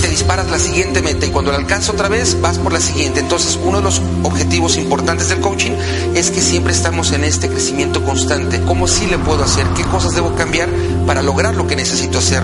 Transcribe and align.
te 0.00 0.08
disparas 0.08 0.50
la 0.50 0.58
siguiente 0.58 1.02
meta 1.02 1.26
y 1.26 1.30
cuando 1.30 1.52
la 1.52 1.58
alcanzas 1.58 1.90
otra 1.90 2.08
vez 2.08 2.40
vas 2.40 2.58
por 2.58 2.72
la 2.72 2.80
siguiente. 2.80 3.20
Entonces 3.20 3.58
uno 3.62 3.78
de 3.78 3.84
los 3.84 4.00
objetivos 4.22 4.76
importantes 4.76 5.28
del 5.28 5.40
coaching 5.40 5.72
es 6.14 6.30
que 6.30 6.40
siempre 6.40 6.72
estamos 6.72 7.12
en 7.12 7.24
este 7.24 7.48
crecimiento 7.48 8.04
constante. 8.04 8.60
¿Cómo 8.66 8.86
sí 8.86 9.06
le 9.06 9.18
puedo 9.18 9.44
hacer? 9.44 9.66
¿Qué 9.76 9.84
cosas 9.84 10.14
debo 10.14 10.34
cambiar 10.34 10.68
para 11.06 11.22
lograr 11.22 11.54
lo 11.54 11.66
que 11.66 11.76
necesito 11.76 12.18
hacer? 12.18 12.42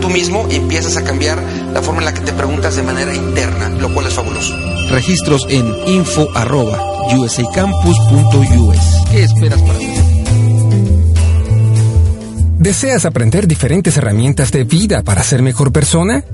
Tú 0.00 0.08
mismo 0.10 0.46
empiezas 0.50 0.96
a 0.96 1.04
cambiar 1.04 1.42
la 1.72 1.82
forma 1.82 2.00
en 2.00 2.06
la 2.06 2.14
que 2.14 2.20
te 2.20 2.32
preguntas 2.32 2.76
de 2.76 2.82
manera 2.82 3.14
interna, 3.14 3.68
lo 3.70 3.92
cual 3.94 4.06
es 4.06 4.14
fabuloso. 4.14 4.54
Registros 4.90 5.46
en 5.48 5.66
info.usacampus.us. 5.86 8.78
¿Qué 9.10 9.24
esperas 9.24 9.62
para 9.62 9.78
ti? 9.78 9.88
¿Deseas 12.58 13.04
aprender 13.04 13.46
diferentes 13.46 13.96
herramientas 13.96 14.50
de 14.50 14.64
vida 14.64 15.02
para 15.02 15.22
ser 15.22 15.42
mejor 15.42 15.72
persona? 15.72 16.24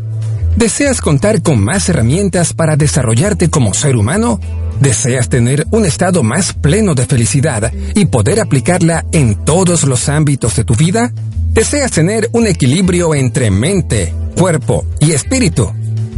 ¿Deseas 0.57 1.01
contar 1.01 1.43
con 1.43 1.63
más 1.63 1.89
herramientas 1.89 2.53
para 2.53 2.77
desarrollarte 2.77 3.49
como 3.49 3.73
ser 3.73 3.97
humano? 3.97 4.41
¿Deseas 4.81 5.29
tener 5.29 5.67
un 5.71 5.85
estado 5.85 6.23
más 6.23 6.53
pleno 6.53 6.95
de 6.95 7.07
felicidad 7.07 7.73
y 7.95 8.07
poder 8.07 8.41
aplicarla 8.41 9.05
en 9.13 9.45
todos 9.45 9.85
los 9.85 10.09
ámbitos 10.09 10.57
de 10.57 10.65
tu 10.65 10.75
vida? 10.75 11.13
¿Deseas 11.53 11.93
tener 11.93 12.29
un 12.33 12.47
equilibrio 12.47 13.15
entre 13.15 13.51
mente, 13.51 14.13
cuerpo 14.37 14.87
y 15.01 15.13
espíritu? 15.13 15.73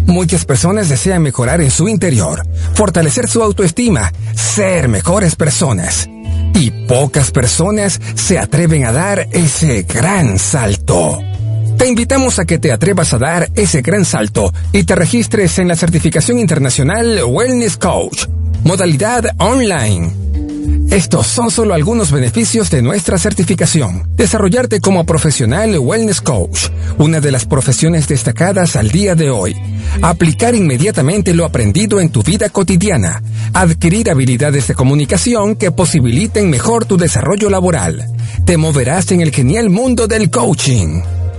Muchas 0.06 0.44
personas 0.44 0.88
desean 0.88 1.22
mejorar 1.22 1.60
en 1.60 1.70
su 1.70 1.88
interior, 1.88 2.42
fortalecer 2.74 3.28
su 3.28 3.42
autoestima, 3.42 4.12
ser 4.34 4.88
mejores 4.88 5.36
personas. 5.36 6.08
Y 6.54 6.70
pocas 6.86 7.30
personas 7.30 8.00
se 8.14 8.38
atreven 8.38 8.84
a 8.84 8.92
dar 8.92 9.28
ese 9.32 9.82
gran 9.84 10.38
salto. 10.38 11.18
Te 11.82 11.88
invitamos 11.88 12.38
a 12.38 12.44
que 12.44 12.60
te 12.60 12.70
atrevas 12.70 13.12
a 13.12 13.18
dar 13.18 13.50
ese 13.56 13.82
gran 13.82 14.04
salto 14.04 14.54
y 14.70 14.84
te 14.84 14.94
registres 14.94 15.58
en 15.58 15.66
la 15.66 15.74
certificación 15.74 16.38
internacional 16.38 17.24
Wellness 17.26 17.76
Coach, 17.76 18.26
modalidad 18.62 19.24
online. 19.38 20.12
Estos 20.92 21.26
son 21.26 21.50
solo 21.50 21.74
algunos 21.74 22.12
beneficios 22.12 22.70
de 22.70 22.82
nuestra 22.82 23.18
certificación. 23.18 24.08
Desarrollarte 24.14 24.80
como 24.80 25.04
profesional 25.04 25.76
Wellness 25.76 26.20
Coach, 26.20 26.68
una 26.98 27.18
de 27.18 27.32
las 27.32 27.46
profesiones 27.46 28.06
destacadas 28.06 28.76
al 28.76 28.92
día 28.92 29.16
de 29.16 29.30
hoy. 29.30 29.56
Aplicar 30.02 30.54
inmediatamente 30.54 31.34
lo 31.34 31.44
aprendido 31.44 31.98
en 31.98 32.10
tu 32.10 32.22
vida 32.22 32.48
cotidiana. 32.48 33.24
Adquirir 33.54 34.08
habilidades 34.08 34.68
de 34.68 34.74
comunicación 34.74 35.56
que 35.56 35.72
posibiliten 35.72 36.48
mejor 36.48 36.84
tu 36.84 36.96
desarrollo 36.96 37.50
laboral. 37.50 38.06
Te 38.44 38.56
moverás 38.56 39.10
en 39.10 39.20
el 39.20 39.32
genial 39.32 39.68
mundo 39.68 40.06
del 40.06 40.30
coaching. 40.30 41.21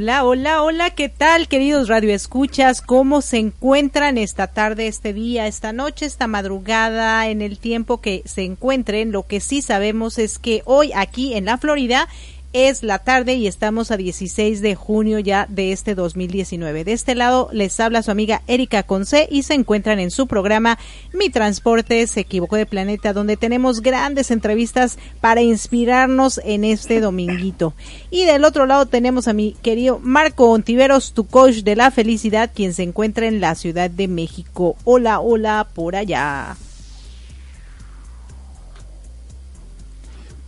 Hola, 0.00 0.24
hola, 0.24 0.62
hola, 0.62 0.90
¿qué 0.94 1.10
tal, 1.10 1.46
queridos 1.46 1.88
radioescuchas? 1.88 2.80
¿Cómo 2.80 3.20
se 3.20 3.36
encuentran 3.36 4.16
esta 4.16 4.46
tarde, 4.46 4.86
este 4.86 5.12
día, 5.12 5.46
esta 5.46 5.74
noche, 5.74 6.06
esta 6.06 6.26
madrugada, 6.26 7.28
en 7.28 7.42
el 7.42 7.58
tiempo 7.58 8.00
que 8.00 8.22
se 8.24 8.44
encuentren? 8.44 9.12
Lo 9.12 9.26
que 9.26 9.40
sí 9.40 9.60
sabemos 9.60 10.18
es 10.18 10.38
que 10.38 10.62
hoy 10.64 10.90
aquí 10.94 11.34
en 11.34 11.44
la 11.44 11.58
Florida 11.58 12.08
es 12.52 12.82
la 12.82 12.98
tarde 12.98 13.34
y 13.34 13.46
estamos 13.46 13.90
a 13.90 13.96
16 13.96 14.60
de 14.60 14.74
junio 14.74 15.18
ya 15.18 15.46
de 15.48 15.72
este 15.72 15.94
2019. 15.94 16.84
De 16.84 16.92
este 16.92 17.14
lado 17.14 17.48
les 17.52 17.78
habla 17.78 18.02
su 18.02 18.10
amiga 18.10 18.42
Erika 18.46 18.82
Conce 18.82 19.28
y 19.30 19.42
se 19.42 19.54
encuentran 19.54 20.00
en 20.00 20.10
su 20.10 20.26
programa 20.26 20.78
Mi 21.12 21.30
Transporte 21.30 22.06
se 22.06 22.20
equivocó 22.20 22.56
de 22.56 22.66
planeta 22.66 23.12
donde 23.12 23.36
tenemos 23.36 23.80
grandes 23.80 24.30
entrevistas 24.30 24.98
para 25.20 25.42
inspirarnos 25.42 26.40
en 26.44 26.64
este 26.64 27.00
dominguito. 27.00 27.74
Y 28.10 28.24
del 28.24 28.44
otro 28.44 28.66
lado 28.66 28.86
tenemos 28.86 29.28
a 29.28 29.32
mi 29.32 29.52
querido 29.62 30.00
Marco 30.02 30.50
Ontiveros, 30.50 31.12
tu 31.12 31.26
coach 31.26 31.58
de 31.58 31.76
la 31.76 31.90
felicidad, 31.90 32.50
quien 32.54 32.74
se 32.74 32.82
encuentra 32.82 33.26
en 33.26 33.40
la 33.40 33.54
Ciudad 33.54 33.90
de 33.90 34.08
México. 34.08 34.76
Hola, 34.84 35.20
hola, 35.20 35.68
por 35.74 35.96
allá. 35.96 36.56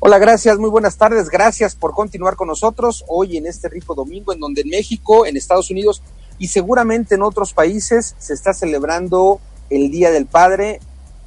Hola, 0.05 0.19
gracias, 0.19 0.59
muy 0.59 0.69
buenas 0.69 0.97
tardes, 0.97 1.29
gracias 1.29 1.77
por 1.77 1.95
continuar 1.95 2.35
con 2.35 2.49
nosotros 2.49 3.05
hoy 3.07 3.37
en 3.37 3.47
este 3.47 3.69
rico 3.69 3.95
domingo 3.95 4.33
en 4.33 4.41
donde 4.41 4.63
en 4.63 4.69
México, 4.69 5.27
en 5.27 5.37
Estados 5.37 5.71
Unidos 5.71 6.03
y 6.41 6.49
seguramente 6.49 7.15
en 7.15 7.23
otros 7.23 7.53
países 7.53 8.17
se 8.19 8.35
está 8.35 8.53
celebrando 8.53 9.39
el 9.71 9.93
Día 9.93 10.11
del 10.11 10.27
Padre 10.27 10.81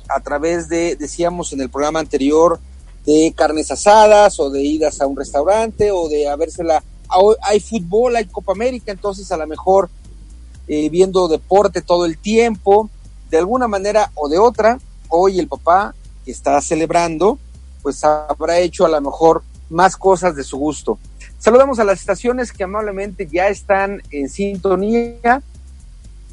a 0.10 0.20
través 0.20 0.68
de, 0.68 0.98
decíamos 0.98 1.54
en 1.54 1.62
el 1.62 1.70
programa 1.70 2.02
anterior, 2.02 2.60
de 3.06 3.34
carnes 3.34 3.72
asadas 3.72 4.42
o 4.42 4.50
de 4.50 4.62
idas 4.62 5.00
a 5.00 5.08
un 5.08 5.16
restaurante 5.16 5.92
o 5.92 6.10
de 6.10 6.28
habérsela, 6.28 6.84
hay 7.44 7.62
fútbol, 7.62 8.18
hay 8.18 8.26
Copa 8.26 8.52
América, 8.52 8.92
entonces 8.92 9.32
a 9.32 9.38
lo 9.38 9.48
mejor 9.48 9.90
eh, 10.68 10.90
viendo 10.90 11.30
deporte 11.30 11.82
todo 11.82 12.06
el 12.06 12.18
tiempo, 12.18 12.90
de 13.30 13.38
alguna 13.38 13.70
manera 13.70 14.12
o 14.16 14.28
de 14.28 14.38
otra, 14.38 14.80
hoy 15.08 15.40
el 15.40 15.48
papá 15.48 15.96
está 16.26 16.60
celebrando, 16.60 17.40
pues 17.86 18.04
habrá 18.04 18.58
hecho 18.58 18.84
a 18.84 18.90
lo 18.90 19.00
mejor 19.00 19.44
más 19.70 19.96
cosas 19.96 20.36
de 20.36 20.44
su 20.44 20.58
gusto. 20.58 20.98
Saludamos 21.38 21.78
a 21.78 21.84
las 21.84 22.00
estaciones 22.00 22.52
que 22.52 22.64
amablemente 22.64 23.28
ya 23.28 23.48
están 23.48 24.02
en 24.10 24.28
sintonía. 24.28 25.44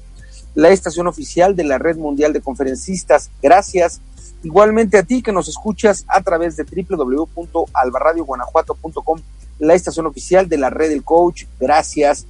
la 0.54 0.68
estación 0.68 1.08
oficial 1.08 1.56
de 1.56 1.64
la 1.64 1.78
Red 1.78 1.96
Mundial 1.96 2.32
de 2.32 2.40
Conferencistas. 2.40 3.32
Gracias. 3.42 4.00
Igualmente 4.44 4.98
a 4.98 5.02
ti 5.02 5.20
que 5.20 5.32
nos 5.32 5.48
escuchas 5.48 6.04
a 6.06 6.22
través 6.22 6.56
de 6.56 6.64
www.albarradioguanajuato.com, 6.64 9.18
la 9.58 9.74
estación 9.74 10.06
oficial 10.06 10.48
de 10.48 10.58
la 10.58 10.70
red 10.70 10.90
del 10.90 11.02
coach. 11.02 11.46
Gracias. 11.58 12.24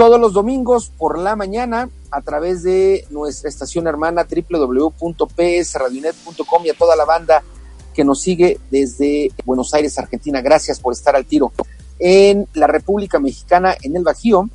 Todos 0.00 0.16
los 0.18 0.32
domingos 0.32 0.90
por 0.96 1.18
la 1.18 1.36
mañana 1.36 1.90
a 2.10 2.22
través 2.22 2.62
de 2.62 3.06
nuestra 3.10 3.50
estación 3.50 3.86
hermana 3.86 4.26
www.psradionet.com 4.26 6.64
y 6.64 6.70
a 6.70 6.74
toda 6.74 6.96
la 6.96 7.04
banda 7.04 7.42
que 7.92 8.02
nos 8.02 8.22
sigue 8.22 8.58
desde 8.70 9.30
Buenos 9.44 9.74
Aires, 9.74 9.98
Argentina. 9.98 10.40
Gracias 10.40 10.80
por 10.80 10.94
estar 10.94 11.16
al 11.16 11.26
tiro. 11.26 11.52
En 11.98 12.48
la 12.54 12.66
República 12.66 13.20
Mexicana, 13.20 13.76
en 13.82 13.94
el 13.94 14.02
Bajío, 14.02 14.48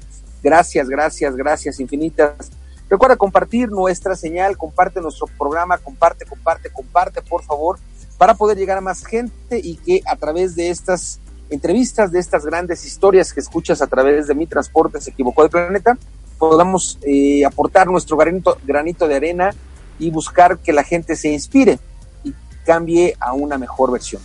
Gracias, 0.42 0.88
gracias, 0.88 1.36
gracias 1.36 1.80
infinitas. 1.80 2.50
Recuerda 2.88 3.16
compartir 3.16 3.70
nuestra 3.70 4.14
señal, 4.14 4.56
comparte 4.56 5.00
nuestro 5.00 5.26
programa, 5.26 5.78
comparte, 5.78 6.24
comparte, 6.24 6.70
comparte, 6.70 7.22
por 7.22 7.42
favor, 7.42 7.78
para 8.18 8.34
poder 8.34 8.56
llegar 8.56 8.78
a 8.78 8.82
más 8.82 9.04
gente 9.04 9.60
y 9.62 9.76
que 9.76 10.02
a 10.06 10.16
través 10.16 10.54
de 10.54 10.70
estas 10.70 11.18
entrevistas, 11.54 12.12
de 12.12 12.18
estas 12.18 12.44
grandes 12.44 12.84
historias 12.84 13.32
que 13.32 13.40
escuchas 13.40 13.82
a 13.82 13.86
través 13.86 14.26
de 14.26 14.34
Mi 14.34 14.46
Transporte 14.46 15.00
se 15.00 15.10
equivocó 15.10 15.42
de 15.42 15.50
planeta, 15.50 15.96
podamos 16.38 16.98
eh, 17.02 17.44
aportar 17.44 17.86
nuestro 17.86 18.16
granito, 18.16 18.58
granito 18.64 19.06
de 19.06 19.14
arena 19.14 19.50
y 19.98 20.10
buscar 20.10 20.58
que 20.58 20.72
la 20.72 20.82
gente 20.82 21.16
se 21.16 21.30
inspire 21.30 21.78
y 22.24 22.34
cambie 22.64 23.16
a 23.20 23.32
una 23.32 23.58
mejor 23.58 23.92
versión. 23.92 24.20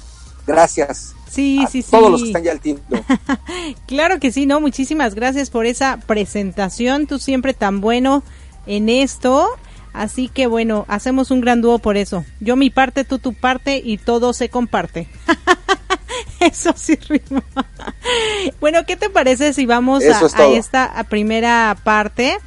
Gracias. 0.47 1.13
Sí, 1.29 1.63
sí, 1.69 1.81
sí. 1.81 1.91
Todos 1.91 2.09
los 2.09 2.21
que 2.21 2.27
están 2.27 2.43
ya 2.43 2.51
al 2.51 2.59
tiro. 2.59 2.79
claro 3.87 4.19
que 4.19 4.31
sí, 4.31 4.45
¿no? 4.45 4.61
Muchísimas 4.61 5.13
gracias 5.13 5.49
por 5.49 5.65
esa 5.65 5.97
presentación. 6.07 7.05
Tú 7.05 7.19
siempre 7.19 7.53
tan 7.53 7.81
bueno 7.81 8.23
en 8.65 8.89
esto. 8.89 9.47
Así 9.93 10.29
que 10.29 10.47
bueno, 10.47 10.85
hacemos 10.87 11.31
un 11.31 11.41
gran 11.41 11.61
dúo 11.61 11.79
por 11.79 11.97
eso. 11.97 12.23
Yo 12.39 12.55
mi 12.55 12.69
parte, 12.69 13.03
tú 13.03 13.19
tu 13.19 13.33
parte 13.33 13.81
y 13.83 13.97
todo 13.97 14.33
se 14.33 14.49
comparte. 14.49 15.07
eso 16.51 16.73
sí 16.75 16.95
rima. 17.07 17.43
bueno, 18.59 18.85
¿qué 18.85 18.95
te 18.95 19.09
parece 19.09 19.53
si 19.53 19.65
vamos 19.65 20.03
a, 20.03 20.47
esta 20.47 21.03
primera 21.09 21.75
parte? 21.83 22.37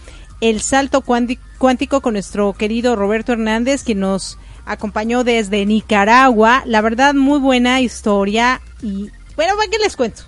El 0.40 0.61
salto 0.62 1.02
cuántico 1.02 2.00
con 2.00 2.14
nuestro 2.14 2.52
querido 2.54 2.97
Roberto 2.97 3.32
Hernández, 3.32 3.85
que 3.85 3.94
nos 3.94 4.38
acompañó 4.64 5.25
desde 5.25 5.66
Nicaragua. 5.66 6.62
La 6.64 6.80
verdad, 6.80 7.14
muy 7.14 7.38
buena 7.38 7.80
historia. 7.80 8.61
Y 8.82 9.11
bueno, 9.37 9.56
¿para 9.56 9.68
qué 9.70 9.78
les 9.78 9.97
cuento? 9.97 10.23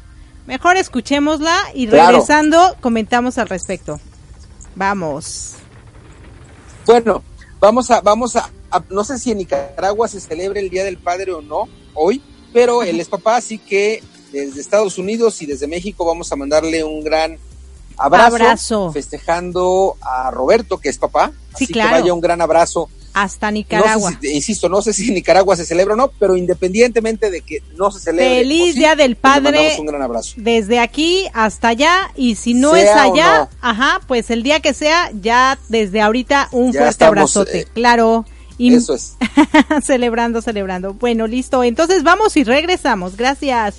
Mejor 0.46 0.76
escuchémosla 0.76 1.56
y 1.74 1.86
regresando 1.86 2.76
comentamos 2.80 3.38
al 3.38 3.48
respecto. 3.48 4.00
Vamos. 4.74 5.54
Bueno, 6.84 7.22
vamos 7.60 7.90
a, 7.90 8.00
vamos 8.00 8.36
a, 8.36 8.50
no 8.90 9.04
sé 9.04 9.18
si 9.18 9.30
en 9.30 9.38
Nicaragua 9.38 10.08
se 10.08 10.20
celebra 10.20 10.60
el 10.60 10.68
Día 10.68 10.84
del 10.84 10.98
Padre 10.98 11.32
o 11.32 11.40
no 11.40 11.68
hoy, 11.94 12.22
pero 12.52 12.82
él 12.82 13.00
es 13.00 13.08
papá, 13.08 13.36
así 13.36 13.58
que 13.58 14.02
desde 14.32 14.60
Estados 14.60 14.98
Unidos 14.98 15.40
y 15.42 15.46
desde 15.46 15.66
México 15.66 16.04
vamos 16.04 16.32
a 16.32 16.36
mandarle 16.36 16.82
un 16.84 17.02
gran 17.04 17.38
abrazo, 17.96 18.92
festejando 18.92 19.96
a 20.00 20.30
Roberto, 20.30 20.78
que 20.78 20.88
es 20.88 20.98
papá. 20.98 21.32
así 21.52 21.66
que 21.66 21.78
vaya 21.78 22.12
un 22.12 22.20
gran 22.20 22.40
abrazo. 22.40 22.88
Hasta 23.14 23.50
Nicaragua. 23.50 24.18
insisto, 24.22 24.70
no 24.70 24.80
sé 24.80 24.94
si 24.94 25.08
en 25.08 25.14
Nicaragua 25.14 25.54
se 25.54 25.66
celebra 25.66 25.92
o 25.92 25.96
no, 25.98 26.10
pero 26.18 26.34
independientemente 26.34 27.30
de 27.30 27.42
que 27.42 27.62
no 27.76 27.90
se 27.90 28.00
celebre. 28.00 28.38
Feliz 28.38 28.74
Día 28.74 28.96
del 28.96 29.16
Padre. 29.16 29.76
un 29.78 29.86
gran 29.86 30.00
abrazo. 30.00 30.32
Desde 30.36 30.78
aquí 30.78 31.26
hasta 31.34 31.68
allá, 31.68 32.10
y 32.16 32.36
si 32.36 32.54
no 32.54 32.74
es 32.74 32.88
allá, 32.88 33.50
ajá, 33.60 34.00
pues 34.08 34.30
el 34.30 34.42
día 34.42 34.60
que 34.60 34.72
sea, 34.72 35.10
ya 35.20 35.58
desde 35.68 36.00
ahorita 36.00 36.48
un 36.52 36.72
fuerte 36.72 37.04
abrazote. 37.04 37.60
Eh, 37.60 37.66
claro. 37.74 38.24
Y 38.58 38.74
eso 38.74 38.94
es. 38.94 39.16
celebrando, 39.82 40.42
celebrando. 40.42 40.94
Bueno, 40.94 41.26
listo. 41.26 41.64
Entonces 41.64 42.02
vamos 42.02 42.36
y 42.36 42.44
regresamos. 42.44 43.16
Gracias. 43.16 43.76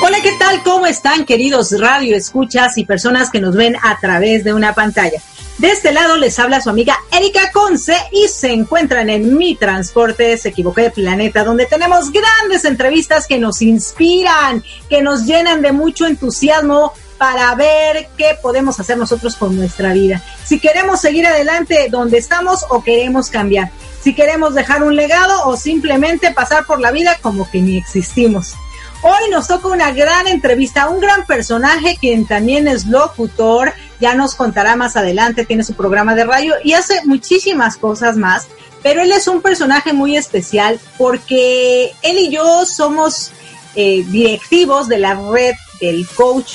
Hola, 0.00 0.18
¿qué 0.22 0.32
tal? 0.38 0.62
¿Cómo 0.62 0.86
están, 0.86 1.26
queridos 1.26 1.78
radio 1.78 2.16
escuchas 2.16 2.78
y 2.78 2.86
personas 2.86 3.30
que 3.30 3.40
nos 3.40 3.54
ven 3.54 3.76
a 3.82 3.98
través 4.00 4.42
de 4.42 4.54
una 4.54 4.74
pantalla? 4.74 5.20
De 5.58 5.72
este 5.72 5.90
lado 5.90 6.16
les 6.16 6.38
habla 6.38 6.60
su 6.60 6.70
amiga 6.70 6.96
Erika 7.10 7.50
Conce 7.50 7.96
y 8.12 8.28
se 8.28 8.52
encuentran 8.52 9.10
en 9.10 9.36
Mi 9.36 9.56
Transporte, 9.56 10.38
se 10.38 10.50
equivocó 10.50 10.80
de 10.80 10.92
planeta, 10.92 11.42
donde 11.42 11.66
tenemos 11.66 12.12
grandes 12.12 12.64
entrevistas 12.64 13.26
que 13.26 13.38
nos 13.38 13.60
inspiran, 13.60 14.62
que 14.88 15.02
nos 15.02 15.26
llenan 15.26 15.60
de 15.60 15.72
mucho 15.72 16.06
entusiasmo 16.06 16.92
para 17.18 17.52
ver 17.56 18.08
qué 18.16 18.38
podemos 18.40 18.78
hacer 18.78 18.96
nosotros 18.98 19.34
con 19.34 19.56
nuestra 19.56 19.92
vida. 19.92 20.22
Si 20.44 20.60
queremos 20.60 21.00
seguir 21.00 21.26
adelante 21.26 21.88
donde 21.90 22.18
estamos 22.18 22.64
o 22.68 22.84
queremos 22.84 23.28
cambiar. 23.28 23.72
Si 24.00 24.14
queremos 24.14 24.54
dejar 24.54 24.84
un 24.84 24.94
legado 24.94 25.44
o 25.46 25.56
simplemente 25.56 26.32
pasar 26.32 26.66
por 26.66 26.78
la 26.78 26.92
vida 26.92 27.18
como 27.20 27.50
que 27.50 27.60
ni 27.60 27.76
existimos. 27.76 28.54
Hoy 29.02 29.30
nos 29.30 29.46
toca 29.46 29.68
una 29.68 29.92
gran 29.92 30.26
entrevista, 30.26 30.88
un 30.88 31.00
gran 31.00 31.24
personaje 31.24 31.96
quien 32.00 32.26
también 32.26 32.66
es 32.66 32.86
locutor, 32.86 33.72
ya 34.00 34.14
nos 34.14 34.34
contará 34.34 34.74
más 34.74 34.96
adelante, 34.96 35.44
tiene 35.44 35.62
su 35.62 35.74
programa 35.74 36.16
de 36.16 36.24
radio 36.24 36.54
y 36.64 36.72
hace 36.72 37.04
muchísimas 37.04 37.76
cosas 37.76 38.16
más, 38.16 38.48
pero 38.82 39.00
él 39.00 39.12
es 39.12 39.28
un 39.28 39.40
personaje 39.40 39.92
muy 39.92 40.16
especial 40.16 40.80
porque 40.96 41.92
él 42.02 42.18
y 42.18 42.30
yo 42.30 42.66
somos 42.66 43.30
eh, 43.76 44.04
directivos 44.08 44.88
de 44.88 44.98
la 44.98 45.14
red 45.14 45.54
del 45.80 46.04
coach. 46.08 46.54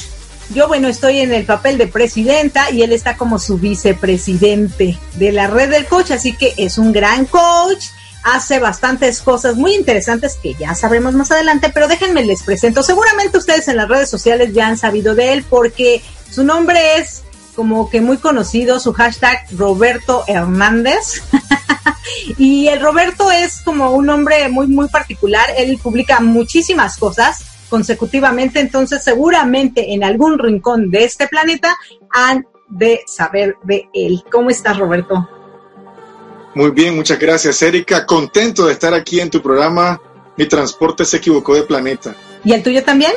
Yo, 0.54 0.68
bueno, 0.68 0.90
estoy 0.90 1.20
en 1.20 1.34
el 1.34 1.46
papel 1.46 1.78
de 1.78 1.88
presidenta 1.88 2.70
y 2.72 2.82
él 2.82 2.92
está 2.92 3.16
como 3.16 3.40
su 3.40 3.58
vicepresidente 3.58 5.00
de 5.14 5.32
la 5.32 5.48
red 5.48 5.70
del 5.70 5.86
coach, 5.86 6.12
así 6.12 6.34
que 6.34 6.54
es 6.58 6.78
un 6.78 6.92
gran 6.92 7.26
coach 7.26 7.86
hace 8.24 8.60
bastantes 8.60 9.22
cosas 9.22 9.56
muy 9.56 9.76
interesantes 9.76 10.38
que 10.42 10.54
ya 10.54 10.74
sabremos 10.76 11.14
más 11.14 11.32
adelante, 11.32 11.70
pero 11.74 11.88
déjenme 11.88 12.24
les 12.24 12.44
presento. 12.44 12.82
Seguramente 12.84 13.38
ustedes 13.38 13.68
en 13.68 13.78
las 13.78 13.90
redes 13.90 14.10
sociales 14.10 14.54
ya 14.54 14.68
han 14.68 14.78
sabido 14.78 15.14
de 15.16 15.34
él 15.34 15.46
porque 15.50 16.02
su 16.30 16.44
nombre 16.44 16.98
es 16.98 17.24
como 17.56 17.90
que 17.90 18.02
muy 18.02 18.18
conocido, 18.18 18.80
su 18.80 18.94
hashtag 18.94 19.46
Roberto 19.56 20.24
Hernández. 20.28 21.24
y 22.38 22.68
el 22.68 22.82
Roberto 22.82 23.32
es 23.32 23.62
como 23.62 23.92
un 23.92 24.10
hombre 24.10 24.50
muy, 24.50 24.68
muy 24.68 24.88
particular. 24.88 25.46
Él 25.58 25.78
publica 25.82 26.20
muchísimas 26.20 26.98
cosas 26.98 27.46
consecutivamente, 27.70 28.60
entonces 28.60 29.04
seguramente 29.04 29.94
en 29.94 30.04
algún 30.04 30.38
rincón 30.38 30.92
de 30.92 31.06
este 31.06 31.28
planeta 31.28 31.76
han 32.12 32.46
de 32.70 33.02
saber 33.08 33.58
de 33.64 33.90
él. 33.94 34.24
¿Cómo 34.32 34.50
estás, 34.50 34.78
Roberto? 34.78 35.28
Muy 36.56 36.70
bien, 36.70 36.96
muchas 36.96 37.20
gracias, 37.20 37.62
Erika. 37.62 38.06
Contento 38.06 38.68
de 38.68 38.74
estar 38.74 38.94
aquí 38.94 39.20
en 39.20 39.30
tu 39.30 39.42
programa. 39.42 40.00
Mi 40.38 40.48
transporte 40.48 41.04
se 41.04 41.18
equivocó 41.18 41.56
de 41.56 41.64
planeta. 41.64 42.16
¿Y 42.44 42.54
el 42.54 42.62
tuyo 42.62 42.84
también? 42.84 43.14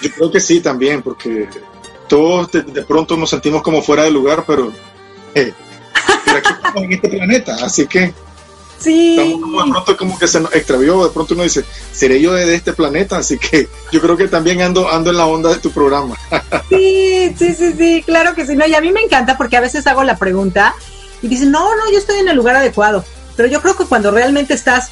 Yo 0.00 0.10
creo 0.10 0.30
que 0.30 0.40
sí, 0.40 0.60
también, 0.60 1.02
porque 1.02 1.48
todos 2.08 2.50
de, 2.52 2.82
pronto 2.82 3.16
nos 3.16 3.30
sentimos 3.30 3.62
como 3.62 3.82
fuera 3.82 4.04
de 4.04 4.10
lugar, 4.10 4.44
pero, 4.46 4.72
eh, 5.34 5.52
aquí 6.36 6.52
estamos 6.52 6.82
en 6.82 6.92
este 6.92 7.08
planeta, 7.08 7.56
así 7.62 7.86
que 7.86 8.12
sí. 8.78 9.16
estamos 9.16 9.40
como 9.40 9.64
de 9.64 9.70
pronto 9.70 9.96
como 9.96 10.18
que 10.18 10.28
se 10.28 10.40
nos 10.40 10.54
extravió, 10.54 11.04
de 11.04 11.10
pronto 11.10 11.34
uno 11.34 11.44
dice, 11.44 11.64
¿seré 11.92 12.20
yo 12.20 12.32
de, 12.32 12.54
este 12.54 12.72
planeta? 12.72 13.18
Así 13.18 13.38
que 13.38 13.68
yo 13.92 14.00
creo 14.00 14.16
que 14.16 14.28
también 14.28 14.60
ando, 14.60 14.90
ando 14.90 15.10
en 15.10 15.16
la 15.16 15.26
onda 15.26 15.50
de 15.50 15.58
tu 15.58 15.70
programa. 15.70 16.16
sí, 16.68 17.34
sí, 17.38 17.54
sí, 17.54 17.72
sí, 17.78 18.02
claro 18.04 18.34
que 18.34 18.44
sí. 18.44 18.56
No, 18.56 18.66
y 18.66 18.74
a 18.74 18.80
mí 18.80 18.92
me 18.92 19.00
encanta 19.00 19.38
porque 19.38 19.56
a 19.56 19.60
veces 19.60 19.86
hago 19.86 20.02
la 20.02 20.18
pregunta 20.18 20.74
y 21.22 21.28
dicen, 21.28 21.50
no, 21.50 21.74
no, 21.76 21.90
yo 21.90 21.98
estoy 21.98 22.18
en 22.18 22.28
el 22.28 22.36
lugar 22.36 22.56
adecuado. 22.56 23.04
Pero 23.36 23.48
yo 23.48 23.62
creo 23.62 23.76
que 23.76 23.84
cuando 23.84 24.10
realmente 24.10 24.54
estás 24.54 24.90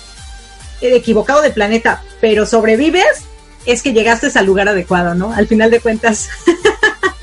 equivocado 0.80 1.42
de 1.42 1.50
planeta, 1.50 2.02
pero 2.20 2.46
sobrevives, 2.46 3.24
es 3.66 3.82
que 3.82 3.92
llegaste 3.92 4.30
al 4.34 4.46
lugar 4.46 4.68
adecuado, 4.68 5.14
¿no? 5.14 5.32
Al 5.32 5.46
final 5.46 5.70
de 5.70 5.80
cuentas. 5.80 6.28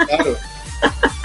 Claro. 0.07 0.37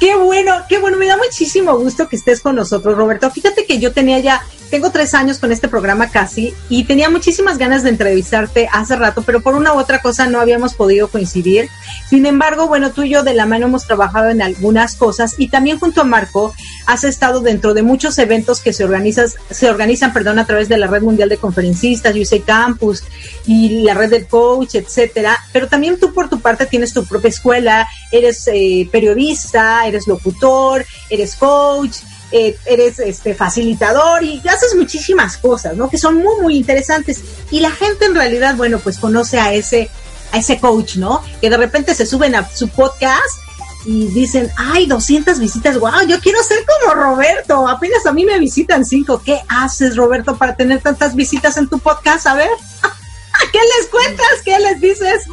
qué 0.00 0.16
bueno, 0.16 0.54
qué 0.68 0.78
bueno, 0.78 0.96
me 0.96 1.06
da 1.06 1.16
muchísimo 1.16 1.76
gusto 1.78 2.08
que 2.08 2.16
estés 2.16 2.40
con 2.40 2.56
nosotros, 2.56 2.96
Roberto. 2.96 3.30
Fíjate 3.30 3.66
que 3.66 3.78
yo 3.78 3.92
tenía 3.92 4.18
ya 4.18 4.42
tengo 4.70 4.90
tres 4.90 5.14
años 5.14 5.38
con 5.38 5.50
este 5.50 5.68
programa 5.68 6.10
casi 6.10 6.54
y 6.68 6.84
tenía 6.84 7.10
muchísimas 7.10 7.58
ganas 7.58 7.82
de 7.82 7.90
entrevistarte 7.90 8.68
hace 8.72 8.94
rato, 8.94 9.22
pero 9.22 9.40
por 9.40 9.54
una 9.54 9.74
u 9.74 9.78
otra 9.78 10.00
cosa 10.00 10.26
no 10.26 10.40
habíamos 10.40 10.74
podido 10.74 11.08
coincidir. 11.08 11.68
Sin 12.08 12.24
embargo, 12.24 12.68
bueno, 12.68 12.92
tú 12.92 13.02
y 13.02 13.10
yo 13.10 13.24
de 13.24 13.34
la 13.34 13.46
mano 13.46 13.66
hemos 13.66 13.86
trabajado 13.86 14.28
en 14.28 14.40
algunas 14.40 14.94
cosas 14.94 15.34
y 15.38 15.48
también 15.48 15.80
junto 15.80 16.02
a 16.02 16.04
Marco 16.04 16.54
has 16.86 17.02
estado 17.02 17.40
dentro 17.40 17.74
de 17.74 17.82
muchos 17.82 18.16
eventos 18.18 18.60
que 18.60 18.72
se 18.72 18.84
organizan, 18.84 19.26
se 19.50 19.68
organizan, 19.68 20.12
perdón, 20.12 20.38
a 20.38 20.46
través 20.46 20.68
de 20.68 20.78
la 20.78 20.86
Red 20.86 21.02
Mundial 21.02 21.28
de 21.28 21.36
Conferencistas, 21.36 22.14
USA 22.14 22.40
Campus 22.40 23.02
y 23.46 23.82
la 23.82 23.94
Red 23.94 24.10
del 24.10 24.26
Coach, 24.28 24.76
etcétera. 24.76 25.36
Pero 25.52 25.66
también 25.66 25.98
tú 25.98 26.14
por 26.14 26.28
tu 26.28 26.40
parte 26.40 26.66
tienes 26.66 26.92
tu 26.92 27.04
propia 27.04 27.28
escuela, 27.28 27.88
eres 28.12 28.48
eh, 28.52 28.88
periodista, 28.92 29.39
eres 29.84 30.06
locutor, 30.06 30.84
eres 31.08 31.36
coach, 31.36 31.98
eh, 32.32 32.56
eres 32.64 32.98
este 33.00 33.34
facilitador 33.34 34.22
y 34.22 34.40
haces 34.48 34.76
muchísimas 34.76 35.36
cosas, 35.36 35.76
¿no? 35.76 35.90
Que 35.90 35.98
son 35.98 36.16
muy, 36.16 36.40
muy 36.40 36.56
interesantes. 36.56 37.20
Y 37.50 37.60
la 37.60 37.70
gente 37.70 38.04
en 38.04 38.14
realidad, 38.14 38.54
bueno, 38.56 38.78
pues 38.78 38.98
conoce 38.98 39.40
a 39.40 39.52
ese, 39.52 39.90
a 40.32 40.38
ese 40.38 40.60
coach, 40.60 40.96
¿no? 40.96 41.22
Que 41.40 41.50
de 41.50 41.56
repente 41.56 41.94
se 41.94 42.06
suben 42.06 42.34
a 42.36 42.48
su 42.48 42.68
podcast 42.68 43.36
y 43.84 44.06
dicen, 44.08 44.50
ay, 44.56 44.86
200 44.86 45.38
visitas, 45.38 45.78
wow, 45.78 46.06
yo 46.06 46.20
quiero 46.20 46.42
ser 46.42 46.58
como 46.66 46.94
Roberto, 46.94 47.66
apenas 47.66 48.04
a 48.06 48.12
mí 48.12 48.24
me 48.24 48.38
visitan 48.38 48.84
cinco. 48.84 49.22
¿Qué 49.24 49.40
haces, 49.48 49.96
Roberto, 49.96 50.36
para 50.36 50.54
tener 50.54 50.80
tantas 50.80 51.14
visitas 51.16 51.56
en 51.56 51.68
tu 51.68 51.78
podcast? 51.78 52.26
A 52.26 52.34
ver, 52.34 52.50
¿qué 53.52 53.58
les 53.58 53.88
cuentas? 53.88 54.42
¿Qué 54.44 54.58
les 54.58 54.80
dices? 54.80 55.24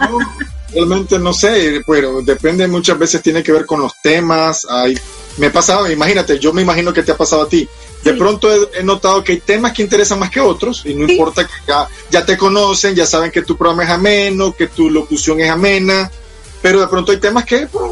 Realmente 0.73 1.19
no 1.19 1.33
sé, 1.33 1.81
pero 1.85 2.21
depende, 2.21 2.67
muchas 2.67 2.97
veces 2.97 3.21
tiene 3.21 3.43
que 3.43 3.51
ver 3.51 3.65
con 3.65 3.81
los 3.81 3.93
temas. 4.01 4.65
Hay, 4.69 4.97
me 5.37 5.47
ha 5.47 5.53
pasado, 5.53 5.89
imagínate, 5.89 6.39
yo 6.39 6.53
me 6.53 6.61
imagino 6.61 6.93
que 6.93 7.03
te 7.03 7.11
ha 7.11 7.17
pasado 7.17 7.43
a 7.43 7.49
ti. 7.49 7.67
De 8.03 8.13
pronto 8.13 8.47
he, 8.73 8.83
notado 8.83 9.23
que 9.23 9.33
hay 9.33 9.39
temas 9.39 9.73
que 9.73 9.81
interesan 9.81 10.19
más 10.19 10.29
que 10.29 10.39
otros 10.39 10.83
y 10.85 10.93
no 10.93 11.09
importa 11.09 11.45
que 11.45 11.53
ya, 11.67 11.87
ya 12.09 12.25
te 12.25 12.37
conocen, 12.37 12.95
ya 12.95 13.05
saben 13.05 13.31
que 13.31 13.41
tu 13.41 13.57
programa 13.57 13.83
es 13.83 13.89
ameno, 13.89 14.55
que 14.55 14.67
tu 14.67 14.89
locución 14.89 15.39
es 15.41 15.49
amena, 15.49 16.09
pero 16.61 16.79
de 16.79 16.87
pronto 16.87 17.11
hay 17.11 17.17
temas 17.17 17.43
que 17.45 17.67
pues, 17.67 17.91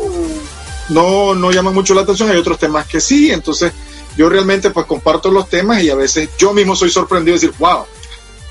no, 0.89 1.33
no 1.33 1.51
llaman 1.51 1.73
mucho 1.73 1.93
la 1.93 2.01
atención, 2.01 2.29
hay 2.29 2.37
otros 2.37 2.59
temas 2.59 2.85
que 2.87 3.01
sí, 3.01 3.31
entonces 3.31 3.73
yo 4.15 4.29
realmente 4.29 4.69
pues 4.69 4.85
comparto 4.85 5.31
los 5.31 5.49
temas 5.49 5.83
y 5.83 5.89
a 5.89 5.95
veces 5.95 6.29
yo 6.37 6.53
mismo 6.53 6.75
soy 6.75 6.89
sorprendido 6.89 7.37
de 7.37 7.41
decir, 7.47 7.55
wow, 7.59 7.85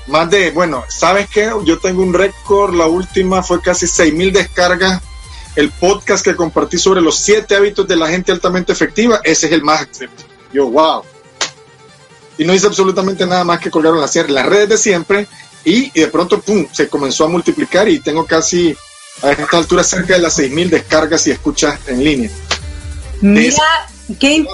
más 0.07 0.29
de, 0.29 0.51
bueno, 0.51 0.83
¿sabes 0.87 1.27
qué? 1.29 1.51
Yo 1.63 1.79
tengo 1.79 2.03
un 2.03 2.13
récord, 2.13 2.75
la 2.75 2.85
última 2.85 3.41
fue 3.41 3.61
casi 3.61 3.85
6.000 3.85 4.31
descargas. 4.31 5.01
El 5.55 5.71
podcast 5.71 6.23
que 6.23 6.35
compartí 6.35 6.77
sobre 6.77 7.01
los 7.01 7.17
siete 7.17 7.55
hábitos 7.55 7.87
de 7.87 7.95
la 7.95 8.09
gente 8.09 8.31
altamente 8.31 8.73
efectiva, 8.73 9.21
ese 9.23 9.47
es 9.47 9.53
el 9.53 9.63
más 9.63 9.87
Yo, 10.51 10.67
wow. 10.69 11.03
Y 12.37 12.43
no 12.43 12.53
hice 12.53 12.67
absolutamente 12.67 13.25
nada 13.25 13.45
más 13.45 13.59
que 13.59 13.71
colgaron 13.71 14.01
las, 14.01 14.13
las 14.15 14.45
redes 14.45 14.69
de 14.69 14.77
siempre 14.77 15.27
y, 15.63 15.89
de 15.91 16.07
pronto, 16.07 16.41
pum, 16.41 16.67
se 16.71 16.89
comenzó 16.89 17.25
a 17.25 17.29
multiplicar 17.29 17.87
y 17.87 17.99
tengo 17.99 18.25
casi 18.25 18.75
a 19.21 19.31
esta 19.31 19.57
altura 19.57 19.83
cerca 19.83 20.13
de 20.13 20.19
las 20.19 20.37
6.000 20.37 20.69
descargas 20.69 21.25
y 21.27 21.31
escuchas 21.31 21.79
en 21.87 22.03
línea. 22.03 22.29
Mira, 23.21 23.63
qué, 24.19 24.45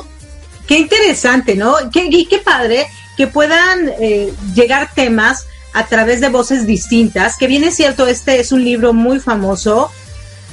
qué, 0.67 0.77
interesante, 0.77 1.55
¿no? 1.55 1.75
Qué, 1.91 2.09
qué 2.29 2.37
padre 2.37 2.87
que 3.17 3.27
puedan 3.27 3.89
eh, 3.99 4.33
llegar 4.53 4.91
temas 4.93 5.45
a 5.73 5.85
través 5.87 6.21
de 6.21 6.29
voces 6.29 6.65
distintas, 6.65 7.37
que 7.37 7.47
bien 7.47 7.63
es 7.63 7.75
cierto, 7.75 8.07
este 8.07 8.39
es 8.39 8.51
un 8.51 8.63
libro 8.63 8.93
muy 8.93 9.19
famoso. 9.19 9.91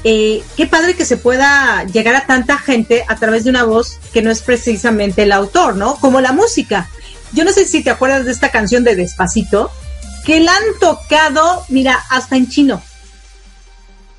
Eh, 0.05 0.43
qué 0.57 0.67
padre 0.67 0.95
que 0.95 1.05
se 1.05 1.17
pueda 1.17 1.85
llegar 1.85 2.15
a 2.15 2.27
tanta 2.27 2.57
gente 2.57 3.05
a 3.09 3.17
través 3.17 3.45
de 3.45 3.50
una 3.50 3.65
voz 3.65 3.99
que 4.12 4.23
no 4.23 4.31
es 4.31 4.43
precisamente 4.43 5.25
el 5.25 5.33
autor, 5.33 5.75
¿no? 5.75 5.97
Como 5.97 6.21
la 6.21 6.33
música. 6.33 6.88
Yo 7.33 7.45
no 7.45 7.50
sé 7.50 7.65
si 7.65 7.83
te 7.83 7.91
acuerdas 7.91 8.25
de 8.25 8.33
esta 8.33 8.50
canción 8.50 8.85
de 8.85 8.95
Despacito, 8.95 9.73
que 10.25 10.41
la 10.41 10.55
han 10.55 10.79
tocado, 10.79 11.65
mira, 11.69 11.99
hasta 12.11 12.37
en 12.37 12.49
chino. 12.49 12.81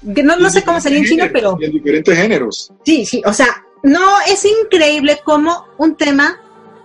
no, 0.02 0.36
no 0.36 0.50
sé 0.50 0.64
cómo 0.64 0.82
sería 0.82 1.00
en 1.00 1.06
chino, 1.06 1.26
pero... 1.32 1.58
En 1.62 1.72
diferentes 1.72 2.18
géneros. 2.18 2.72
Sí, 2.84 3.06
sí, 3.06 3.22
o 3.26 3.34
sea, 3.34 3.48
no, 3.84 4.20
es 4.28 4.44
increíble 4.46 5.22
cómo 5.24 5.66
un 5.78 5.96
tema 5.96 6.40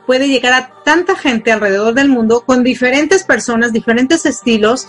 puede 0.06 0.28
llegar 0.28 0.52
a 0.52 0.82
tanta 0.84 1.16
gente 1.16 1.52
alrededor 1.52 1.94
del 1.94 2.08
mundo 2.08 2.44
con 2.44 2.62
diferentes 2.62 3.24
personas, 3.24 3.72
diferentes 3.72 4.26
estilos, 4.26 4.86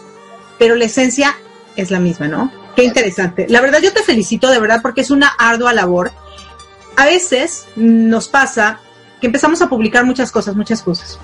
pero 0.57 0.75
la 0.75 0.85
esencia 0.85 1.35
es 1.75 1.91
la 1.91 1.99
misma, 1.99 2.27
¿no? 2.27 2.51
Qué 2.75 2.83
interesante. 2.83 3.47
La 3.49 3.61
verdad 3.61 3.79
yo 3.81 3.93
te 3.93 4.03
felicito 4.03 4.49
de 4.49 4.59
verdad 4.59 4.81
porque 4.81 5.01
es 5.01 5.11
una 5.11 5.27
ardua 5.27 5.73
labor. 5.73 6.11
A 6.97 7.05
veces 7.05 7.65
nos 7.75 8.27
pasa 8.27 8.79
que 9.21 9.27
empezamos 9.27 9.61
a 9.61 9.69
publicar 9.69 10.05
muchas 10.05 10.31
cosas, 10.31 10.55
muchas 10.55 10.81
cosas. 10.81 11.19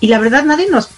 Y 0.00 0.08
la 0.08 0.18
verdad 0.18 0.44
nadie 0.44 0.68
nos 0.68 0.88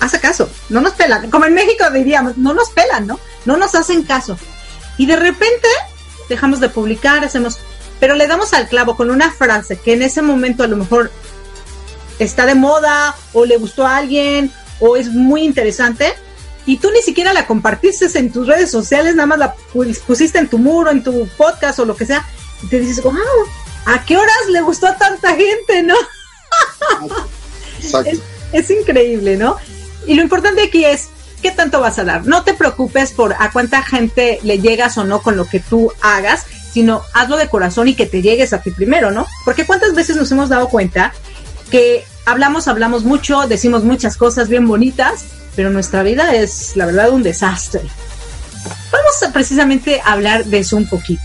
hace 0.00 0.20
caso, 0.20 0.50
no 0.68 0.80
nos 0.80 0.94
pelan. 0.94 1.30
Como 1.30 1.44
en 1.44 1.54
México 1.54 1.84
diríamos, 1.92 2.38
no 2.38 2.54
nos 2.54 2.70
pelan, 2.70 3.06
¿no? 3.06 3.18
No 3.44 3.56
nos 3.56 3.74
hacen 3.74 4.02
caso. 4.02 4.38
Y 4.96 5.06
de 5.06 5.16
repente 5.16 5.68
dejamos 6.28 6.60
de 6.60 6.68
publicar, 6.70 7.24
hacemos 7.24 7.58
pero 8.00 8.14
le 8.14 8.26
damos 8.26 8.52
al 8.52 8.68
clavo 8.68 8.96
con 8.96 9.10
una 9.10 9.30
frase 9.30 9.78
que 9.78 9.94
en 9.94 10.02
ese 10.02 10.22
momento 10.22 10.62
a 10.62 10.66
lo 10.66 10.76
mejor 10.76 11.10
está 12.18 12.46
de 12.46 12.54
moda 12.54 13.14
o 13.32 13.44
le 13.44 13.56
gustó 13.56 13.86
a 13.86 13.96
alguien 13.96 14.52
o 14.80 14.96
es 14.96 15.08
muy 15.08 15.42
interesante 15.42 16.14
y 16.66 16.78
tú 16.78 16.90
ni 16.90 17.00
siquiera 17.00 17.32
la 17.32 17.46
compartiste 17.46 18.06
en 18.18 18.32
tus 18.32 18.46
redes 18.46 18.70
sociales, 18.70 19.14
nada 19.14 19.26
más 19.26 19.38
la 19.38 19.54
pusiste 20.06 20.38
en 20.38 20.48
tu 20.48 20.58
muro, 20.58 20.90
en 20.90 21.02
tu 21.02 21.28
podcast 21.36 21.78
o 21.78 21.84
lo 21.84 21.96
que 21.96 22.06
sea, 22.06 22.26
y 22.62 22.66
te 22.66 22.80
dices, 22.80 23.02
wow, 23.04 23.14
¿a 23.86 24.04
qué 24.04 24.16
horas 24.16 24.48
le 24.50 24.60
gustó 24.62 24.88
a 24.88 24.96
tanta 24.96 25.36
gente, 25.36 25.84
no? 25.84 25.94
es, 28.04 28.18
es 28.52 28.70
increíble, 28.70 29.36
¿no? 29.36 29.56
Y 30.08 30.14
lo 30.14 30.22
importante 30.22 30.62
aquí 30.62 30.84
es, 30.84 31.08
¿qué 31.40 31.52
tanto 31.52 31.80
vas 31.80 32.00
a 32.00 32.04
dar? 32.04 32.26
No 32.26 32.42
te 32.42 32.52
preocupes 32.52 33.12
por 33.12 33.34
a 33.38 33.52
cuánta 33.52 33.82
gente 33.82 34.40
le 34.42 34.58
llegas 34.58 34.98
o 34.98 35.04
no 35.04 35.22
con 35.22 35.36
lo 35.36 35.46
que 35.46 35.60
tú 35.60 35.92
hagas, 36.02 36.46
sino 36.72 37.02
hazlo 37.14 37.36
de 37.36 37.48
corazón 37.48 37.86
y 37.88 37.94
que 37.94 38.06
te 38.06 38.22
llegues 38.22 38.52
a 38.52 38.60
ti 38.60 38.72
primero, 38.72 39.12
¿no? 39.12 39.26
Porque 39.44 39.64
cuántas 39.64 39.94
veces 39.94 40.16
nos 40.16 40.30
hemos 40.32 40.48
dado 40.48 40.68
cuenta 40.68 41.14
que 41.70 42.04
hablamos, 42.24 42.68
hablamos 42.68 43.04
mucho, 43.04 43.46
decimos 43.46 43.84
muchas 43.84 44.16
cosas 44.16 44.48
bien 44.48 44.66
bonitas, 44.66 45.24
pero 45.54 45.70
nuestra 45.70 46.02
vida 46.02 46.34
es, 46.34 46.76
la 46.76 46.86
verdad, 46.86 47.10
un 47.10 47.22
desastre. 47.22 47.82
Vamos 48.92 49.22
a 49.22 49.32
precisamente 49.32 50.02
hablar 50.04 50.44
de 50.44 50.58
eso 50.58 50.76
un 50.76 50.88
poquito. 50.88 51.22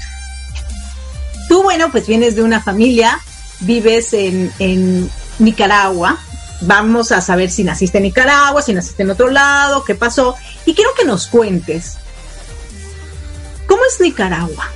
Tú, 1.50 1.64
bueno, 1.64 1.92
pues 1.92 2.08
vienes 2.08 2.36
de 2.36 2.44
una 2.44 2.62
familia, 2.62 3.20
vives 3.60 4.14
en, 4.14 5.10
Nicaragua. 5.40 6.20
Vamos 6.62 7.12
a 7.12 7.20
saber 7.20 7.50
si 7.50 7.64
naciste 7.64 7.98
en 7.98 8.04
Nicaragua, 8.04 8.62
si 8.62 8.74
naciste 8.74 9.02
en 9.02 9.10
otro 9.10 9.30
lado, 9.30 9.84
qué 9.84 9.96
pasó. 9.96 10.36
Y 10.66 10.76
quiero 10.76 10.92
que 10.94 11.04
nos 11.04 11.28
cuentes, 11.28 11.98
¿cómo 13.66 13.82
es 13.84 14.00
Nicaragua? 14.00 14.70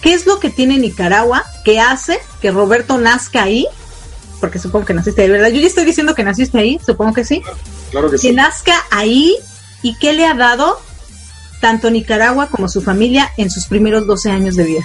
¿Qué 0.00 0.14
es 0.14 0.26
lo 0.26 0.40
que 0.40 0.48
tiene 0.48 0.78
Nicaragua 0.78 1.44
que 1.64 1.78
hace 1.78 2.18
que 2.40 2.50
Roberto 2.50 2.96
nazca 2.98 3.42
ahí? 3.42 3.66
Porque 4.40 4.58
supongo 4.58 4.86
que 4.86 4.94
naciste 4.94 5.22
ahí, 5.22 5.30
¿verdad? 5.30 5.48
Yo 5.48 5.60
ya 5.60 5.66
estoy 5.66 5.84
diciendo 5.84 6.14
que 6.14 6.22
naciste 6.22 6.58
ahí, 6.58 6.78
supongo 6.84 7.14
que 7.14 7.24
sí. 7.24 7.42
Claro 7.90 8.10
que, 8.10 8.18
sí. 8.18 8.28
Que 8.28 8.34
nazca 8.34 8.74
ahí 8.90 9.36
y 9.82 9.96
qué 9.98 10.12
le 10.12 10.26
ha 10.26 10.34
dado 10.34 10.80
tanto 11.60 11.90
Nicaragua 11.90 12.48
como 12.48 12.68
su 12.68 12.80
familia 12.82 13.32
en 13.36 13.50
sus 13.50 13.66
primeros 13.66 14.06
12 14.06 14.30
años 14.30 14.56
de 14.56 14.64
vida. 14.64 14.84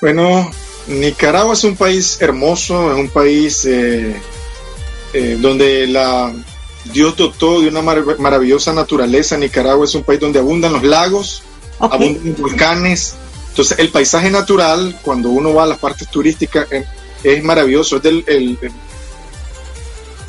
Bueno, 0.00 0.50
Nicaragua 0.88 1.54
es 1.54 1.64
un 1.64 1.76
país 1.76 2.20
hermoso, 2.20 2.92
es 2.92 2.98
un 2.98 3.08
país 3.08 3.64
eh, 3.64 4.20
eh, 5.12 5.38
donde 5.40 5.86
la 5.86 6.32
Dios 6.92 7.16
dotó 7.16 7.60
de 7.60 7.68
una 7.68 7.82
mar 7.82 8.04
maravillosa 8.18 8.72
naturaleza. 8.72 9.38
Nicaragua 9.38 9.84
es 9.84 9.94
un 9.94 10.02
país 10.02 10.20
donde 10.20 10.38
abundan 10.38 10.72
los 10.72 10.82
lagos, 10.82 11.42
okay. 11.78 12.08
abundan 12.08 12.42
volcanes, 12.42 13.14
entonces, 13.50 13.78
el 13.78 13.88
paisaje 13.88 14.30
natural, 14.30 14.98
cuando 15.02 15.30
uno 15.30 15.52
va 15.52 15.64
a 15.64 15.66
las 15.66 15.78
partes 15.78 16.08
turísticas, 16.08 16.66
es, 17.22 17.42
maravilloso. 17.42 17.96
Es 17.96 18.02
del, 18.02 18.24
el, 18.26 18.58
el, 18.60 18.72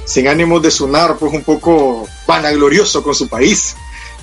sin 0.06 0.28
ánimos 0.28 0.62
de 0.62 0.72
sonar, 0.72 1.18
pues 1.18 1.34
un 1.34 1.44
poco 1.44 2.08
vanaglorioso 2.28 3.04
con 3.04 3.16
su 3.16 3.28
país. 3.28 3.76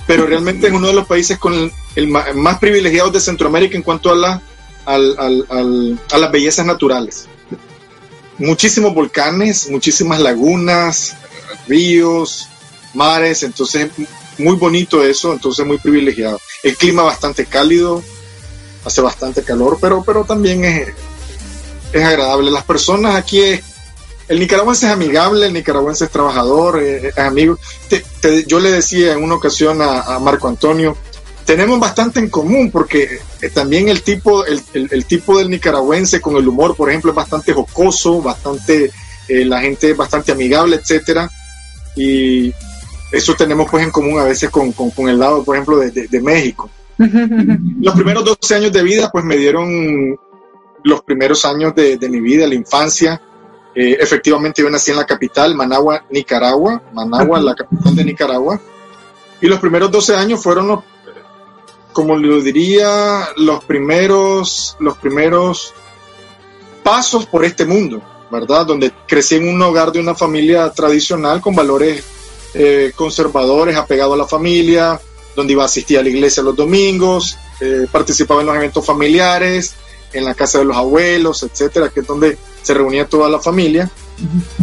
Pero 0.07 0.25
realmente 0.25 0.67
es 0.67 0.73
uno 0.73 0.87
de 0.87 0.93
los 0.93 1.05
países 1.05 1.37
con 1.37 1.71
el, 1.95 2.07
más 2.07 2.57
privilegiados 2.59 3.13
de 3.13 3.19
Centroamérica 3.19 3.77
en 3.77 3.83
cuanto 3.83 4.11
a, 4.11 4.41
al, 4.85 5.15
al, 5.49 5.99
a 6.11 6.17
las 6.17 6.31
bellezas 6.31 6.65
naturales. 6.65 7.27
Muchísimos 8.39 8.93
volcanes, 8.93 9.69
muchísimas 9.69 10.19
lagunas, 10.19 11.15
ríos, 11.67 12.47
mares, 12.93 13.43
entonces 13.43 13.91
muy 14.39 14.55
bonito 14.55 15.03
eso, 15.03 15.33
entonces 15.33 15.65
muy 15.65 15.77
privilegiado. 15.77 16.39
El 16.63 16.75
clima 16.75 17.03
bastante 17.03 17.45
cálido, 17.45 18.01
hace 18.85 19.01
bastante 19.01 19.43
calor, 19.43 19.77
pero, 19.79 20.03
pero 20.03 20.23
también 20.23 20.65
es, 20.65 20.93
es 21.93 22.03
agradable. 22.03 22.51
Las 22.51 22.63
personas 22.63 23.15
aquí, 23.15 23.39
es, 23.41 23.61
el 24.27 24.39
nicaragüense 24.39 24.85
es 24.85 24.91
amigable, 24.91 25.47
el 25.47 25.53
nicaragüense 25.53 26.05
es 26.05 26.11
trabajador, 26.11 26.81
es, 26.81 27.03
es 27.05 27.17
amigo. 27.17 27.57
Te, 27.87 28.03
te, 28.21 28.45
yo 28.45 28.59
le 28.59 28.71
decía 28.71 29.13
en 29.13 29.23
una 29.23 29.35
ocasión 29.35 29.81
a, 29.81 30.01
a, 30.01 30.19
Marco 30.19 30.47
Antonio, 30.47 30.95
tenemos 31.45 31.79
bastante 31.79 32.19
en 32.19 32.29
común 32.29 32.69
porque 32.69 33.19
también 33.53 33.89
el 33.89 34.03
tipo, 34.03 34.45
el, 34.45 34.61
el, 34.73 34.87
el, 34.91 35.05
tipo 35.05 35.37
del 35.37 35.49
nicaragüense 35.49 36.21
con 36.21 36.35
el 36.35 36.47
humor, 36.47 36.75
por 36.75 36.89
ejemplo, 36.89 37.11
es 37.11 37.15
bastante 37.15 37.53
jocoso, 37.53 38.21
bastante 38.21 38.91
eh, 39.27 39.45
la 39.45 39.61
gente 39.61 39.91
es 39.91 39.97
bastante 39.97 40.31
amigable, 40.31 40.75
etcétera, 40.75 41.29
y 41.95 42.53
eso 43.11 43.33
tenemos 43.35 43.69
pues 43.69 43.83
en 43.83 43.91
común 43.91 44.19
a 44.19 44.23
veces 44.23 44.49
con, 44.49 44.71
con, 44.71 45.09
el 45.09 45.17
lado, 45.17 45.43
por 45.43 45.55
ejemplo, 45.55 45.77
de, 45.77 45.89
de, 45.91 46.21
México. 46.21 46.69
Los 46.97 47.95
primeros 47.95 48.25
12 48.25 48.55
años 48.55 48.71
de 48.71 48.83
vida 48.83 49.09
pues 49.11 49.23
me 49.25 49.37
dieron 49.37 50.17
los 50.83 51.01
primeros 51.01 51.45
años 51.45 51.73
de, 51.75 51.97
de 51.97 52.09
mi 52.09 52.19
vida, 52.19 52.47
la 52.47 52.55
infancia, 52.55 53.21
eh, 53.75 53.97
efectivamente 53.99 54.61
yo 54.61 54.69
nací 54.69 54.91
en 54.91 54.97
la 54.97 55.05
capital, 55.05 55.55
Managua, 55.55 56.03
Nicaragua, 56.09 56.81
Managua, 56.91 57.39
la 57.39 57.55
capital 57.55 57.95
de 57.95 58.03
Nicaragua, 58.03 58.59
y 59.41 59.47
los 59.47 59.59
primeros 59.59 59.91
12 59.91 60.15
años 60.15 60.41
fueron 60.41 60.67
los, 60.67 60.79
como 61.93 62.17
lo 62.17 62.41
diría, 62.41 63.29
los 63.37 63.63
primeros, 63.63 64.75
los 64.79 64.97
primeros 64.97 65.73
pasos 66.83 67.25
por 67.25 67.45
este 67.45 67.65
mundo, 67.65 68.01
¿verdad? 68.31 68.65
Donde 68.65 68.91
crecí 69.07 69.35
en 69.35 69.47
un 69.47 69.61
hogar 69.61 69.91
de 69.91 69.99
una 69.99 70.15
familia 70.15 70.69
tradicional 70.71 71.39
con 71.39 71.55
valores 71.55 72.03
eh, 72.55 72.91
conservadores, 72.95 73.77
apegados 73.77 74.15
a 74.15 74.17
la 74.17 74.27
familia, 74.27 74.99
donde 75.35 75.53
iba 75.53 75.63
a 75.63 75.67
asistir 75.67 75.99
a 75.99 76.03
la 76.03 76.09
iglesia 76.09 76.41
los 76.41 76.55
domingos, 76.55 77.37
eh, 77.61 77.85
participaba 77.91 78.41
en 78.41 78.47
los 78.47 78.55
eventos 78.55 78.85
familiares, 78.85 79.75
en 80.13 80.25
la 80.25 80.33
casa 80.33 80.59
de 80.59 80.65
los 80.65 80.77
abuelos, 80.77 81.43
etcétera, 81.43 81.89
que 81.89 82.01
es 82.01 82.07
donde 82.07 82.37
se 82.61 82.73
reunía 82.73 83.07
toda 83.07 83.29
la 83.29 83.39
familia. 83.39 83.89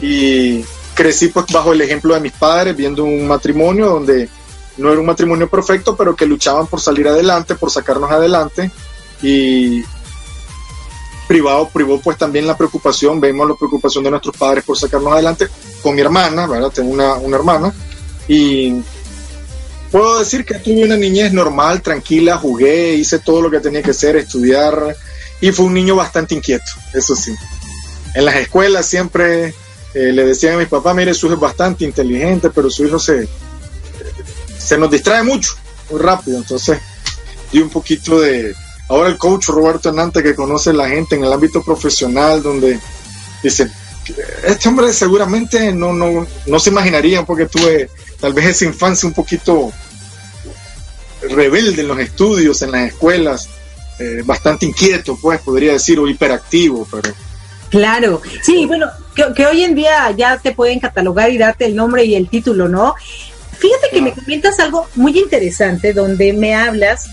Y 0.01 0.65
crecí 0.95 1.29
pues 1.29 1.47
bajo 1.53 1.73
el 1.73 1.81
ejemplo 1.81 2.15
de 2.15 2.21
mis 2.21 2.33
padres, 2.33 2.77
viendo 2.77 3.05
un 3.05 3.27
matrimonio 3.27 3.87
donde 3.87 4.29
no 4.77 4.91
era 4.91 5.01
un 5.01 5.07
matrimonio 5.07 5.49
perfecto, 5.49 5.97
pero 5.97 6.15
que 6.15 6.27
luchaban 6.27 6.67
por 6.67 6.81
salir 6.81 7.09
adelante, 7.09 7.55
por 7.55 7.71
sacarnos 7.71 8.11
adelante. 8.11 8.71
Y 9.23 9.83
privado, 11.27 11.69
privó 11.73 12.01
pues 12.01 12.17
también 12.17 12.47
la 12.47 12.57
preocupación, 12.57 13.21
vemos 13.21 13.49
la 13.49 13.55
preocupación 13.55 14.05
de 14.05 14.11
nuestros 14.11 14.37
padres 14.37 14.65
por 14.65 14.79
sacarnos 14.79 15.13
adelante 15.13 15.49
con 15.83 15.95
mi 15.95 16.01
hermana, 16.01 16.47
¿verdad? 16.47 16.71
Tengo 16.71 16.91
una, 16.91 17.15
una 17.15 17.37
hermana. 17.37 17.73
Y 18.29 18.75
puedo 19.91 20.19
decir 20.19 20.45
que 20.45 20.55
tuve 20.55 20.85
una 20.85 20.97
niñez 20.97 21.33
normal, 21.33 21.83
tranquila, 21.83 22.39
jugué, 22.39 22.95
hice 22.95 23.19
todo 23.19 23.43
lo 23.43 23.51
que 23.51 23.61
tenía 23.61 23.83
que 23.83 23.91
hacer, 23.91 24.17
estudiar, 24.17 24.97
y 25.41 25.53
fue 25.53 25.67
un 25.67 25.75
niño 25.75 25.97
bastante 25.97 26.35
inquieto, 26.35 26.65
eso 26.95 27.15
sí. 27.15 27.35
En 28.15 28.25
las 28.25 28.37
escuelas 28.37 28.87
siempre 28.87 29.55
eh, 29.95 30.13
le 30.13 30.25
decían 30.25 30.55
a 30.55 30.59
mi 30.59 30.67
papá, 30.67 30.95
mire, 30.95 31.15
su 31.15 31.27
hijo 31.27 31.35
es 31.35 31.41
bastante 31.41 31.85
inteligente, 31.85 32.51
pero 32.51 32.71
su 32.71 32.87
hijo 32.87 32.99
se, 32.99 33.29
se 34.59 34.79
nos 34.79 34.91
distrae 34.91 35.23
mucho, 35.23 35.55
muy 35.91 36.01
rápido, 36.01 36.39
entonces 36.39 36.79
di 37.53 37.61
un 37.61 37.71
poquito 37.71 38.21
de... 38.21 38.55
Ahora 38.89 39.09
el 39.09 39.19
coach 39.19 39.49
Roberto 39.49 39.89
Hernández 39.89 40.23
que 40.23 40.35
conoce 40.37 40.71
a 40.71 40.75
la 40.75 40.89
gente 40.89 41.17
en 41.17 41.25
el 41.25 41.33
ámbito 41.33 41.61
profesional, 41.61 42.41
donde 42.41 42.79
dice, 43.43 43.69
este 44.45 44.69
hombre 44.69 44.93
seguramente 44.93 45.73
no, 45.73 45.93
no, 45.93 46.27
no 46.47 46.61
se 46.61 46.71
imaginaría 46.71 47.25
porque 47.25 47.47
tuve 47.47 47.91
tal 48.21 48.33
vez 48.33 48.47
esa 48.47 48.65
infancia 48.65 49.09
un 49.09 49.15
poquito 49.15 49.73
rebelde 51.23 51.83
en 51.83 51.89
los 51.89 51.99
estudios, 51.99 52.63
en 52.63 52.73
las 52.73 52.89
escuelas, 52.89 53.49
eh, 53.99 54.23
bastante 54.25 54.67
inquieto, 54.67 55.19
pues 55.21 55.41
podría 55.41 55.73
decir, 55.73 55.99
o 55.99 56.07
hiperactivo, 56.07 56.87
pero... 56.91 57.15
Claro, 57.71 58.21
sí, 58.43 58.67
bueno, 58.67 58.89
que, 59.15 59.47
hoy 59.47 59.63
en 59.63 59.75
día 59.75 60.11
ya 60.17 60.39
te 60.39 60.53
pueden 60.53 60.79
catalogar 60.81 61.31
y 61.31 61.39
darte 61.39 61.65
el 61.65 61.75
nombre 61.75 62.05
y 62.05 62.15
el 62.15 62.29
título, 62.29 62.69
¿no? 62.69 62.95
Fíjate 63.59 63.89
que 63.91 64.03
me 64.03 64.13
comentas 64.13 64.61
algo 64.61 64.87
muy 64.95 65.19
interesante 65.19 65.93
donde 65.93 66.33
me 66.33 66.55
hablas 66.55 67.09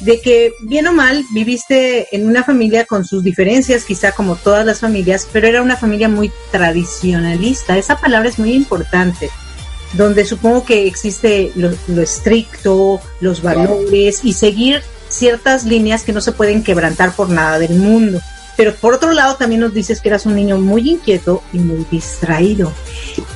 de 0.00 0.20
que 0.20 0.52
bien 0.60 0.86
o 0.88 0.92
mal 0.92 1.24
viviste 1.32 2.14
en 2.14 2.26
una 2.26 2.44
familia 2.44 2.84
con 2.84 3.04
sus 3.04 3.22
diferencias, 3.22 3.84
quizá 3.84 4.12
como 4.12 4.36
todas 4.36 4.66
las 4.66 4.80
familias, 4.80 5.26
pero 5.32 5.46
era 5.46 5.62
una 5.62 5.76
familia 5.76 6.08
muy 6.08 6.30
tradicionalista. 6.50 7.78
Esa 7.78 7.98
palabra 7.98 8.28
es 8.28 8.38
muy 8.38 8.52
importante, 8.52 9.30
donde 9.94 10.24
supongo 10.24 10.64
que 10.64 10.86
existe 10.86 11.52
lo, 11.54 11.70
lo 11.86 12.02
estricto, 12.02 13.00
los 13.20 13.40
valores 13.42 14.20
y 14.24 14.34
seguir 14.34 14.82
ciertas 15.16 15.64
líneas 15.64 16.02
que 16.02 16.12
no 16.12 16.20
se 16.20 16.32
pueden 16.32 16.62
quebrantar 16.62 17.12
por 17.12 17.28
nada 17.28 17.58
del 17.58 17.74
mundo. 17.74 18.20
Pero 18.56 18.74
por 18.74 18.94
otro 18.94 19.12
lado 19.12 19.36
también 19.36 19.60
nos 19.60 19.74
dices 19.74 20.00
que 20.00 20.08
eras 20.08 20.26
un 20.26 20.34
niño 20.34 20.58
muy 20.58 20.90
inquieto 20.90 21.42
y 21.52 21.58
muy 21.58 21.86
distraído. 21.90 22.72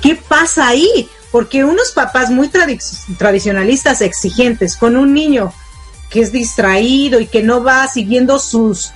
¿Qué 0.00 0.16
pasa 0.16 0.68
ahí? 0.68 1.08
Porque 1.30 1.64
unos 1.64 1.92
papás 1.92 2.30
muy 2.30 2.50
tradicionalistas, 3.18 4.00
exigentes, 4.00 4.76
con 4.76 4.96
un 4.96 5.12
niño 5.12 5.52
que 6.08 6.20
es 6.20 6.32
distraído 6.32 7.20
y 7.20 7.26
que 7.26 7.42
no 7.42 7.62
va 7.62 7.86
siguiendo 7.86 8.38
sus 8.38 8.92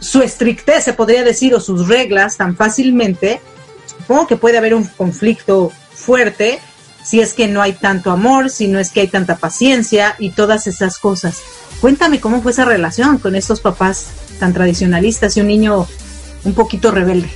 su 0.00 0.20
estrictez, 0.20 0.84
se 0.84 0.92
podría 0.92 1.24
decir, 1.24 1.54
o 1.54 1.60
sus 1.60 1.88
reglas 1.88 2.36
tan 2.36 2.56
fácilmente, 2.56 3.40
supongo 3.86 4.26
que 4.26 4.36
puede 4.36 4.58
haber 4.58 4.74
un 4.74 4.84
conflicto 4.84 5.72
fuerte 5.94 6.58
si 7.04 7.20
es 7.20 7.34
que 7.34 7.46
no 7.46 7.62
hay 7.62 7.74
tanto 7.74 8.10
amor, 8.10 8.50
si 8.50 8.66
no 8.66 8.78
es 8.78 8.90
que 8.90 9.00
hay 9.00 9.08
tanta 9.08 9.36
paciencia 9.36 10.16
y 10.18 10.30
todas 10.30 10.66
esas 10.66 10.98
cosas. 10.98 11.38
Cuéntame 11.80 12.20
cómo 12.20 12.42
fue 12.42 12.52
esa 12.52 12.64
relación 12.64 13.18
con 13.18 13.36
estos 13.36 13.60
papás 13.60 14.06
tan 14.40 14.52
tradicionalistas 14.52 15.36
y 15.36 15.40
un 15.40 15.48
niño 15.48 15.86
un 16.44 16.54
poquito 16.54 16.90
rebelde. 16.90 17.28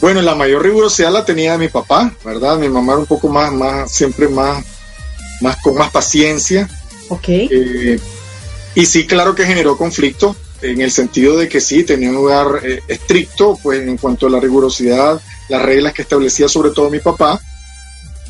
Bueno, 0.00 0.20
la 0.22 0.34
mayor 0.34 0.62
rigurosidad 0.62 1.12
la 1.12 1.24
tenía 1.24 1.56
mi 1.56 1.68
papá, 1.68 2.12
¿verdad? 2.24 2.58
Mi 2.58 2.68
mamá 2.68 2.92
era 2.92 3.00
un 3.00 3.06
poco 3.06 3.28
más, 3.28 3.52
más, 3.52 3.90
siempre 3.90 4.28
más, 4.28 4.64
más 5.40 5.56
con 5.62 5.76
más 5.76 5.90
paciencia. 5.90 6.68
Ok. 7.08 7.28
Eh, 7.28 7.98
y 8.74 8.86
sí, 8.86 9.06
claro 9.06 9.34
que 9.34 9.46
generó 9.46 9.76
conflicto, 9.76 10.36
en 10.62 10.80
el 10.80 10.90
sentido 10.90 11.36
de 11.36 11.48
que 11.48 11.60
sí, 11.60 11.84
tenía 11.84 12.08
un 12.08 12.16
lugar 12.16 12.46
eh, 12.64 12.82
estricto, 12.88 13.58
pues 13.62 13.80
en 13.86 13.96
cuanto 13.96 14.26
a 14.26 14.30
la 14.30 14.40
rigurosidad, 14.40 15.20
las 15.48 15.62
reglas 15.62 15.92
que 15.92 16.02
establecía 16.02 16.48
sobre 16.48 16.70
todo 16.70 16.90
mi 16.90 17.00
papá. 17.00 17.40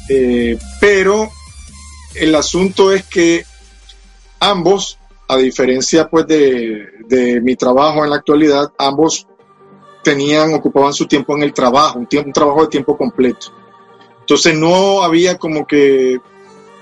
Eh, 0.09 0.59
pero 0.81 1.31
el 2.14 2.35
asunto 2.35 2.93
es 2.93 3.05
que 3.05 3.45
ambos 4.40 4.99
a 5.29 5.37
diferencia 5.37 6.09
pues 6.09 6.27
de, 6.27 7.40
mi 7.43 7.57
trabajo 7.57 8.05
en 8.05 8.11
la 8.11 8.17
actualidad, 8.17 8.73
ambos 8.79 9.27
tenían, 10.03 10.53
ocupaban 10.53 10.93
su 10.93 11.07
tiempo 11.07 11.35
en 11.37 11.43
el 11.43 11.55
trabajo, 11.55 11.99
un, 11.99 12.07
tiempo, 12.07 12.29
un 12.29 12.33
trabajo 12.33 12.62
de 12.62 12.69
tiempo 12.69 12.97
completo. 12.97 13.53
Entonces 14.21 14.55
no 14.55 15.03
había 15.03 15.38
como 15.38 15.67
que 15.67 16.19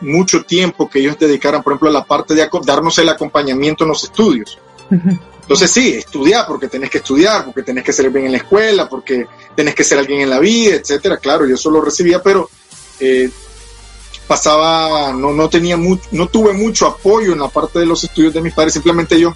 mucho 0.01 0.43
tiempo 0.43 0.89
que 0.89 0.99
ellos 0.99 1.19
dedicaran, 1.19 1.63
por 1.63 1.73
ejemplo, 1.73 1.89
a 1.89 1.93
la 1.93 2.05
parte 2.05 2.35
de 2.35 2.49
darnos 2.65 2.99
el 2.99 3.09
acompañamiento 3.09 3.85
en 3.85 3.89
los 3.89 4.05
estudios. 4.05 4.59
Entonces 5.41 5.71
sí, 5.71 5.95
estudiar, 5.95 6.47
porque 6.47 6.69
tenés 6.69 6.91
que 6.91 6.99
estudiar, 6.99 7.45
porque 7.45 7.63
tenés 7.63 7.85
que 7.85 7.93
ser 7.93 8.11
bien 8.11 8.27
en 8.27 8.33
la 8.33 8.39
escuela, 8.39 8.89
porque 8.89 9.27
tenés 9.55 9.75
que 9.75 9.85
ser 9.85 9.99
alguien 9.99 10.21
en 10.21 10.31
la 10.31 10.39
vida, 10.39 10.77
etcétera. 10.77 11.17
Claro, 11.17 11.47
yo 11.47 11.57
solo 11.57 11.81
recibía, 11.81 12.23
pero 12.23 12.49
eh, 13.03 13.31
pasaba, 14.27 15.13
no, 15.13 15.33
no 15.33 15.49
tenía 15.49 15.77
mucho, 15.77 16.05
no 16.13 16.29
tuve 16.29 16.53
mucho 16.53 16.87
apoyo 16.87 17.33
en 17.33 17.41
la 17.41 17.49
parte 17.49 17.81
de 17.81 17.87
los 17.87 18.05
estudios 18.05 18.33
de 18.33 18.41
mis 18.41 18.55
padres, 18.55 18.73
simplemente 18.73 19.17
ellos 19.17 19.35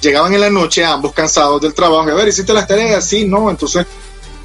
llegaban 0.00 0.32
en 0.32 0.40
la 0.40 0.50
noche, 0.50 0.84
ambos 0.84 1.12
cansados 1.12 1.60
del 1.60 1.74
trabajo, 1.74 2.08
y 2.08 2.12
a 2.12 2.14
ver, 2.14 2.28
hiciste 2.28 2.52
las 2.52 2.68
tareas, 2.68 3.04
sí, 3.04 3.26
no, 3.26 3.50
entonces 3.50 3.86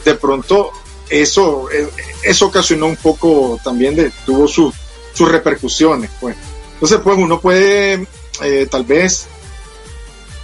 de 0.03 0.15
pronto 0.15 0.71
eso, 1.09 1.69
eh, 1.71 1.87
eso 2.23 2.47
ocasionó 2.47 2.87
un 2.87 2.95
poco 2.95 3.59
también 3.63 3.95
de, 3.95 4.11
tuvo 4.25 4.47
sus 4.47 4.73
repercusiones, 5.19 6.09
pues. 6.19 6.35
Entonces, 6.73 6.99
pues 7.03 7.17
uno 7.17 7.39
puede 7.39 8.07
eh, 8.41 8.67
tal 8.69 8.83
vez 8.83 9.27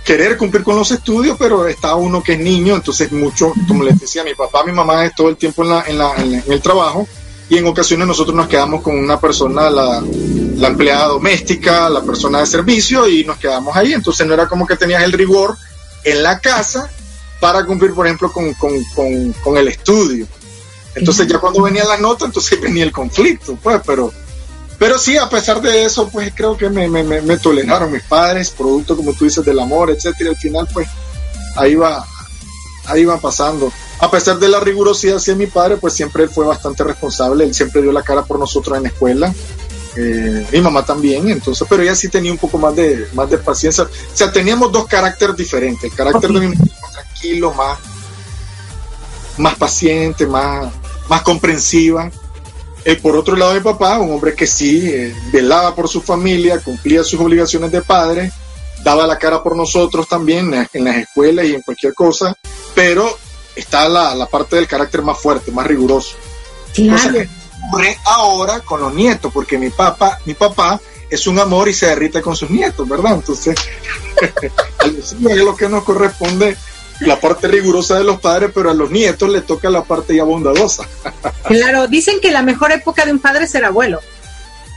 querer 0.06 0.38
cumplir 0.38 0.64
con 0.64 0.76
los 0.76 0.92
estudios, 0.92 1.36
pero 1.38 1.68
está 1.68 1.96
uno 1.96 2.24
que 2.24 2.34
es 2.34 2.40
niño, 2.40 2.76
entonces 2.76 3.12
mucho, 3.12 3.54
como 3.68 3.84
les 3.84 4.00
decía, 4.00 4.24
mi 4.24 4.36
papá, 4.36 4.64
mi 4.64 4.72
mamá 4.72 5.06
es 5.06 5.16
todo 5.16 5.30
el 5.30 5.38
tiempo 5.38 5.64
en, 5.64 5.70
la, 5.70 5.84
en, 5.88 5.98
la, 5.98 6.16
en 6.16 6.44
el 6.48 6.62
trabajo, 6.62 7.08
y 7.50 7.58
en 7.58 7.66
ocasiones 7.66 8.08
nosotros 8.08 8.36
nos 8.36 8.48
quedamos 8.48 8.84
con 8.84 8.98
una 8.98 9.20
persona, 9.20 9.72
la, 9.72 10.04
la, 10.56 10.68
empleada 10.68 11.08
doméstica, 11.08 11.90
la 11.90 12.04
persona 12.04 12.40
de 12.42 12.46
servicio 12.46 13.08
y 13.08 13.24
nos 13.24 13.38
quedamos 13.38 13.76
ahí. 13.76 13.94
Entonces 13.94 14.26
no 14.28 14.36
era 14.36 14.48
como 14.48 14.68
que 14.68 14.76
tenías 14.76 15.02
el 15.02 15.12
rigor 15.12 15.58
en 16.04 16.22
la 16.22 16.40
casa 16.40 16.90
para 17.40 17.66
cumplir, 17.66 17.96
por 17.96 18.06
ejemplo, 18.06 18.32
con, 18.32 18.54
con, 18.54 18.72
con, 18.96 19.34
con 19.44 19.58
el 19.58 19.68
estudio. 19.68 20.28
Entonces 20.94 21.28
ya 21.28 21.40
cuando 21.40 21.64
venía 21.64 21.84
la 21.86 21.98
nota, 21.98 22.26
entonces 22.26 22.62
venía 22.62 22.84
el 22.84 22.92
conflicto, 22.92 23.58
pues, 23.62 23.82
pero, 23.84 24.14
pero 24.78 25.00
sí, 25.00 25.18
a 25.18 25.28
pesar 25.28 25.60
de 25.60 25.86
eso, 25.86 26.08
pues 26.08 26.32
creo 26.36 26.56
que 26.56 26.70
me, 26.70 26.88
me, 26.88 27.04
me, 27.04 27.38
toleraron 27.38 27.92
mis 27.92 28.04
padres, 28.04 28.52
producto, 28.52 28.96
como 28.96 29.14
tú 29.14 29.26
dices, 29.26 29.44
del 29.44 29.60
amor, 29.60 29.90
etcétera. 29.90 30.30
Y 30.30 30.34
al 30.34 30.38
final, 30.38 30.68
pues, 30.72 30.88
ahí 31.56 31.74
va, 31.74 32.06
ahí 32.86 33.06
va 33.06 33.20
pasando 33.20 33.72
a 34.00 34.10
pesar 34.10 34.40
de 34.40 34.48
la 34.48 34.60
rigurosidad 34.60 35.18
hacia 35.18 35.36
mi 35.36 35.48
padre, 35.48 35.78
pues 35.78 35.94
siempre 35.94 36.24
él 36.24 36.30
fue 36.30 36.46
bastante 36.46 36.84
responsable, 36.84 37.44
él 37.44 37.54
siempre 37.54 37.82
dio 37.82 37.92
la 37.92 38.02
cara 38.02 38.24
por 38.24 38.40
nosotros 38.40 38.78
en 38.78 38.84
la 38.84 38.90
escuela, 38.90 39.34
eh, 39.98 40.48
mi 40.52 40.62
mamá 40.62 40.86
también, 40.86 41.30
entonces, 41.30 41.68
pero 41.70 41.84
ella 41.84 41.96
sí 41.96 42.08
tenía 42.08 42.32
un 42.32 42.38
poco 42.38 42.58
más 42.58 42.76
de, 42.76 43.08
más 43.14 43.30
de 43.30 43.38
paciencia, 43.38 43.84
o 43.84 43.90
sea, 44.14 44.32
teníamos 44.32 44.72
dos 44.72 44.88
caracteres 44.88 45.36
diferentes, 45.36 45.84
el 45.84 45.96
carácter 45.96 46.32
de 46.32 46.40
mi 46.40 46.48
mamá 46.48 46.66
tranquilo, 46.94 47.54
más, 47.54 47.78
más 49.38 49.56
paciente, 49.56 50.26
más, 50.26 50.72
más 51.10 51.22
comprensiva, 51.22 52.10
eh, 52.86 52.96
por 52.96 53.18
otro 53.18 53.36
lado 53.36 53.54
mi 53.54 53.60
papá, 53.60 54.00
un 54.00 54.14
hombre 54.14 54.34
que 54.34 54.48
sí, 54.48 54.90
eh, 54.90 55.14
velaba 55.34 55.76
por 55.76 55.90
su 55.90 56.02
familia, 56.02 56.60
cumplía 56.60 57.04
sus 57.04 57.20
obligaciones 57.20 57.72
de 57.72 57.82
padre, 57.82 58.32
daba 58.82 59.06
la 59.06 59.18
cara 59.18 59.44
por 59.44 59.58
nosotros 59.58 60.08
también 60.08 60.54
en 60.72 60.84
las 60.86 60.96
escuelas 60.96 61.46
y 61.46 61.56
en 61.56 61.62
cualquier 61.62 61.94
cosa, 61.94 62.34
pero 62.74 63.18
está 63.56 63.88
la, 63.90 64.16
la 64.16 64.26
parte 64.26 64.56
del 64.56 64.68
carácter 64.68 65.02
más 65.02 65.20
fuerte, 65.20 65.52
más 65.52 65.68
riguroso. 65.68 66.16
Claro. 66.74 67.14
¿qué 67.14 67.30
ocurre 67.68 67.98
ahora 68.06 68.60
con 68.62 68.82
los 68.82 68.94
nietos? 68.94 69.32
Porque 69.34 69.58
mi 69.58 69.70
papá, 69.70 70.20
mi 70.26 70.34
papá 70.34 70.80
es 71.10 71.28
un 71.28 71.40
amor 71.40 71.68
y 71.70 71.74
se 71.74 71.88
derrite 71.88 72.22
con 72.22 72.36
sus 72.36 72.50
nietos, 72.50 72.88
¿verdad? 72.88 73.16
Entonces, 73.16 73.56
es 74.86 75.16
lo 75.20 75.56
que 75.56 75.68
nos 75.68 75.84
corresponde 75.84 76.56
la 77.02 77.20
parte 77.20 77.48
rigurosa 77.48 77.98
de 77.98 78.04
los 78.04 78.20
padres, 78.20 78.52
pero 78.54 78.70
a 78.70 78.74
los 78.74 78.92
nietos 78.92 79.30
le 79.30 79.42
toca 79.42 79.70
la 79.70 79.84
parte 79.84 80.16
ya 80.16 80.24
bondadosa. 80.24 80.88
Claro, 81.48 81.88
dicen 81.88 82.20
que 82.22 82.32
la 82.32 82.44
mejor 82.44 82.72
época 82.72 83.06
de 83.06 83.12
un 83.12 83.18
padre 83.18 83.46
es 83.46 83.52
ser 83.52 83.66
abuelo. 83.66 84.02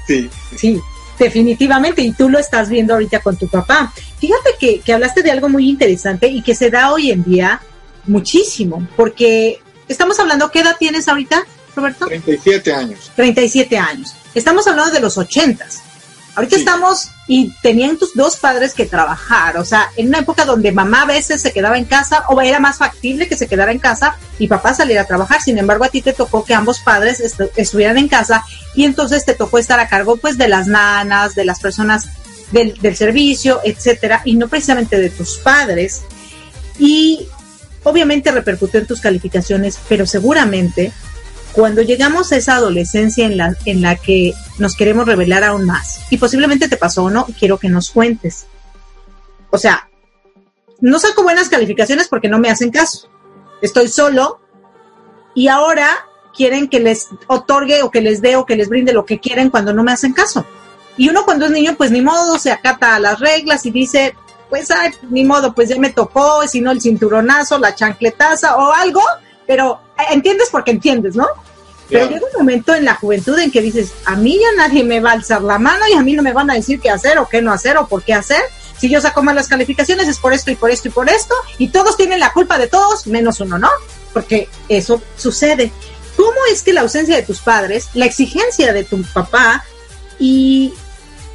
Sí. 0.06 0.30
Sí, 0.56 0.80
definitivamente, 1.18 2.00
y 2.00 2.12
tú 2.12 2.30
lo 2.30 2.38
estás 2.38 2.70
viendo 2.70 2.94
ahorita 2.94 3.20
con 3.20 3.36
tu 3.36 3.46
papá. 3.46 3.92
Fíjate 4.18 4.54
que, 4.58 4.80
que 4.80 4.92
hablaste 4.94 5.22
de 5.22 5.32
algo 5.32 5.50
muy 5.50 5.68
interesante 5.68 6.28
y 6.28 6.40
que 6.40 6.54
se 6.54 6.70
da 6.70 6.92
hoy 6.92 7.10
en 7.10 7.24
día 7.24 7.60
muchísimo, 8.06 8.86
porque 8.96 9.60
estamos 9.88 10.18
hablando, 10.20 10.50
¿qué 10.50 10.60
edad 10.60 10.76
tienes 10.78 11.08
ahorita, 11.08 11.44
Roberto? 11.76 12.06
37 12.06 12.72
años. 12.72 13.10
37 13.16 13.78
años. 13.78 14.14
Estamos 14.34 14.66
hablando 14.66 14.92
de 14.92 15.00
los 15.00 15.18
ochentas. 15.18 15.82
Ahorita 16.34 16.56
estamos 16.56 17.10
y 17.28 17.52
tenían 17.60 17.98
tus 17.98 18.14
dos 18.14 18.36
padres 18.38 18.72
que 18.72 18.86
trabajar, 18.86 19.58
o 19.58 19.66
sea, 19.66 19.90
en 19.96 20.08
una 20.08 20.20
época 20.20 20.46
donde 20.46 20.72
mamá 20.72 21.02
a 21.02 21.06
veces 21.06 21.42
se 21.42 21.52
quedaba 21.52 21.76
en 21.76 21.84
casa 21.84 22.24
o 22.30 22.40
era 22.40 22.58
más 22.58 22.78
factible 22.78 23.28
que 23.28 23.36
se 23.36 23.46
quedara 23.46 23.70
en 23.70 23.78
casa 23.78 24.16
y 24.38 24.48
papá 24.48 24.72
saliera 24.72 25.02
a 25.02 25.06
trabajar. 25.06 25.42
Sin 25.42 25.58
embargo, 25.58 25.84
a 25.84 25.90
ti 25.90 26.00
te 26.00 26.14
tocó 26.14 26.42
que 26.42 26.54
ambos 26.54 26.78
padres 26.80 27.20
estu- 27.20 27.50
estuvieran 27.56 27.98
en 27.98 28.08
casa 28.08 28.42
y 28.74 28.84
entonces 28.86 29.26
te 29.26 29.34
tocó 29.34 29.58
estar 29.58 29.78
a 29.78 29.88
cargo 29.88 30.16
pues 30.16 30.38
de 30.38 30.48
las 30.48 30.68
nanas, 30.68 31.34
de 31.34 31.44
las 31.44 31.60
personas 31.60 32.08
del, 32.50 32.78
del 32.80 32.96
servicio, 32.96 33.60
etcétera, 33.62 34.22
y 34.24 34.34
no 34.36 34.48
precisamente 34.48 34.98
de 34.98 35.10
tus 35.10 35.36
padres. 35.36 36.00
Y 36.78 37.28
obviamente 37.84 38.30
repercutió 38.30 38.80
en 38.80 38.86
tus 38.86 39.00
calificaciones, 39.00 39.78
pero 39.88 40.06
seguramente 40.06 40.92
cuando 41.52 41.82
llegamos 41.82 42.32
a 42.32 42.36
esa 42.36 42.56
adolescencia 42.56 43.26
en 43.26 43.36
la, 43.36 43.54
en 43.66 43.82
la 43.82 43.96
que 43.96 44.32
nos 44.58 44.74
queremos 44.74 45.06
revelar 45.06 45.44
aún 45.44 45.66
más, 45.66 46.00
y 46.10 46.16
posiblemente 46.16 46.68
te 46.68 46.76
pasó 46.76 47.04
o 47.04 47.10
no, 47.10 47.26
quiero 47.38 47.58
que 47.58 47.68
nos 47.68 47.90
cuentes. 47.90 48.46
O 49.50 49.58
sea, 49.58 49.88
no 50.80 50.98
saco 50.98 51.22
buenas 51.22 51.48
calificaciones 51.48 52.08
porque 52.08 52.28
no 52.28 52.38
me 52.38 52.50
hacen 52.50 52.70
caso. 52.70 53.08
Estoy 53.60 53.88
solo 53.88 54.40
y 55.34 55.48
ahora 55.48 55.88
quieren 56.34 56.68
que 56.68 56.80
les 56.80 57.08
otorgue 57.26 57.82
o 57.82 57.90
que 57.90 58.00
les 58.00 58.22
dé 58.22 58.36
o 58.36 58.46
que 58.46 58.56
les 58.56 58.68
brinde 58.68 58.92
lo 58.92 59.04
que 59.04 59.20
quieren 59.20 59.50
cuando 59.50 59.72
no 59.72 59.84
me 59.84 59.92
hacen 59.92 60.12
caso. 60.12 60.46
Y 60.96 61.08
uno 61.08 61.24
cuando 61.24 61.46
es 61.46 61.52
niño, 61.52 61.74
pues 61.76 61.90
ni 61.90 62.02
modo, 62.02 62.38
se 62.38 62.50
acata 62.50 62.94
a 62.94 62.98
las 62.98 63.20
reglas 63.20 63.64
y 63.66 63.70
dice, 63.70 64.14
pues 64.52 64.70
ay, 64.70 64.90
ni 65.08 65.24
modo, 65.24 65.54
pues 65.54 65.70
ya 65.70 65.78
me 65.78 65.88
tocó, 65.88 66.46
si 66.46 66.60
no 66.60 66.72
el 66.72 66.82
cinturonazo, 66.82 67.58
la 67.58 67.74
chancletaza 67.74 68.54
o 68.58 68.70
algo, 68.70 69.00
pero 69.46 69.80
eh, 69.98 70.02
entiendes 70.10 70.50
porque 70.52 70.72
entiendes, 70.72 71.16
¿no? 71.16 71.26
Pero 71.88 72.10
llega 72.10 72.26
un 72.26 72.38
momento 72.38 72.74
en 72.74 72.84
la 72.84 72.94
juventud 72.94 73.38
en 73.38 73.50
que 73.50 73.62
dices, 73.62 73.94
a 74.04 74.14
mí 74.14 74.38
ya 74.38 74.48
nadie 74.54 74.84
me 74.84 75.00
va 75.00 75.12
a 75.12 75.14
alzar 75.14 75.40
la 75.40 75.58
mano 75.58 75.86
y 75.90 75.94
a 75.94 76.02
mí 76.02 76.12
no 76.12 76.22
me 76.22 76.34
van 76.34 76.50
a 76.50 76.54
decir 76.54 76.80
qué 76.80 76.90
hacer 76.90 77.16
o 77.16 77.26
qué 77.30 77.40
no 77.40 77.50
hacer 77.50 77.78
o 77.78 77.86
por 77.86 78.02
qué 78.02 78.12
hacer. 78.12 78.42
Si 78.78 78.90
yo 78.90 79.00
saco 79.00 79.22
malas 79.22 79.48
calificaciones 79.48 80.06
es 80.06 80.18
por 80.18 80.34
esto 80.34 80.50
y 80.50 80.54
por 80.54 80.70
esto 80.70 80.88
y 80.88 80.90
por 80.90 81.08
esto 81.08 81.34
y 81.56 81.68
todos 81.68 81.96
tienen 81.96 82.20
la 82.20 82.34
culpa 82.34 82.58
de 82.58 82.66
todos 82.66 83.06
menos 83.06 83.40
uno, 83.40 83.58
¿no? 83.58 83.70
Porque 84.12 84.50
eso 84.68 85.00
sucede. 85.16 85.72
¿Cómo 86.14 86.36
es 86.52 86.62
que 86.62 86.74
la 86.74 86.82
ausencia 86.82 87.16
de 87.16 87.22
tus 87.22 87.40
padres, 87.40 87.88
la 87.94 88.04
exigencia 88.04 88.74
de 88.74 88.84
tu 88.84 89.02
papá 89.02 89.64
y, 90.18 90.74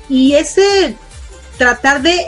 y 0.07 0.35
ese 0.35 0.95
tratar 1.57 2.03
de 2.03 2.27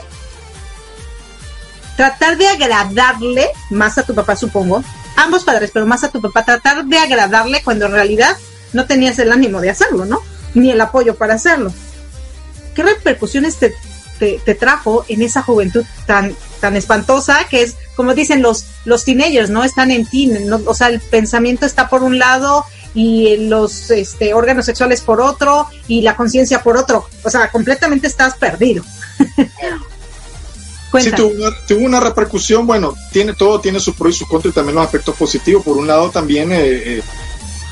tratar 2.00 2.38
de 2.38 2.48
agradarle 2.48 3.50
más 3.72 3.98
a 3.98 4.04
tu 4.04 4.16
papá, 4.16 4.38
supongo, 4.38 4.82
ambos 5.18 5.44
padres, 5.44 5.70
pero 5.74 5.86
más 5.86 6.02
a 6.06 6.10
tu 6.10 6.22
papá, 6.22 6.46
tratar 6.46 6.86
de 6.86 6.98
agradarle 6.98 7.62
cuando 7.62 7.88
en 7.88 7.92
realidad 7.92 8.38
no 8.72 8.86
tenías 8.86 9.20
el 9.20 9.34
ánimo 9.34 9.60
de 9.60 9.70
hacerlo, 9.70 10.06
¿no? 10.06 10.22
Ni 10.54 10.72
el 10.72 10.80
apoyo 10.80 11.16
para 11.16 11.34
hacerlo. 11.34 11.74
¿Qué 12.74 12.84
repercusiones 12.84 13.58
te, 13.58 13.76
te, 14.18 14.56
trajo 14.56 15.04
en 15.10 15.24
esa 15.24 15.42
juventud 15.42 15.84
tan, 16.06 16.34
tan 16.62 16.78
espantosa 16.78 17.40
que 17.50 17.64
es, 17.64 17.76
como 17.98 18.14
dicen 18.14 18.42
los, 18.42 18.64
los 18.86 19.04
teenagers, 19.04 19.50
¿no? 19.50 19.66
Están 19.66 19.92
en 19.92 20.06
ti, 20.06 20.28
¿no? 20.28 20.62
o 20.68 20.74
sea, 20.74 20.88
el 20.88 21.02
pensamiento 21.02 21.66
está 21.66 21.90
por 21.90 22.02
un 22.04 22.18
lado 22.18 22.64
y 22.94 23.36
los 23.50 23.92
este, 23.92 24.34
órganos 24.34 24.66
sexuales 24.66 25.02
por 25.02 25.20
otro 25.20 25.68
y 25.90 26.02
la 26.02 26.16
conciencia 26.16 26.64
por 26.64 26.78
otro. 26.78 27.10
O 27.26 27.30
sea, 27.30 27.52
completamente 27.52 28.08
estás 28.08 28.38
perdido. 28.38 28.86
Sí, 30.98 31.12
tuvo 31.12 31.30
una, 31.30 31.56
tuvo 31.68 31.86
una 31.86 32.00
repercusión, 32.00 32.66
bueno, 32.66 32.96
tiene 33.12 33.34
todo, 33.34 33.60
tiene 33.60 33.80
sus 33.80 33.96
pros 33.96 34.16
y 34.16 34.20
sus 34.20 34.28
contras 34.28 34.52
y 34.52 34.56
también 34.56 34.76
los 34.76 34.86
aspectos 34.86 35.16
positivos. 35.16 35.64
Por 35.64 35.78
un 35.78 35.88
lado 35.88 36.10
también 36.10 36.52
eh, 36.52 36.58
eh, 36.62 37.02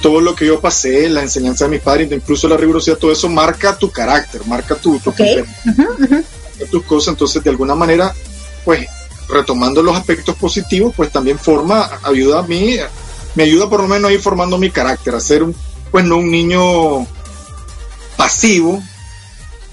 todo 0.01 0.21
lo 0.21 0.35
que 0.35 0.45
yo 0.45 0.59
pasé, 0.59 1.09
la 1.09 1.23
enseñanza 1.23 1.65
de 1.65 1.71
mis 1.71 1.81
padres, 1.81 2.11
incluso 2.11 2.47
la 2.47 2.57
rigurosidad, 2.57 2.97
todo 2.97 3.11
eso 3.11 3.27
marca 3.27 3.75
tu 3.77 3.89
carácter, 3.91 4.45
marca 4.45 4.75
tu, 4.75 4.99
tu 4.99 5.09
Okay. 5.09 5.43
marca 5.65 6.71
tus 6.71 6.83
cosas. 6.83 7.13
Entonces, 7.13 7.43
de 7.43 7.49
alguna 7.49 7.73
manera, 7.73 8.13
pues 8.63 8.87
retomando 9.29 9.81
los 9.81 9.97
aspectos 9.97 10.35
positivos, 10.35 10.93
pues 10.95 11.11
también 11.11 11.39
forma, 11.39 11.89
ayuda 12.03 12.39
a 12.39 12.43
mí, 12.43 12.77
me 13.35 13.43
ayuda 13.43 13.69
por 13.69 13.81
lo 13.81 13.87
menos 13.87 14.09
a 14.09 14.13
ir 14.13 14.21
formando 14.21 14.57
mi 14.57 14.69
carácter, 14.69 15.15
a 15.15 15.19
ser 15.19 15.43
un, 15.43 15.55
pues 15.91 16.05
no 16.05 16.17
un 16.17 16.31
niño 16.31 17.05
pasivo, 18.15 18.81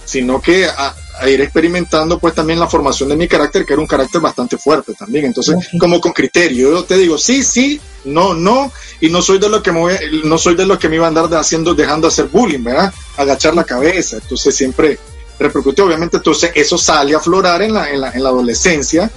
sino 0.04 0.40
que 0.40 0.66
a, 0.66 0.94
a 1.20 1.28
ir 1.28 1.40
experimentando 1.40 2.18
pues 2.18 2.34
también 2.34 2.58
la 2.58 2.66
formación 2.66 3.08
de 3.08 3.16
mi 3.16 3.28
carácter, 3.28 3.64
que 3.64 3.72
era 3.72 3.80
un 3.80 3.86
carácter 3.86 4.20
bastante 4.20 4.58
fuerte 4.58 4.94
también. 4.94 5.26
Entonces, 5.26 5.56
como 5.78 6.00
con 6.00 6.12
criterio, 6.12 6.72
yo 6.72 6.84
te 6.84 6.96
digo, 6.96 7.16
sí, 7.18 7.44
sí, 7.44 7.80
no, 8.04 8.34
no, 8.34 8.72
y 9.00 9.08
no 9.08 9.22
soy 9.22 9.38
de 9.38 9.48
los 9.48 9.62
que 9.62 9.72
me 9.72 9.80
voy, 9.80 9.94
no 10.24 10.38
soy 10.38 10.54
de 10.54 10.66
los 10.66 10.78
que 10.78 10.88
me 10.88 10.96
iba 10.96 11.04
a 11.04 11.08
andar 11.08 11.32
haciendo, 11.34 11.74
dejando 11.74 12.08
hacer 12.08 12.26
bullying, 12.26 12.64
¿verdad? 12.64 12.92
Agachar 13.16 13.54
la 13.54 13.64
cabeza. 13.64 14.16
Entonces 14.16 14.54
siempre 14.54 14.98
repercutió, 15.38 15.84
obviamente, 15.86 16.16
entonces 16.16 16.50
eso 16.54 16.78
sale 16.78 17.14
a 17.14 17.18
aflorar 17.18 17.62
en 17.62 17.74
la, 17.74 17.90
en 17.90 18.00
la, 18.00 18.10
en 18.10 18.22
la 18.22 18.28
adolescencia. 18.30 19.10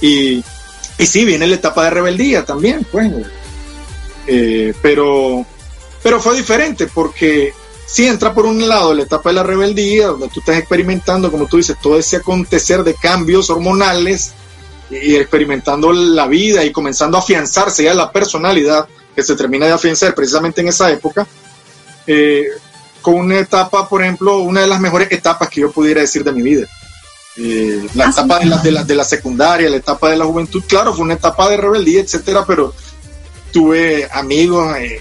Y, 0.00 0.42
y 0.98 1.06
sí, 1.06 1.24
viene 1.24 1.46
la 1.46 1.54
etapa 1.54 1.84
de 1.84 1.90
rebeldía 1.90 2.44
también, 2.44 2.86
pues. 2.90 3.12
Eh, 4.26 4.74
pero, 4.82 5.46
pero 6.02 6.20
fue 6.20 6.36
diferente 6.36 6.86
porque 6.86 7.54
sí 7.90 8.06
entra 8.06 8.34
por 8.34 8.44
un 8.46 8.68
lado 8.68 8.92
la 8.94 9.02
etapa 9.02 9.30
de 9.30 9.34
la 9.36 9.42
rebeldía, 9.42 10.08
donde 10.08 10.28
tú 10.28 10.40
estás 10.40 10.56
experimentando, 10.58 11.30
como 11.30 11.46
tú 11.46 11.56
dices, 11.56 11.76
todo 11.82 11.98
ese 11.98 12.16
acontecer 12.16 12.84
de 12.84 12.94
cambios 12.94 13.48
hormonales 13.50 14.32
y 14.90 15.16
experimentando 15.16 15.92
la 15.92 16.26
vida 16.26 16.64
y 16.64 16.72
comenzando 16.72 17.16
a 17.16 17.20
afianzarse 17.20 17.84
ya 17.84 17.94
la 17.94 18.10
personalidad 18.12 18.86
que 19.14 19.22
se 19.22 19.34
termina 19.36 19.66
de 19.66 19.72
afianzar 19.72 20.14
precisamente 20.14 20.60
en 20.60 20.68
esa 20.68 20.90
época. 20.90 21.26
eh, 22.06 22.44
con 23.02 23.14
una 23.16 23.38
etapa, 23.38 23.88
por 23.88 24.02
ejemplo, 24.02 24.38
una 24.38 24.62
de 24.62 24.66
las 24.66 24.80
mejores 24.80 25.08
etapas 25.12 25.48
que 25.50 25.60
yo 25.60 25.70
pudiera 25.70 26.00
decir 26.00 26.24
de 26.24 26.32
mi 26.32 26.42
vida. 26.42 26.66
Eh, 27.36 27.86
la 27.94 28.06
Ah, 28.06 28.10
etapa 28.10 28.38
sí. 28.38 28.44
de 28.44 28.50
la, 28.50 28.56
de, 28.58 28.70
la, 28.72 28.84
de 28.84 28.94
la 28.94 29.04
secundaria, 29.04 29.70
la 29.70 29.76
etapa 29.76 30.10
de 30.10 30.16
la 30.16 30.24
juventud, 30.24 30.62
claro, 30.66 30.92
fue 30.94 31.04
una 31.04 31.14
etapa 31.14 31.48
de 31.48 31.56
rebeldía, 31.58 32.00
etcétera, 32.00 32.44
pero 32.46 32.74
tuve 33.52 34.08
amigos, 34.12 34.76
eh, 34.78 35.00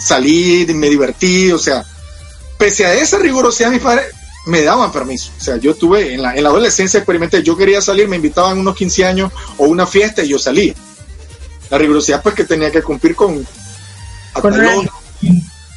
salí, 0.00 0.66
me 0.74 0.88
divertí, 0.88 1.52
o 1.52 1.58
sea, 1.58 1.84
pese 2.62 2.86
a 2.86 2.94
esa 2.94 3.18
rigurosidad, 3.18 3.72
mis 3.72 3.80
padres 3.80 4.06
me 4.46 4.62
daban 4.62 4.92
permiso. 4.92 5.32
O 5.36 5.40
sea, 5.40 5.56
yo 5.56 5.74
tuve 5.74 6.14
en 6.14 6.22
la, 6.22 6.36
en 6.36 6.44
la 6.44 6.48
adolescencia 6.48 6.98
experimenté, 6.98 7.42
yo 7.42 7.56
quería 7.56 7.80
salir, 7.80 8.06
me 8.06 8.14
invitaban 8.14 8.56
unos 8.56 8.76
15 8.76 9.04
años 9.04 9.32
o 9.58 9.64
una 9.64 9.84
fiesta 9.84 10.22
y 10.22 10.28
yo 10.28 10.38
salía. 10.38 10.72
La 11.70 11.78
rigurosidad 11.78 12.22
pues 12.22 12.36
que 12.36 12.44
tenía 12.44 12.70
que 12.70 12.80
cumplir 12.80 13.16
con 13.16 13.44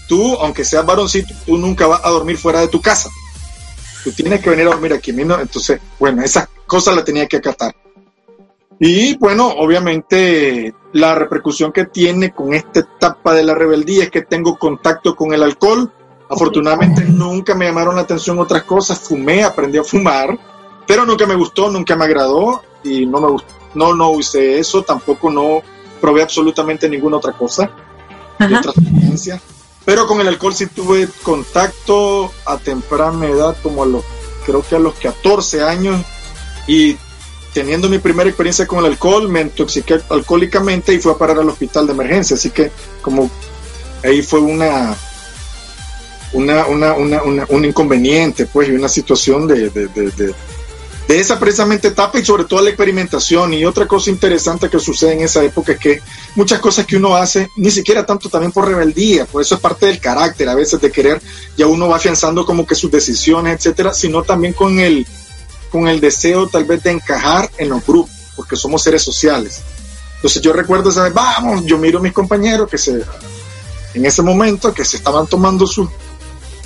tú, 0.08 0.36
aunque 0.36 0.64
seas 0.64 0.86
varoncito, 0.86 1.34
tú 1.48 1.58
nunca 1.58 1.88
vas 1.88 2.02
a 2.04 2.10
dormir 2.10 2.38
fuera 2.38 2.60
de 2.60 2.68
tu 2.68 2.80
casa. 2.80 3.10
Tú 4.04 4.12
tienes 4.12 4.40
que 4.42 4.52
venir 4.52 4.68
a 4.68 4.70
dormir 4.70 4.94
aquí 4.94 5.12
mismo. 5.12 5.40
Entonces, 5.40 5.80
bueno, 5.98 6.22
esas 6.22 6.48
cosas 6.68 6.96
las 6.96 7.04
tenía 7.04 7.26
que 7.26 7.38
acatar. 7.38 7.76
Y 8.80 9.18
bueno, 9.18 9.48
obviamente 9.48 10.72
la 10.94 11.16
repercusión 11.16 11.72
que 11.72 11.86
tiene 11.86 12.32
con 12.32 12.54
esta 12.54 12.82
etapa 12.82 13.34
de 13.34 13.42
la 13.42 13.56
rebeldía 13.56 14.04
es 14.04 14.12
que 14.12 14.22
tengo 14.22 14.60
contacto 14.60 15.16
con 15.16 15.34
el 15.34 15.42
alcohol. 15.42 15.92
Afortunadamente 16.30 17.04
nunca 17.06 17.54
me 17.54 17.66
llamaron 17.66 17.96
la 17.96 18.02
atención 18.02 18.40
otras 18.40 18.64
cosas. 18.64 19.00
Fumé, 19.00 19.44
aprendí 19.44 19.78
a 19.78 19.84
fumar, 19.84 20.38
pero 20.88 21.06
nunca 21.06 21.26
me 21.26 21.36
gustó, 21.36 21.70
nunca 21.70 21.96
me 21.96 22.06
agradó 22.06 22.64
y 22.84 23.06
no 23.06 23.22
me 23.22 23.30
gustó. 23.30 23.54
No, 23.76 23.94
no 23.94 24.10
usé 24.12 24.60
eso, 24.60 24.84
tampoco 24.84 25.30
no 25.30 25.62
probé 26.00 26.22
absolutamente 26.22 26.88
ninguna 26.90 27.18
otra 27.18 27.34
cosa, 27.34 27.70
Ajá. 28.40 28.60
otra 28.60 28.72
experiencia. 28.72 29.42
Pero 29.84 30.08
con 30.08 30.20
el 30.20 30.28
alcohol 30.28 30.56
sí 30.56 30.68
tuve 30.68 31.08
contacto 31.22 32.32
a 32.46 32.58
temprana 32.58 33.28
edad, 33.28 33.56
como 33.62 33.84
a 33.84 33.86
los, 33.86 34.04
creo 34.46 34.64
que 34.64 34.76
a 34.76 34.80
los 34.80 34.96
14 34.96 35.64
años, 35.64 36.04
y 36.68 36.98
teniendo 37.54 37.88
mi 37.88 38.00
primera 38.00 38.30
experiencia 38.30 38.66
con 38.66 38.80
el 38.80 38.86
alcohol, 38.86 39.30
me 39.30 39.42
intoxiqué 39.42 40.02
alcohólicamente 40.10 40.94
y 40.94 41.00
fui 41.00 41.12
a 41.12 41.18
parar 41.18 41.40
al 41.40 41.50
hospital 41.50 41.88
de 41.88 41.94
emergencia. 41.94 42.36
Así 42.36 42.50
que 42.50 42.72
como 43.02 43.30
ahí 44.04 44.22
fue 44.22 44.40
una, 44.40 44.96
una, 46.36 46.66
una, 46.68 46.94
una, 46.94 47.24
una- 47.24 47.46
un 47.50 47.66
inconveniente, 47.66 48.46
pues, 48.46 48.70
y 48.70 48.72
una 48.72 48.88
situación 48.90 49.48
de, 49.48 49.70
de, 49.70 49.88
de, 49.88 50.12
de- 50.12 50.34
de 51.08 51.20
esa 51.20 51.38
precisamente 51.40 51.90
etapa 51.90 52.18
y 52.18 52.26
sobre 52.26 52.46
todo 52.46 52.62
la 52.62 52.70
experimentación. 52.72 53.54
Y 53.54 53.64
otra 53.64 53.88
cosa 53.88 54.10
interesante 54.10 54.70
que 54.70 54.80
sucede 54.80 55.14
en 55.14 55.22
esa 55.22 55.44
época 55.44 55.74
es 55.74 55.78
que 55.80 56.02
muchas 56.34 56.60
cosas 56.60 56.88
que 56.88 56.98
uno 56.98 57.16
hace, 57.16 57.48
ni 57.58 57.70
siquiera 57.70 58.04
tanto 58.08 58.28
también 58.28 58.52
por 58.52 58.68
rebeldía, 58.68 59.26
por 59.26 59.40
eso 59.44 59.54
es 59.54 59.62
parte 59.62 59.86
del 59.86 60.00
carácter 60.00 60.50
a 60.50 60.56
veces 60.56 60.82
de 60.82 60.92
querer, 60.92 61.22
ya 61.56 61.68
uno 61.68 61.88
va 61.90 61.98
afianzando 61.98 62.44
como 62.44 62.66
que 62.66 62.74
sus 62.74 62.90
decisiones, 62.90 63.56
etcétera, 63.58 63.94
sino 63.94 64.24
también 64.24 64.54
con 64.54 64.80
el, 64.80 65.06
con 65.72 65.88
el 65.88 66.00
deseo 66.02 66.48
tal 66.48 66.66
vez 66.66 66.82
de 66.82 66.92
encajar 66.92 67.52
en 67.60 67.70
los 67.70 67.86
grupos, 67.86 68.10
porque 68.36 68.56
somos 68.56 68.82
seres 68.82 69.04
sociales. 69.04 69.62
Entonces 70.16 70.42
yo 70.42 70.54
recuerdo 70.54 70.90
esa 70.90 71.04
vez, 71.04 71.14
vamos, 71.14 71.64
yo 71.66 71.78
miro 71.78 72.00
a 72.00 72.02
mis 72.02 72.14
compañeros 72.14 72.68
que 72.68 72.80
se, 72.80 73.04
en 73.94 74.06
ese 74.08 74.24
momento, 74.24 74.74
que 74.74 74.84
se 74.84 74.98
estaban 74.98 75.28
tomando 75.28 75.68
sus, 75.68 75.88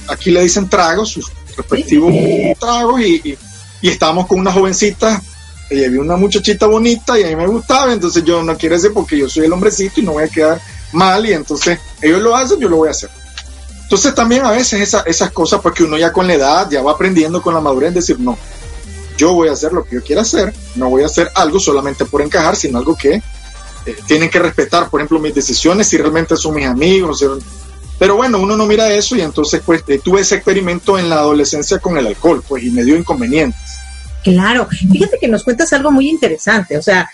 aquí 0.09 0.31
le 0.31 0.41
dicen 0.41 0.69
tragos, 0.69 1.09
sus 1.09 1.31
respectivos 1.55 2.13
tragos 2.59 3.01
y 3.01 3.37
y 3.81 3.89
estábamos 3.89 4.27
con 4.27 4.39
una 4.39 4.51
jovencita 4.51 5.21
y 5.69 5.83
había 5.83 6.01
una 6.01 6.17
muchachita 6.17 6.65
bonita 6.65 7.19
y 7.19 7.23
a 7.23 7.27
mí 7.27 7.35
me 7.35 7.47
gustaba, 7.47 7.93
entonces 7.93 8.23
yo 8.23 8.43
no 8.43 8.57
quiero 8.57 8.75
decir 8.75 8.91
porque 8.93 9.17
yo 9.17 9.29
soy 9.29 9.45
el 9.45 9.53
hombrecito 9.53 9.99
y 9.99 10.03
no 10.03 10.13
voy 10.13 10.23
a 10.23 10.27
quedar 10.27 10.59
mal 10.93 11.25
y 11.25 11.33
entonces 11.33 11.79
ellos 12.01 12.21
lo 12.21 12.35
hacen, 12.35 12.59
yo 12.59 12.67
lo 12.67 12.77
voy 12.77 12.87
a 12.87 12.91
hacer. 12.91 13.09
Entonces 13.83 14.13
también 14.15 14.45
a 14.45 14.51
veces 14.51 14.81
esa, 14.81 15.01
esas 15.01 15.31
cosas, 15.31 15.61
porque 15.61 15.83
uno 15.83 15.97
ya 15.97 16.11
con 16.11 16.27
la 16.27 16.33
edad 16.33 16.69
ya 16.69 16.81
va 16.81 16.91
aprendiendo 16.91 17.41
con 17.41 17.53
la 17.53 17.61
madurez 17.61 17.93
decir, 17.93 18.19
no, 18.19 18.37
yo 19.17 19.33
voy 19.33 19.49
a 19.49 19.53
hacer 19.53 19.71
lo 19.73 19.83
que 19.83 19.95
yo 19.95 20.03
quiera 20.03 20.23
hacer, 20.23 20.53
no 20.75 20.89
voy 20.89 21.03
a 21.03 21.07
hacer 21.07 21.31
algo 21.35 21.59
solamente 21.59 22.05
por 22.05 22.21
encajar, 22.21 22.55
sino 22.55 22.79
algo 22.79 22.95
que 22.95 23.21
eh, 23.85 23.95
tienen 24.07 24.29
que 24.29 24.39
respetar, 24.39 24.89
por 24.89 24.99
ejemplo, 25.01 25.19
mis 25.19 25.35
decisiones, 25.35 25.87
si 25.87 25.97
realmente 25.97 26.35
son 26.35 26.55
mis 26.55 26.65
amigos. 26.65 27.23
Pero 27.99 28.15
bueno, 28.15 28.39
uno 28.39 28.55
no 28.55 28.65
mira 28.65 28.91
eso 28.91 29.15
y 29.17 29.21
entonces 29.21 29.61
pues 29.65 29.83
eh, 29.87 29.99
tuve 30.01 30.21
ese 30.21 30.35
experimento 30.35 30.97
en 30.97 31.09
la 31.09 31.17
adolescencia 31.17 31.79
con 31.79 31.97
el 31.97 32.07
alcohol, 32.07 32.41
pues 32.47 32.63
y 32.63 32.71
me 32.71 32.83
dio 32.83 32.97
inconvenientes. 32.97 33.61
Claro, 34.23 34.67
fíjate 34.69 35.17
que 35.19 35.27
nos 35.27 35.43
cuentas 35.43 35.71
algo 35.73 35.91
muy 35.91 36.09
interesante, 36.09 36.77
o 36.77 36.81
sea, 36.81 37.09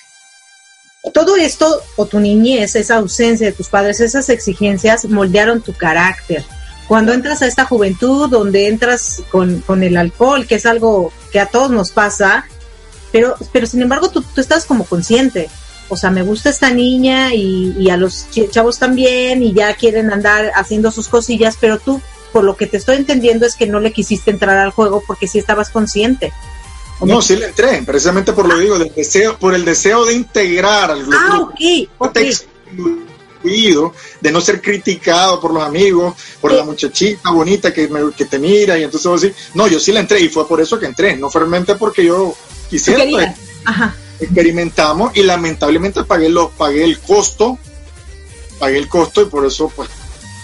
todo 1.13 1.35
esto 1.35 1.81
o 1.95 2.05
tu 2.05 2.19
niñez, 2.19 2.75
esa 2.75 2.95
ausencia 2.95 3.47
de 3.47 3.53
tus 3.53 3.67
padres, 3.69 3.99
esas 3.99 4.29
exigencias 4.29 5.05
moldearon 5.05 5.61
tu 5.61 5.73
carácter. 5.73 6.43
Cuando 6.87 7.13
entras 7.13 7.41
a 7.41 7.47
esta 7.47 7.65
juventud 7.65 8.29
donde 8.29 8.67
entras 8.67 9.23
con, 9.31 9.61
con 9.61 9.83
el 9.83 9.97
alcohol, 9.97 10.45
que 10.45 10.55
es 10.55 10.65
algo 10.65 11.11
que 11.31 11.39
a 11.39 11.47
todos 11.47 11.71
nos 11.71 11.91
pasa, 11.91 12.45
pero, 13.11 13.35
pero 13.51 13.65
sin 13.65 13.81
embargo 13.81 14.09
tú, 14.09 14.21
tú 14.21 14.41
estás 14.41 14.65
como 14.65 14.85
consciente. 14.85 15.49
O 15.89 15.97
sea, 15.97 16.09
me 16.09 16.23
gusta 16.23 16.49
esta 16.49 16.71
niña 16.71 17.33
y, 17.33 17.75
y 17.77 17.89
a 17.89 17.97
los 17.97 18.27
chavos 18.49 18.79
también 18.79 19.43
y 19.43 19.53
ya 19.53 19.75
quieren 19.75 20.11
andar 20.11 20.51
haciendo 20.55 20.91
sus 20.91 21.07
cosillas, 21.07 21.57
pero 21.59 21.79
tú, 21.79 22.01
por 22.33 22.43
lo 22.43 22.55
que 22.57 22.67
te 22.67 22.77
estoy 22.77 22.95
entendiendo, 22.97 23.45
es 23.45 23.55
que 23.55 23.67
no 23.67 23.79
le 23.79 23.93
quisiste 23.93 24.31
entrar 24.31 24.57
al 24.57 24.71
juego 24.71 25.03
porque 25.05 25.27
sí 25.27 25.37
estabas 25.37 25.69
consciente. 25.69 26.33
No, 27.01 27.21
sí 27.21 27.35
le 27.35 27.47
entré, 27.47 27.83
precisamente 27.83 28.33
por 28.33 28.47
lo 28.47 28.57
digo, 28.57 28.79
del 28.79 28.93
deseo, 28.93 29.37
por 29.37 29.53
el 29.53 29.65
deseo 29.65 30.05
de 30.05 30.13
integrar 30.13 30.91
al 30.91 31.01
grupo. 31.01 31.17
Ah, 31.19 31.39
ok, 31.41 31.59
de 34.21 34.31
no 34.31 34.41
ser 34.41 34.61
criticado 34.61 35.39
por 35.39 35.53
los 35.53 35.63
amigos, 35.63 36.15
por 36.41 36.51
la 36.53 36.63
muchachita 36.63 37.31
bonita 37.31 37.73
que, 37.73 37.87
me, 37.87 38.11
que 38.11 38.25
te 38.25 38.39
mira 38.39 38.77
y 38.77 38.83
entonces 38.83 39.07
vos 39.07 39.21
decís, 39.21 39.37
no, 39.53 39.67
yo 39.67 39.79
sí 39.79 39.91
le 39.91 39.99
entré 39.99 40.19
y 40.19 40.29
fue 40.29 40.47
por 40.47 40.61
eso 40.61 40.79
que 40.79 40.87
entré, 40.87 41.15
no 41.15 41.29
realmente 41.29 41.75
porque 41.75 42.05
yo 42.05 42.35
quisiera. 42.69 43.03
Pues, 43.09 43.27
experimentamos 44.25 45.15
y 45.15 45.23
lamentablemente 45.23 46.03
pagué, 46.03 46.29
lo, 46.29 46.49
pagué 46.49 46.83
el 46.83 46.99
costo, 46.99 47.57
pagué 48.59 48.77
el 48.77 48.87
costo 48.87 49.21
y 49.21 49.25
por 49.25 49.45
eso 49.45 49.71
pues 49.75 49.89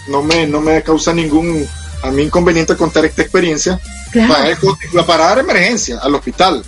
no 0.08 0.22
me, 0.22 0.46
no 0.46 0.60
me 0.60 0.82
causa 0.82 1.12
ningún 1.12 1.66
a 2.02 2.10
mí 2.10 2.22
inconveniente 2.22 2.76
contar 2.76 3.04
esta 3.04 3.22
experiencia. 3.22 3.80
Para, 4.12 5.06
para 5.06 5.24
dar 5.24 5.38
emergencia 5.38 5.98
al 6.02 6.14
hospital. 6.14 6.62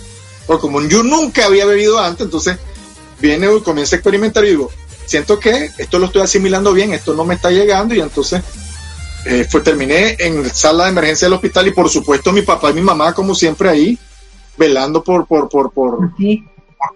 Porque 0.47 0.61
como 0.61 0.81
yo 0.81 1.03
nunca 1.03 1.45
había 1.45 1.65
bebido 1.65 1.99
antes, 1.99 2.25
entonces 2.25 2.57
viene 3.19 3.47
y 3.53 3.61
comienza 3.61 3.95
a 3.95 3.97
experimentar 3.97 4.43
y 4.45 4.49
digo, 4.49 4.71
siento 5.05 5.39
que 5.39 5.71
esto 5.77 5.99
lo 5.99 6.07
estoy 6.07 6.21
asimilando 6.21 6.73
bien, 6.73 6.93
esto 6.93 7.13
no 7.13 7.23
me 7.25 7.35
está 7.35 7.51
llegando 7.51 7.93
y 7.93 8.01
entonces 8.01 8.41
eh, 9.25 9.45
fue, 9.49 9.61
terminé 9.61 10.15
en 10.19 10.49
sala 10.53 10.85
de 10.85 10.91
emergencia 10.91 11.27
del 11.27 11.33
hospital 11.33 11.67
y 11.67 11.71
por 11.71 11.89
supuesto 11.89 12.31
mi 12.31 12.41
papá 12.41 12.71
y 12.71 12.73
mi 12.73 12.81
mamá 12.81 13.13
como 13.13 13.33
siempre 13.33 13.69
ahí 13.69 13.97
velando 14.57 15.03
por 15.03 15.25
por 15.25 15.49
por 15.49 15.71
por, 15.71 16.11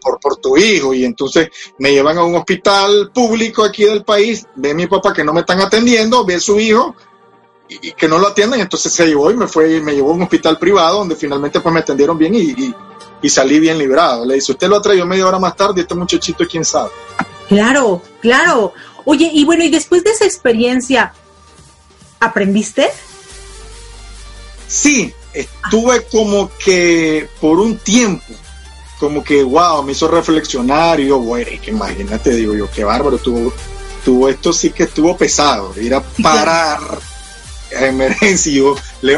por, 0.01 0.19
por, 0.19 0.37
tu 0.37 0.57
hijo 0.57 0.93
y 0.93 1.03
entonces 1.03 1.49
me 1.77 1.91
llevan 1.91 2.17
a 2.17 2.23
un 2.23 2.35
hospital 2.35 3.11
público 3.13 3.63
aquí 3.63 3.85
del 3.85 4.03
país, 4.03 4.45
ve 4.55 4.73
mi 4.73 4.87
papá 4.87 5.13
que 5.13 5.23
no 5.23 5.33
me 5.33 5.41
están 5.41 5.59
atendiendo, 5.61 6.25
ve 6.25 6.35
a 6.35 6.39
su 6.39 6.59
hijo 6.59 6.95
y, 7.67 7.91
que 7.91 8.07
no 8.07 8.17
lo 8.17 8.27
atienden, 8.27 8.59
entonces 8.59 8.91
se 8.91 9.07
llevó 9.07 9.31
y 9.31 9.37
me 9.37 9.47
fue 9.47 9.81
me 9.81 9.93
llevó 9.93 10.11
a 10.11 10.15
un 10.15 10.23
hospital 10.23 10.57
privado 10.57 10.99
donde 10.99 11.15
finalmente 11.15 11.59
pues 11.59 11.73
me 11.73 11.81
atendieron 11.81 12.17
bien 12.17 12.35
y, 12.35 12.73
y, 13.21 13.29
salí 13.29 13.59
bien 13.59 13.77
librado. 13.77 14.25
Le 14.25 14.35
dice, 14.35 14.53
usted 14.53 14.67
lo 14.67 14.77
ha 14.77 14.81
traído 14.81 15.05
media 15.05 15.27
hora 15.27 15.39
más 15.39 15.55
tarde, 15.55 15.81
este 15.81 15.95
muchachito 15.95 16.45
quién 16.47 16.65
sabe. 16.65 16.91
Claro, 17.47 18.01
claro. 18.21 18.73
Oye, 19.05 19.29
y 19.33 19.45
bueno, 19.45 19.63
y 19.63 19.69
después 19.69 20.03
de 20.03 20.11
esa 20.11 20.25
experiencia, 20.25 21.13
¿aprendiste? 22.19 22.89
Sí, 24.67 25.13
estuve 25.33 26.03
como 26.11 26.51
que 26.63 27.27
por 27.41 27.59
un 27.59 27.77
tiempo, 27.77 28.23
como 28.99 29.23
que, 29.23 29.43
wow, 29.43 29.81
me 29.83 29.93
hizo 29.93 30.07
reflexionar 30.07 30.99
y 30.99 31.07
yo, 31.07 31.23
que 31.61 31.71
imagínate, 31.71 32.31
digo 32.31 32.53
yo, 32.53 32.69
qué 32.69 32.83
bárbaro, 32.83 33.17
tuvo, 33.17 33.53
tuvo 34.03 34.29
esto 34.29 34.51
sí 34.51 34.71
que 34.71 34.83
estuvo 34.83 35.15
pesado, 35.17 35.73
ir 35.79 35.93
a 35.95 36.03
parar 36.21 36.79
emergencia 37.71 38.51
yo 38.51 38.75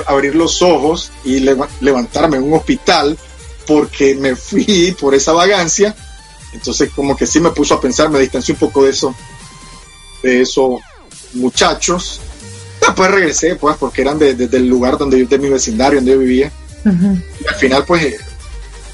abrir 0.08 0.36
los 0.36 0.62
ojos 0.62 1.12
y 1.24 1.40
levantarme 1.80 2.38
en 2.38 2.44
un 2.44 2.54
hospital 2.54 3.18
porque 3.66 4.16
me 4.16 4.36
fui 4.36 4.96
por 5.00 5.16
esa 5.16 5.32
vagancia. 5.32 5.96
Entonces 6.54 6.92
como 6.94 7.16
que 7.16 7.26
sí 7.26 7.40
me 7.40 7.52
puso 7.52 7.76
a 7.76 7.82
pensar, 7.82 8.10
me 8.10 8.20
distancié 8.20 8.54
un 8.54 8.60
poco 8.60 8.84
de 8.84 8.92
eso, 8.92 9.16
de 10.22 10.42
esos 10.42 10.82
muchachos. 11.34 12.20
Después 12.80 13.12
regresé, 13.12 13.56
pues, 13.56 13.78
porque 13.78 14.02
eran 14.02 14.20
desde 14.20 14.48
de, 14.48 14.58
el 14.58 14.68
lugar 14.68 14.98
donde 14.98 15.20
yo, 15.20 15.28
de 15.28 15.38
mi 15.38 15.50
vecindario, 15.50 16.00
donde 16.00 16.12
yo 16.12 16.20
vivía. 16.20 16.52
Y 16.84 17.48
al 17.48 17.56
final, 17.56 17.86
pues, 17.86 18.20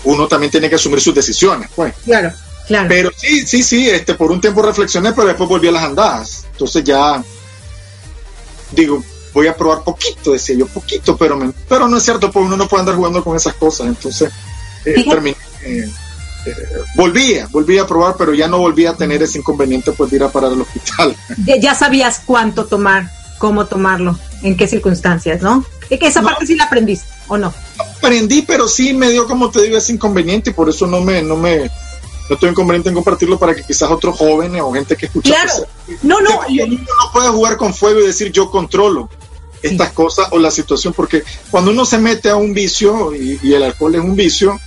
uno 0.08 0.28
también 0.28 0.52
tiene 0.52 0.70
que 0.70 0.76
asumir 0.76 1.02
sus 1.02 1.14
decisiones, 1.14 1.70
pues. 1.76 1.94
Claro, 2.06 2.32
claro. 2.66 2.88
Pero 2.88 3.12
sí, 3.16 3.46
sí, 3.46 3.62
sí, 3.62 3.90
este, 3.90 4.14
por 4.16 4.32
un 4.32 4.40
tiempo 4.40 4.62
reflexioné, 4.62 5.12
pero 5.12 5.28
después 5.28 5.50
volví 5.50 5.68
a 5.68 5.72
las 5.72 5.84
andadas. 5.84 6.46
Entonces 6.52 6.84
ya, 6.84 7.24
digo, 8.72 9.04
voy 9.34 9.48
a 9.48 9.56
probar 9.56 9.84
poquito, 9.84 10.32
decía 10.32 10.56
yo, 10.56 10.68
poquito, 10.68 11.18
pero, 11.18 11.38
pero 11.68 11.88
no 11.88 11.98
es 11.98 12.04
cierto, 12.04 12.32
pues 12.32 12.46
uno 12.46 12.56
no 12.56 12.68
puede 12.68 12.82
andar 12.82 12.96
jugando 12.96 13.24
con 13.24 13.36
esas 13.36 13.54
cosas. 13.56 13.88
Entonces, 13.88 14.32
eh, 14.86 15.04
terminé, 15.10 15.38
eh, 15.64 15.90
eh, 16.46 16.56
volvía, 16.96 17.48
volvía 17.52 17.82
a 17.82 17.88
probar, 17.88 18.16
pero 18.18 18.34
ya 18.34 18.48
no 18.48 18.60
volvía 18.60 18.92
a 18.92 18.96
tener 18.96 19.22
ese 19.22 19.40
inconveniente 19.40 19.92
pues 19.92 20.10
de 20.10 20.16
ir 20.16 20.24
a 20.24 20.32
parar 20.32 20.52
al 20.54 20.62
hospital. 20.62 21.16
Ya, 21.62 21.76
sabías 21.76 22.22
cuánto 22.26 22.66
tomar, 22.66 23.12
cómo 23.40 23.66
tomarlo, 23.66 24.18
en 24.44 24.58
qué 24.58 24.68
circunstancias, 24.68 25.42
¿no? 25.42 25.66
Que 25.90 26.00
esa 26.02 26.22
parte 26.22 26.46
sí 26.46 26.56
la 26.56 26.66
aprendiste, 26.66 27.08
¿o 27.28 27.38
no? 27.38 27.54
Aprendí, 27.78 28.42
pero 28.42 28.68
sí 28.68 28.94
me 28.94 29.10
dio, 29.10 29.28
como 29.28 29.50
te 29.50 29.62
digo, 29.62 29.78
ese 29.78 29.94
inconveniente 29.94 30.50
y 30.50 30.54
por 30.54 30.70
eso 30.70 30.86
no 30.86 31.02
me, 31.02 31.22
no 31.22 31.38
me, 31.38 31.70
no 32.30 32.36
estoy 32.36 32.50
inconveniente 32.50 32.90
en 32.90 32.96
compartirlo 32.96 33.40
para 33.40 33.56
que 33.56 33.64
quizás 33.64 33.90
otros 33.90 34.18
jóvenes 34.18 34.62
o 34.62 34.72
gente 34.74 34.96
que 34.96 35.06
escucha. 35.06 35.34
Claro, 35.34 35.68
no, 36.04 36.20
no. 36.22 36.42
Uno 36.48 36.78
no 36.78 37.12
puede 37.14 37.30
jugar 37.30 37.58
con 37.58 37.74
fuego 37.74 38.02
y 38.02 38.08
decir 38.08 38.32
yo 38.32 38.52
controlo 38.52 39.10
estas 39.62 39.92
cosas 39.92 40.28
o 40.32 40.40
la 40.40 40.52
situación, 40.52 40.94
porque 40.94 41.24
cuando 41.50 41.72
uno 41.72 41.86
se 41.86 41.98
mete 41.98 42.30
a 42.30 42.36
un 42.36 42.54
vicio 42.54 43.16
y, 43.16 43.54
el 43.54 43.64
alcohol 43.64 43.96
es 43.96 44.02
un 44.02 44.16
vicio, 44.16 44.60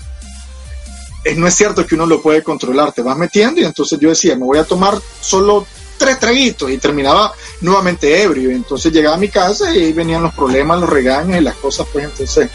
es, 1.22 1.37
no 1.37 1.46
es 1.46 1.54
cierto 1.54 1.87
que 1.87 1.94
uno 1.94 2.06
lo 2.06 2.22
puede 2.22 2.42
controlar, 2.42 2.92
te 2.92 3.02
vas 3.02 3.16
metiendo 3.16 3.61
y 3.61 3.64
entonces 3.64 3.98
yo 4.00 4.09
decía, 4.09 4.37
me 4.37 4.44
voy 4.44 4.59
a 4.59 4.64
tomar 4.64 4.98
solo 5.20 5.66
tres 6.00 6.18
traguitos 6.18 6.70
y 6.70 6.78
terminaba 6.78 7.34
nuevamente 7.60 8.22
ebrio, 8.22 8.50
entonces 8.50 8.90
llegaba 8.90 9.16
a 9.16 9.18
mi 9.18 9.28
casa 9.28 9.70
y 9.74 9.84
ahí 9.84 9.92
venían 9.92 10.22
los 10.22 10.32
problemas, 10.32 10.80
los 10.80 10.88
regaños 10.88 11.38
y 11.38 11.44
las 11.44 11.56
cosas, 11.56 11.86
pues 11.92 12.06
entonces 12.06 12.48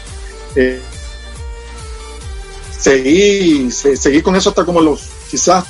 eh, 0.56 0.80
seguí, 2.76 3.70
seguí 3.70 4.20
con 4.20 4.34
eso 4.34 4.50
hasta 4.50 4.64
como 4.64 4.80
los 4.80 5.00
quizás 5.30 5.64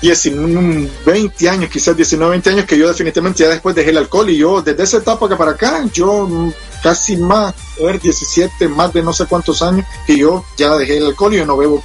19, 0.00 0.90
20 1.04 1.48
años, 1.50 1.70
quizás 1.70 1.94
19, 1.94 2.30
20 2.30 2.50
años, 2.50 2.64
que 2.64 2.78
yo 2.78 2.88
definitivamente 2.88 3.42
ya 3.42 3.50
después 3.50 3.76
dejé 3.76 3.90
el 3.90 3.98
alcohol. 3.98 4.30
Y 4.30 4.38
yo 4.38 4.62
desde 4.62 4.82
esa 4.82 4.96
etapa 4.96 5.28
que 5.28 5.36
para 5.36 5.50
acá, 5.50 5.84
yo 5.92 6.26
casi 6.82 7.18
más, 7.18 7.54
a 7.78 7.84
ver, 7.84 8.00
17, 8.00 8.66
más 8.68 8.94
de 8.94 9.02
no 9.02 9.12
sé 9.12 9.26
cuántos 9.26 9.60
años, 9.60 9.84
que 10.06 10.16
yo 10.16 10.42
ya 10.56 10.74
dejé 10.76 10.96
el 10.96 11.06
alcohol 11.06 11.34
y 11.34 11.36
yo 11.36 11.44
no 11.44 11.58
bebo 11.58 11.84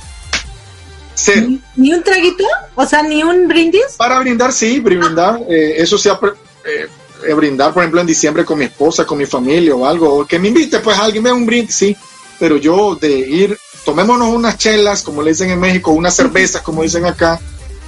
cero. 1.15 1.47
¿Ni, 1.75 1.93
un 1.93 2.03
traguito? 2.03 2.43
O 2.75 2.85
sea, 2.85 3.01
ni 3.03 3.23
un 3.23 3.47
brindis? 3.47 3.93
Para 3.97 4.19
brindar, 4.19 4.53
sí, 4.53 4.79
brindar, 4.79 5.41
eh, 5.49 5.75
eso 5.77 5.97
sí, 5.97 6.09
eh, 6.09 6.87
eh, 7.27 7.33
brindar, 7.33 7.73
por 7.73 7.83
ejemplo, 7.83 8.01
en 8.01 8.07
diciembre 8.07 8.45
con 8.45 8.59
mi 8.59 8.65
esposa, 8.65 9.05
con 9.05 9.17
mi 9.17 9.25
familia 9.25 9.75
o 9.75 9.85
algo, 9.85 10.19
o 10.19 10.25
que 10.25 10.39
me 10.39 10.49
invite, 10.49 10.79
pues 10.79 10.97
alguien 10.97 11.23
me 11.23 11.31
un 11.31 11.45
brindis, 11.45 11.75
sí, 11.75 11.97
pero 12.39 12.57
yo 12.57 12.95
de 12.95 13.11
ir, 13.11 13.57
tomémonos 13.83 14.29
unas 14.29 14.57
chelas, 14.57 15.01
como 15.01 15.21
le 15.21 15.31
dicen 15.31 15.49
en 15.49 15.59
México, 15.59 15.91
unas 15.91 16.15
cervezas, 16.15 16.61
como 16.61 16.83
dicen 16.83 17.05
acá, 17.05 17.39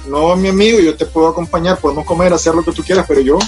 no, 0.08 0.34
mi 0.36 0.48
amigo, 0.48 0.80
yo 0.80 0.96
te 0.96 1.06
puedo 1.06 1.28
acompañar, 1.28 1.78
podemos 1.78 2.06
comer, 2.06 2.32
hacer 2.32 2.54
lo 2.54 2.64
que 2.64 2.72
tú 2.72 2.82
quieras, 2.82 3.04
pero 3.06 3.20
yo, 3.20 3.38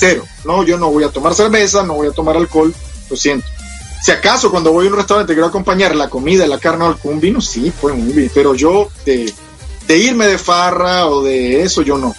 cero. 0.00 0.24
No, 0.44 0.64
yo 0.64 0.78
no 0.78 0.90
voy 0.90 1.04
a 1.04 1.10
tomar 1.10 1.34
cerveza, 1.34 1.82
no 1.82 1.94
voy 1.94 2.08
a 2.08 2.12
tomar 2.12 2.36
alcohol, 2.36 2.74
lo 3.08 3.16
siento. 3.16 3.46
Si 4.02 4.10
acaso 4.10 4.50
cuando 4.50 4.72
voy 4.72 4.86
a 4.86 4.90
un 4.90 4.96
restaurante 4.96 5.34
quiero 5.34 5.48
acompañar 5.48 5.94
la 5.94 6.08
comida, 6.08 6.46
la 6.46 6.58
carne 6.58 6.84
o 6.84 6.98
con 6.98 7.14
un 7.14 7.20
vino, 7.20 7.40
sí, 7.40 7.72
pues 7.80 7.94
un 7.94 8.14
vino. 8.14 8.30
Pero 8.34 8.54
yo 8.54 8.88
de, 9.04 9.32
de 9.86 9.98
irme 9.98 10.26
de 10.26 10.38
farra 10.38 11.06
o 11.06 11.22
de 11.22 11.62
eso, 11.62 11.82
yo 11.82 11.98
no. 11.98 12.14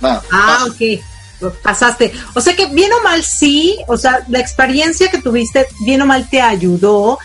Nada. 0.00 0.22
Ah, 0.30 0.66
ok. 0.68 1.52
Pasaste. 1.62 2.12
O 2.34 2.40
sea 2.40 2.54
que 2.54 2.66
bien 2.66 2.92
o 2.92 3.02
mal 3.02 3.22
sí, 3.22 3.78
o 3.88 3.96
sea, 3.96 4.24
la 4.28 4.38
experiencia 4.38 5.10
que 5.10 5.22
tuviste, 5.22 5.66
bien 5.80 6.02
o 6.02 6.06
mal 6.06 6.28
te 6.28 6.40
ayudó. 6.40 7.18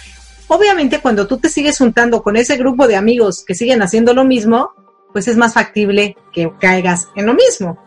Obviamente 0.48 1.02
cuando 1.02 1.28
tú 1.28 1.38
te 1.38 1.50
sigues 1.50 1.78
juntando 1.78 2.24
con 2.24 2.38
ese 2.38 2.56
grupo 2.56 2.88
de 2.88 2.96
amigos 2.96 3.44
que 3.46 3.56
siguen 3.56 3.82
haciendo 3.82 4.14
lo 4.14 4.24
mismo, 4.24 4.72
pues 5.12 5.28
es 5.28 5.36
más 5.36 5.54
factible 5.54 6.16
que 6.32 6.52
caigas 6.60 7.10
en 7.16 7.26
lo 7.26 7.34
mismo. 7.34 7.78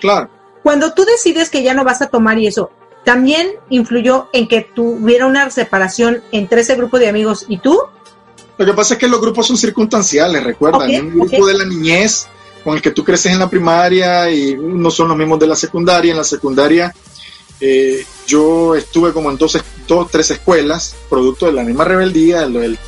Claro. 0.00 0.30
Cuando 0.62 0.94
tú 0.94 1.04
decides 1.04 1.50
que 1.50 1.62
ya 1.62 1.74
no 1.74 1.84
vas 1.84 2.02
a 2.02 2.08
tomar 2.08 2.38
y 2.38 2.46
eso, 2.46 2.70
¿también 3.04 3.52
influyó 3.70 4.28
en 4.32 4.48
que 4.48 4.62
tuviera 4.62 5.26
una 5.26 5.50
separación 5.50 6.22
entre 6.32 6.60
ese 6.62 6.74
grupo 6.76 6.98
de 6.98 7.08
amigos 7.08 7.44
y 7.48 7.58
tú? 7.58 7.80
Lo 8.56 8.66
que 8.66 8.72
pasa 8.72 8.94
es 8.94 9.00
que 9.00 9.08
los 9.08 9.20
grupos 9.20 9.46
son 9.46 9.56
circunstanciales, 9.56 10.42
recuerda, 10.42 10.78
un 11.00 11.10
grupo 11.10 11.46
de 11.46 11.54
la 11.54 11.64
niñez 11.64 12.26
con 12.64 12.74
el 12.74 12.82
que 12.82 12.90
tú 12.90 13.04
creces 13.04 13.32
en 13.32 13.38
la 13.38 13.48
primaria 13.48 14.28
y 14.30 14.56
no 14.56 14.90
son 14.90 15.08
los 15.08 15.16
mismos 15.16 15.38
de 15.38 15.46
la 15.46 15.54
secundaria. 15.56 16.10
En 16.10 16.18
la 16.18 16.24
secundaria 16.24 16.92
eh, 17.60 18.04
yo 18.26 18.74
estuve 18.74 19.12
como 19.12 19.30
en 19.30 19.36
dos, 19.38 19.56
dos, 19.86 20.10
tres 20.10 20.30
escuelas, 20.32 20.94
producto 21.08 21.46
de 21.46 21.52
la 21.52 21.62
misma 21.62 21.84
rebeldía. 21.84 22.42
El, 22.42 22.56
el, 22.56 22.78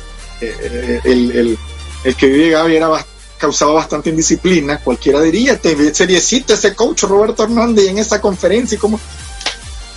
eh, 0.41 0.99
el- 1.05 1.31
el- 1.31 1.57
el 2.03 2.15
que 2.15 2.27
vive 2.27 2.49
Gaby 2.49 2.75
era 2.75 2.89
bas- 2.89 3.05
causaba 3.37 3.73
bastante 3.73 4.09
indisciplina. 4.09 4.79
Cualquiera 4.79 5.21
diría, 5.21 5.57
te 5.57 5.93
seriecito 5.93 6.53
ese 6.53 6.75
coach 6.75 7.03
Roberto 7.03 7.43
Hernández 7.43 7.87
en 7.87 7.97
esa 7.97 8.19
conferencia 8.21 8.75
y 8.75 8.79
como... 8.79 8.99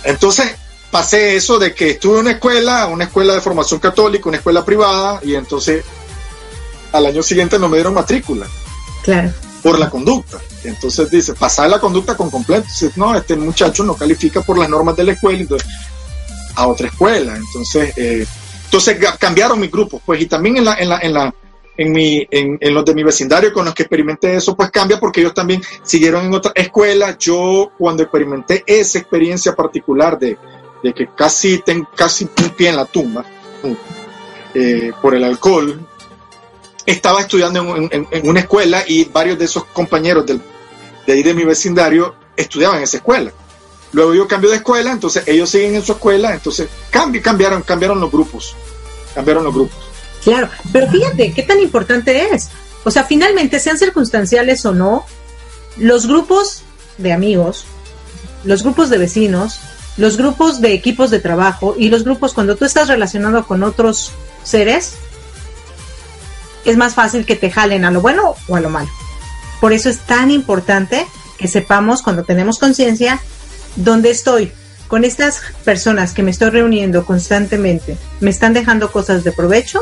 Entonces 0.05 0.55
pasé 0.91 1.35
eso 1.35 1.59
de 1.59 1.73
que 1.73 1.91
estuve 1.91 2.15
en 2.15 2.19
una 2.21 2.31
escuela, 2.31 2.87
una 2.87 3.05
escuela 3.05 3.33
de 3.33 3.41
formación 3.41 3.79
católica, 3.79 4.29
una 4.29 4.37
escuela 4.37 4.63
privada, 4.63 5.19
y 5.23 5.35
entonces 5.35 5.83
al 6.93 7.05
año 7.07 7.21
siguiente 7.21 7.59
no 7.59 7.67
me 7.67 7.77
dieron 7.77 7.93
matrícula 7.93 8.47
Claro. 9.03 9.33
por 9.61 9.77
la 9.77 9.89
conducta. 9.89 10.37
Entonces 10.63 11.09
dice, 11.09 11.33
pasar 11.33 11.69
la 11.69 11.79
conducta 11.79 12.15
con 12.15 12.29
completo. 12.31 12.65
Dice, 12.67 12.91
no, 12.95 13.15
este 13.15 13.35
muchacho 13.35 13.83
no 13.83 13.95
califica 13.95 14.41
por 14.41 14.57
las 14.57 14.69
normas 14.69 14.95
de 14.95 15.03
la 15.03 15.11
escuela, 15.13 15.39
entonces 15.39 15.67
a 16.55 16.67
otra 16.67 16.87
escuela. 16.87 17.35
Entonces, 17.35 17.93
eh, 17.97 18.25
entonces 18.65 18.97
cambiaron 19.19 19.59
mis 19.59 19.71
grupos, 19.71 20.01
pues, 20.05 20.21
y 20.21 20.25
también 20.27 20.57
en 20.57 20.65
la, 20.65 20.75
en 20.75 20.89
la, 20.89 20.99
en 20.99 21.13
la, 21.13 21.33
en 21.77 21.91
mi, 21.91 22.25
en, 22.31 22.57
en 22.61 22.73
los 22.73 22.85
de 22.85 22.93
mi 22.93 23.03
vecindario 23.03 23.51
con 23.51 23.65
los 23.65 23.73
que 23.73 23.83
experimenté 23.83 24.35
eso, 24.35 24.55
pues 24.55 24.71
cambia 24.71 24.99
porque 24.99 25.21
ellos 25.21 25.33
también 25.33 25.61
siguieron 25.83 26.25
en 26.25 26.33
otra 26.33 26.51
escuela. 26.55 27.17
Yo 27.17 27.71
cuando 27.77 28.03
experimenté 28.03 28.63
esa 28.65 28.99
experiencia 28.99 29.53
particular 29.55 30.17
de, 30.17 30.37
de 30.83 30.93
que 30.93 31.07
casi 31.15 31.59
tengo 31.59 31.89
casi 31.95 32.25
un 32.25 32.49
pie 32.51 32.69
en 32.69 32.75
la 32.77 32.85
tumba 32.85 33.25
eh, 34.53 34.91
por 35.01 35.15
el 35.15 35.23
alcohol, 35.23 35.85
estaba 36.85 37.21
estudiando 37.21 37.75
en, 37.75 38.07
una 38.29 38.39
escuela 38.41 38.83
y 38.87 39.05
varios 39.05 39.37
de 39.39 39.45
esos 39.45 39.65
compañeros 39.65 40.25
de 40.25 40.39
ahí 41.07 41.23
de 41.23 41.33
mi 41.33 41.43
vecindario 41.43 42.15
estudiaban 42.37 42.77
en 42.77 42.83
esa 42.83 42.97
escuela. 42.97 43.31
Luego 43.91 44.13
yo 44.13 44.27
cambio 44.27 44.49
de 44.49 44.57
escuela, 44.57 44.91
entonces 44.91 45.23
ellos 45.25 45.49
siguen 45.49 45.75
en 45.75 45.81
su 45.81 45.93
escuela, 45.93 46.33
entonces 46.33 46.67
cambi- 46.91 47.21
cambiaron, 47.21 47.61
cambiaron 47.63 47.99
los 47.99 48.11
grupos, 48.11 48.55
cambiaron 49.13 49.43
los 49.43 49.53
grupos. 49.53 49.77
Claro, 50.25 50.49
pero 50.73 50.89
fíjate 50.89 51.31
qué 51.33 51.43
tan 51.43 51.59
importante 51.59 52.33
es. 52.33 52.49
O 52.83 52.89
sea, 52.89 53.03
finalmente, 53.03 53.59
sean 53.59 53.77
circunstanciales 53.77 54.65
o 54.65 54.73
no, 54.73 55.05
los 55.77 56.07
grupos 56.07 56.63
de 56.97 57.13
amigos, 57.13 57.65
los 58.43 58.63
grupos 58.63 58.89
de 58.89 58.97
vecinos, 58.97 59.59
los 59.97 60.17
grupos 60.17 60.61
de 60.61 60.73
equipos 60.73 61.11
de 61.11 61.19
trabajo 61.19 61.75
y 61.77 61.89
los 61.89 62.03
grupos 62.03 62.33
cuando 62.33 62.55
tú 62.55 62.65
estás 62.65 62.87
relacionado 62.87 63.45
con 63.45 63.61
otros 63.61 64.13
seres, 64.43 64.95
es 66.65 66.75
más 66.75 66.95
fácil 66.95 67.23
que 67.27 67.35
te 67.35 67.51
jalen 67.51 67.85
a 67.85 67.91
lo 67.91 68.01
bueno 68.01 68.33
o 68.47 68.55
a 68.55 68.61
lo 68.61 68.71
malo. 68.71 68.89
Por 69.61 69.73
eso 69.73 69.89
es 69.89 69.99
tan 69.99 70.31
importante 70.31 71.05
que 71.37 71.47
sepamos 71.47 72.01
cuando 72.01 72.23
tenemos 72.23 72.57
conciencia 72.57 73.21
dónde 73.75 74.09
estoy. 74.09 74.51
Con 74.87 75.03
estas 75.03 75.41
personas 75.63 76.13
que 76.13 76.23
me 76.23 76.31
estoy 76.31 76.49
reuniendo 76.49 77.05
constantemente, 77.05 77.95
¿me 78.21 78.31
están 78.31 78.53
dejando 78.53 78.91
cosas 78.91 79.23
de 79.23 79.31
provecho 79.31 79.81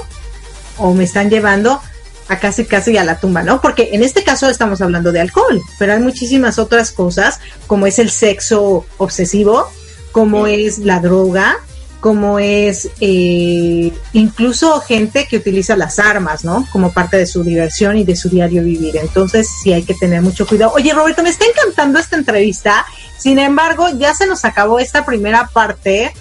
o 0.78 0.94
me 0.94 1.04
están 1.04 1.30
llevando 1.30 1.82
a 2.30 2.40
casi 2.40 2.66
casi 2.66 2.98
a 2.98 3.04
la 3.04 3.20
tumba, 3.20 3.44
¿no? 3.44 3.62
Porque 3.62 3.90
en 3.94 4.04
este 4.04 4.24
caso 4.24 4.50
estamos 4.50 4.82
hablando 4.82 5.12
de 5.12 5.22
alcohol, 5.22 5.62
pero 5.78 5.94
hay 5.94 6.00
muchísimas 6.00 6.58
otras 6.60 6.92
cosas, 6.92 7.40
como 7.68 7.86
es 7.86 8.00
el 8.00 8.10
sexo 8.10 8.86
obsesivo, 8.98 9.70
como 10.12 10.48
es 10.48 10.80
la 10.80 11.00
droga, 11.00 11.58
como 12.00 12.38
es 12.38 12.90
eh, 13.00 13.94
incluso 14.12 14.82
gente 14.82 15.26
que 15.26 15.38
utiliza 15.38 15.78
las 15.78 16.00
armas, 16.00 16.44
¿no? 16.44 16.68
Como 16.72 16.92
parte 16.92 17.16
de 17.16 17.26
su 17.26 17.46
diversión 17.46 17.98
y 17.98 18.04
de 18.04 18.18
su 18.18 18.28
diario 18.28 18.62
vivir. 18.62 18.98
Entonces 18.98 19.50
sí 19.62 19.72
hay 19.72 19.84
que 19.84 19.94
tener 19.94 20.22
mucho 20.22 20.46
cuidado. 20.46 20.74
Oye, 20.76 20.94
Roberto, 20.94 21.24
me 21.24 21.30
está 21.30 21.46
encantando 21.46 22.00
esta 22.00 22.18
entrevista. 22.18 22.86
Sin 23.18 23.40
embargo, 23.40 23.88
ya 23.98 24.14
se 24.14 24.28
nos 24.28 24.44
acabó 24.44 24.80
esta 24.80 25.06
primera 25.06 25.48
parte 25.54 26.14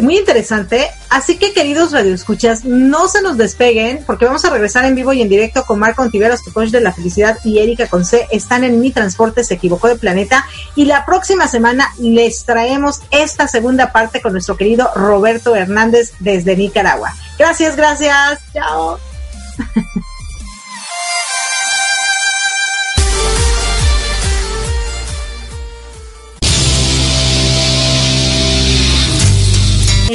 muy 0.00 0.18
interesante. 0.18 0.88
Así 1.10 1.38
que, 1.38 1.52
queridos 1.52 1.92
radioescuchas, 1.92 2.64
no 2.64 3.08
se 3.08 3.22
nos 3.22 3.36
despeguen 3.36 4.04
porque 4.06 4.26
vamos 4.26 4.44
a 4.44 4.50
regresar 4.50 4.84
en 4.84 4.94
vivo 4.94 5.12
y 5.12 5.22
en 5.22 5.28
directo 5.28 5.64
con 5.64 5.78
Marco 5.78 6.02
Ontiveros, 6.02 6.42
tu 6.42 6.52
coach 6.52 6.70
de 6.70 6.80
la 6.80 6.92
felicidad, 6.92 7.38
y 7.44 7.58
Erika 7.58 7.86
Conce. 7.86 8.26
Están 8.30 8.64
en 8.64 8.80
Mi 8.80 8.90
Transporte, 8.90 9.44
se 9.44 9.54
equivocó 9.54 9.88
de 9.88 9.96
planeta. 9.96 10.46
Y 10.74 10.84
la 10.84 11.04
próxima 11.04 11.48
semana 11.48 11.92
les 11.98 12.44
traemos 12.44 13.00
esta 13.10 13.48
segunda 13.48 13.92
parte 13.92 14.20
con 14.20 14.32
nuestro 14.32 14.56
querido 14.56 14.90
Roberto 14.94 15.56
Hernández 15.56 16.12
desde 16.20 16.56
Nicaragua. 16.56 17.14
Gracias, 17.38 17.76
gracias. 17.76 18.40
Chao. 18.52 18.98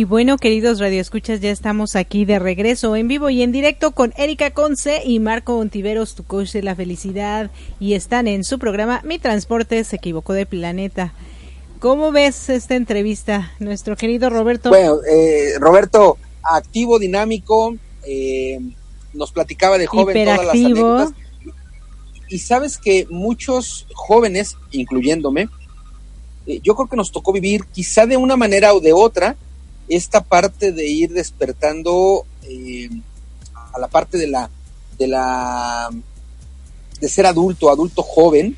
Y 0.00 0.04
bueno, 0.04 0.38
queridos 0.38 0.80
radioescuchas, 0.80 1.40
ya 1.40 1.50
estamos 1.50 1.94
aquí 1.94 2.24
de 2.24 2.38
regreso 2.38 2.96
en 2.96 3.06
vivo 3.06 3.28
y 3.28 3.42
en 3.42 3.52
directo 3.52 3.90
con 3.90 4.14
Erika 4.16 4.50
Conce 4.50 5.02
y 5.04 5.18
Marco 5.18 5.58
Ontiveros, 5.58 6.14
tu 6.14 6.24
coach 6.24 6.52
de 6.52 6.62
la 6.62 6.74
felicidad, 6.74 7.50
y 7.78 7.92
están 7.92 8.26
en 8.26 8.42
su 8.42 8.58
programa 8.58 9.02
Mi 9.04 9.18
Transporte 9.18 9.84
se 9.84 9.96
equivocó 9.96 10.32
de 10.32 10.46
planeta. 10.46 11.12
¿Cómo 11.80 12.12
ves 12.12 12.48
esta 12.48 12.76
entrevista, 12.76 13.52
nuestro 13.58 13.94
querido 13.94 14.30
Roberto? 14.30 14.70
Bueno, 14.70 15.00
eh, 15.06 15.58
Roberto, 15.58 16.16
activo, 16.44 16.98
dinámico, 16.98 17.76
eh, 18.06 18.58
nos 19.12 19.32
platicaba 19.32 19.76
de 19.76 19.86
joven 19.86 20.24
todas 20.24 20.46
las 20.46 20.54
anécdotas. 20.54 21.10
Y 22.30 22.38
sabes 22.38 22.78
que 22.78 23.06
muchos 23.10 23.86
jóvenes, 23.92 24.56
incluyéndome, 24.70 25.50
eh, 26.46 26.58
yo 26.62 26.74
creo 26.74 26.88
que 26.88 26.96
nos 26.96 27.12
tocó 27.12 27.34
vivir 27.34 27.66
quizá 27.66 28.06
de 28.06 28.16
una 28.16 28.38
manera 28.38 28.72
o 28.72 28.80
de 28.80 28.94
otra 28.94 29.36
esta 29.90 30.22
parte 30.22 30.72
de 30.72 30.86
ir 30.86 31.12
despertando 31.12 32.24
eh, 32.44 32.88
a 33.74 33.78
la 33.78 33.88
parte 33.88 34.16
de 34.16 34.28
la 34.28 34.48
de 34.96 35.08
la 35.08 35.90
de 37.00 37.08
ser 37.08 37.26
adulto, 37.26 37.70
adulto 37.70 38.02
joven. 38.02 38.56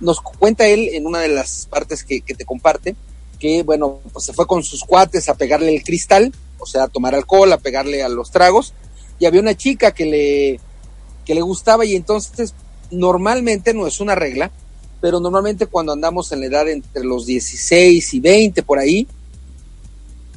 Nos 0.00 0.20
cuenta 0.20 0.66
él 0.66 0.90
en 0.92 1.06
una 1.06 1.20
de 1.20 1.28
las 1.28 1.66
partes 1.66 2.02
que, 2.02 2.20
te 2.20 2.44
comparte 2.44 2.96
que 3.38 3.62
bueno, 3.62 4.00
pues 4.12 4.24
se 4.24 4.32
fue 4.32 4.46
con 4.46 4.62
sus 4.62 4.84
cuates 4.84 5.28
a 5.28 5.34
pegarle 5.34 5.74
el 5.74 5.82
cristal, 5.82 6.32
o 6.58 6.66
sea, 6.66 6.84
a 6.84 6.88
tomar 6.88 7.14
alcohol, 7.14 7.52
a 7.52 7.58
pegarle 7.58 8.02
a 8.02 8.08
los 8.08 8.30
tragos, 8.30 8.72
y 9.18 9.26
había 9.26 9.40
una 9.40 9.56
chica 9.56 9.92
que 9.92 10.06
le 10.06 10.60
que 11.24 11.34
le 11.34 11.40
gustaba 11.40 11.84
y 11.84 11.94
entonces 11.94 12.54
normalmente 12.90 13.74
no 13.74 13.86
es 13.86 14.00
una 14.00 14.14
regla, 14.14 14.50
pero 15.00 15.20
normalmente 15.20 15.66
cuando 15.66 15.92
andamos 15.92 16.32
en 16.32 16.40
la 16.40 16.46
edad 16.46 16.68
entre 16.68 17.04
los 17.04 17.26
16 17.26 18.14
y 18.14 18.20
20 18.20 18.62
por 18.64 18.78
ahí, 18.78 19.06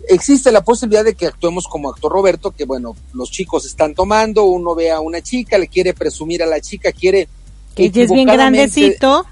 existe 0.10 0.52
la 0.52 0.64
posibilidad 0.64 1.04
de 1.04 1.16
que 1.16 1.28
actuemos 1.28 1.68
como 1.68 1.90
actuó 1.90 2.10
Roberto, 2.10 2.52
que 2.52 2.66
bueno, 2.66 2.96
los 3.14 3.32
chicos 3.32 3.66
están 3.66 3.94
tomando, 3.94 4.46
uno 4.46 4.76
ve 4.76 4.92
a 4.92 5.00
una 5.00 5.22
chica, 5.22 5.58
le 5.58 5.68
quiere 5.68 5.94
presumir 5.94 6.44
a 6.44 6.46
la 6.46 6.60
chica, 6.62 6.92
quiere 6.92 7.28
que 7.76 7.90
ya 7.90 8.04
es 8.04 8.12
bien 8.12 8.28
grandecito. 8.28 9.26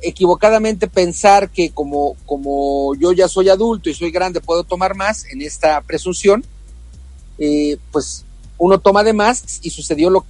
equivocadamente 0.00 0.88
pensar 0.88 1.50
que 1.50 1.70
como, 1.70 2.16
como 2.26 2.94
yo 2.96 3.12
ya 3.12 3.28
soy 3.28 3.48
adulto 3.48 3.88
y 3.88 3.94
soy 3.94 4.10
grande 4.10 4.40
puedo 4.40 4.64
tomar 4.64 4.94
más 4.94 5.24
en 5.26 5.40
esta 5.42 5.80
presunción, 5.80 6.44
eh, 7.38 7.78
pues 7.90 8.24
uno 8.58 8.78
toma 8.78 9.04
de 9.04 9.12
más 9.12 9.60
y 9.62 9.70
sucedió 9.70 10.10
lo 10.10 10.26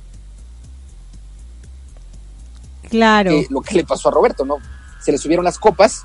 Claro. 2.89 3.31
que, 3.31 3.47
lo 3.49 3.63
que 3.63 3.75
le 3.77 3.85
pasó 3.85 4.09
a 4.09 4.13
Roberto, 4.13 4.45
¿no? 4.45 4.59
se 5.03 5.13
le 5.13 5.19
subieron 5.19 5.45
las 5.45 5.59
copas 5.59 6.05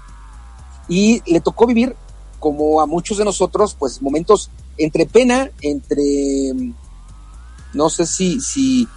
y 0.89 1.21
le 1.31 1.39
tocó 1.39 1.67
vivir, 1.67 1.95
como 2.39 2.81
a 2.81 2.85
muchos 2.85 3.17
de 3.17 3.25
nosotros, 3.25 3.75
pues 3.77 4.01
momentos 4.01 4.49
entre 4.77 5.05
pena, 5.05 5.49
entre, 5.61 6.53
no 7.73 7.89
sé 7.89 8.05
si, 8.05 8.39
si 8.39 8.87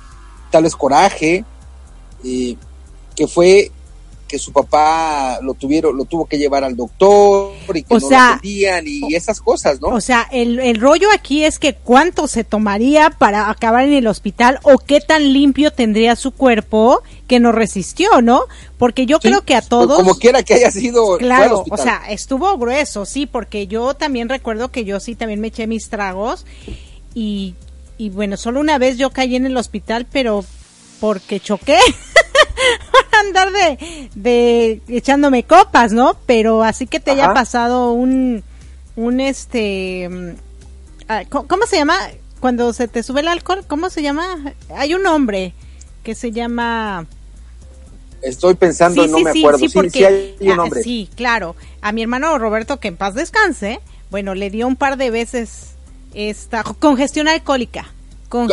tal 0.50 0.64
vez 0.64 0.76
coraje, 0.76 1.44
eh, 2.24 2.56
que 3.16 3.26
fue 3.26 3.72
que 4.30 4.38
su 4.38 4.52
papá 4.52 5.40
lo 5.42 5.54
tuvieron, 5.54 5.96
lo 5.96 6.04
tuvo 6.04 6.24
que 6.24 6.38
llevar 6.38 6.62
al 6.62 6.76
doctor 6.76 7.52
y 7.74 7.82
que 7.82 7.94
O 7.94 7.98
no 7.98 8.08
sea, 8.08 8.18
lo 8.18 8.32
atendían 8.34 8.84
y 8.86 9.14
esas 9.16 9.40
cosas, 9.40 9.80
¿no? 9.80 9.88
O 9.88 10.00
sea, 10.00 10.28
el, 10.30 10.60
el 10.60 10.80
rollo 10.80 11.08
aquí 11.12 11.42
es 11.42 11.58
que 11.58 11.74
cuánto 11.74 12.28
se 12.28 12.44
tomaría 12.44 13.10
para 13.10 13.50
acabar 13.50 13.86
en 13.86 13.94
el 13.94 14.06
hospital 14.06 14.60
o 14.62 14.78
qué 14.78 15.00
tan 15.00 15.32
limpio 15.32 15.72
tendría 15.72 16.14
su 16.14 16.30
cuerpo 16.30 17.02
que 17.26 17.40
no 17.40 17.50
resistió, 17.50 18.22
¿no? 18.22 18.44
Porque 18.78 19.04
yo 19.04 19.18
creo 19.18 19.42
que 19.42 19.56
a 19.56 19.62
todos... 19.62 19.96
Como 19.96 20.14
quiera 20.14 20.44
que 20.44 20.54
haya 20.54 20.70
sido, 20.70 21.18
Claro, 21.18 21.64
o 21.68 21.76
sea, 21.76 22.02
estuvo 22.08 22.56
grueso, 22.56 23.06
sí, 23.06 23.26
porque 23.26 23.66
yo 23.66 23.94
también 23.94 24.28
recuerdo 24.28 24.70
que 24.70 24.84
yo 24.84 25.00
sí 25.00 25.16
también 25.16 25.40
me 25.40 25.48
eché 25.48 25.66
mis 25.66 25.88
tragos 25.88 26.46
y, 27.14 27.56
y 27.98 28.10
bueno, 28.10 28.36
solo 28.36 28.60
una 28.60 28.78
vez 28.78 28.96
yo 28.96 29.10
caí 29.10 29.34
en 29.34 29.46
el 29.46 29.56
hospital, 29.56 30.06
pero 30.10 30.44
porque 31.00 31.40
choqué. 31.40 31.78
Andar 33.20 33.50
de, 33.52 34.10
de 34.14 34.80
echándome 34.88 35.42
copas, 35.44 35.92
¿no? 35.92 36.16
Pero 36.26 36.62
así 36.62 36.86
que 36.86 37.00
te 37.00 37.12
haya 37.12 37.24
Ajá. 37.26 37.34
pasado 37.34 37.92
un, 37.92 38.42
un 38.96 39.20
este, 39.20 40.08
mm, 40.08 40.30
ah, 41.08 41.22
¿cómo 41.28 41.66
se 41.66 41.76
llama? 41.76 41.96
Cuando 42.40 42.72
se 42.72 42.88
te 42.88 43.02
sube 43.02 43.20
el 43.20 43.28
alcohol, 43.28 43.64
¿cómo 43.66 43.90
se 43.90 44.02
llama? 44.02 44.54
Hay 44.74 44.94
un 44.94 45.02
nombre 45.02 45.52
que 46.02 46.14
se 46.14 46.32
llama... 46.32 47.06
Estoy 48.22 48.54
pensando, 48.54 49.06
no 49.06 49.18
me 49.20 49.30
acuerdo. 49.30 49.58
Sí, 49.58 49.68
sí, 49.68 49.74
porque- 49.74 50.06
hay 50.06 50.36
un 50.40 50.52
ah, 50.52 50.56
nombre. 50.56 50.82
sí, 50.82 51.08
claro. 51.16 51.56
A 51.80 51.92
mi 51.92 52.02
hermano 52.02 52.36
Roberto, 52.38 52.78
que 52.78 52.88
en 52.88 52.96
paz 52.96 53.14
descanse, 53.14 53.80
bueno, 54.10 54.34
le 54.34 54.50
dio 54.50 54.66
un 54.66 54.76
par 54.76 54.96
de 54.98 55.10
veces 55.10 55.70
esta 56.14 56.62
congestión 56.64 57.28
alcohólica. 57.28 57.92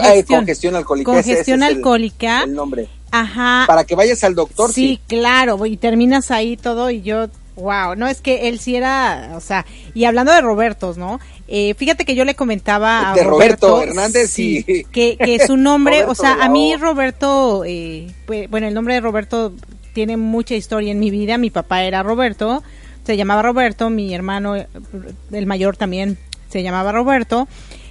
Ay, 0.01 0.24
congestión 0.24 0.76
alcohólica. 0.76 1.11
ese- 1.11 1.20
ese 1.20 1.30
Congestión 1.32 1.63
es 1.63 1.70
el- 1.70 1.76
alcohólica. 1.78 2.43
El, 2.43 2.53
nombre. 2.53 2.88
Ajá. 3.12 3.64
Para 3.68 3.84
que 3.84 3.95
vayas 3.95 4.24
al 4.24 4.36
doctor, 4.36 4.72
sí. 4.72 4.88
Sí, 4.88 4.99
claro, 5.08 5.66
y 5.66 5.78
terminas 5.78 6.32
ahí 6.32 6.58
todo 6.58 6.89
y 6.89 7.01
yo, 7.01 7.28
wow, 7.55 7.95
no 7.95 8.08
es 8.08 8.22
que 8.22 8.47
él 8.47 8.60
sí 8.60 8.76
era, 8.76 9.32
o 9.36 9.39
sea, 9.39 9.66
y 9.93 10.05
hablando 10.05 10.32
de 10.32 10.41
Robertos, 10.41 10.97
¿no? 10.97 11.20
Eh, 11.47 11.74
fíjate 11.76 12.05
que 12.05 12.16
yo 12.16 12.26
le 12.26 12.36
comentaba 12.36 13.12
a 13.12 13.16
De 13.16 13.24
Roberto 13.24 13.82
Hernández, 13.82 14.30
sí. 14.30 14.64
que, 14.91 15.18
que 15.18 15.45
su 15.45 15.58
nombre, 15.58 16.03
o 16.08 16.16
sea, 16.16 16.43
a 16.43 16.49
mí. 16.49 16.76
Roberto, 16.76 17.64
eh, 17.66 18.08
pues, 18.26 18.49
bueno, 18.49 18.68
el 18.68 18.74
nombre 18.74 18.95
de 18.95 19.01
Roberto 19.01 19.53
tiene 19.93 20.18
mucha 20.18 20.55
historia 20.55 20.91
en 20.91 20.99
mi 20.99 21.10
vida, 21.10 21.38
mi 21.38 21.49
papá 21.49 21.84
era 21.84 22.03
Roberto, 22.03 22.64
se 23.03 23.18
llamaba 23.18 23.41
Roberto, 23.41 23.89
mi 23.89 24.14
hermano, 24.14 24.55
el 24.55 25.45
mayor 25.47 25.78
también 25.78 26.18
se 26.49 26.62
llamaba 26.62 26.91
Roberto, 26.91 27.47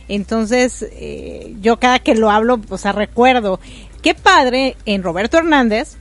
entonces 0.08 0.86
eh, 0.92 1.56
yo 1.60 1.78
cada 1.78 1.98
que 1.98 2.14
lo 2.14 2.30
hablo, 2.30 2.60
o 2.68 2.78
sea, 2.78 2.92
recuerdo, 2.92 3.58
qué 4.07 4.14
padre 4.14 4.76
en 4.86 5.02
Roberto 5.02 5.36
Hernández 5.36 5.96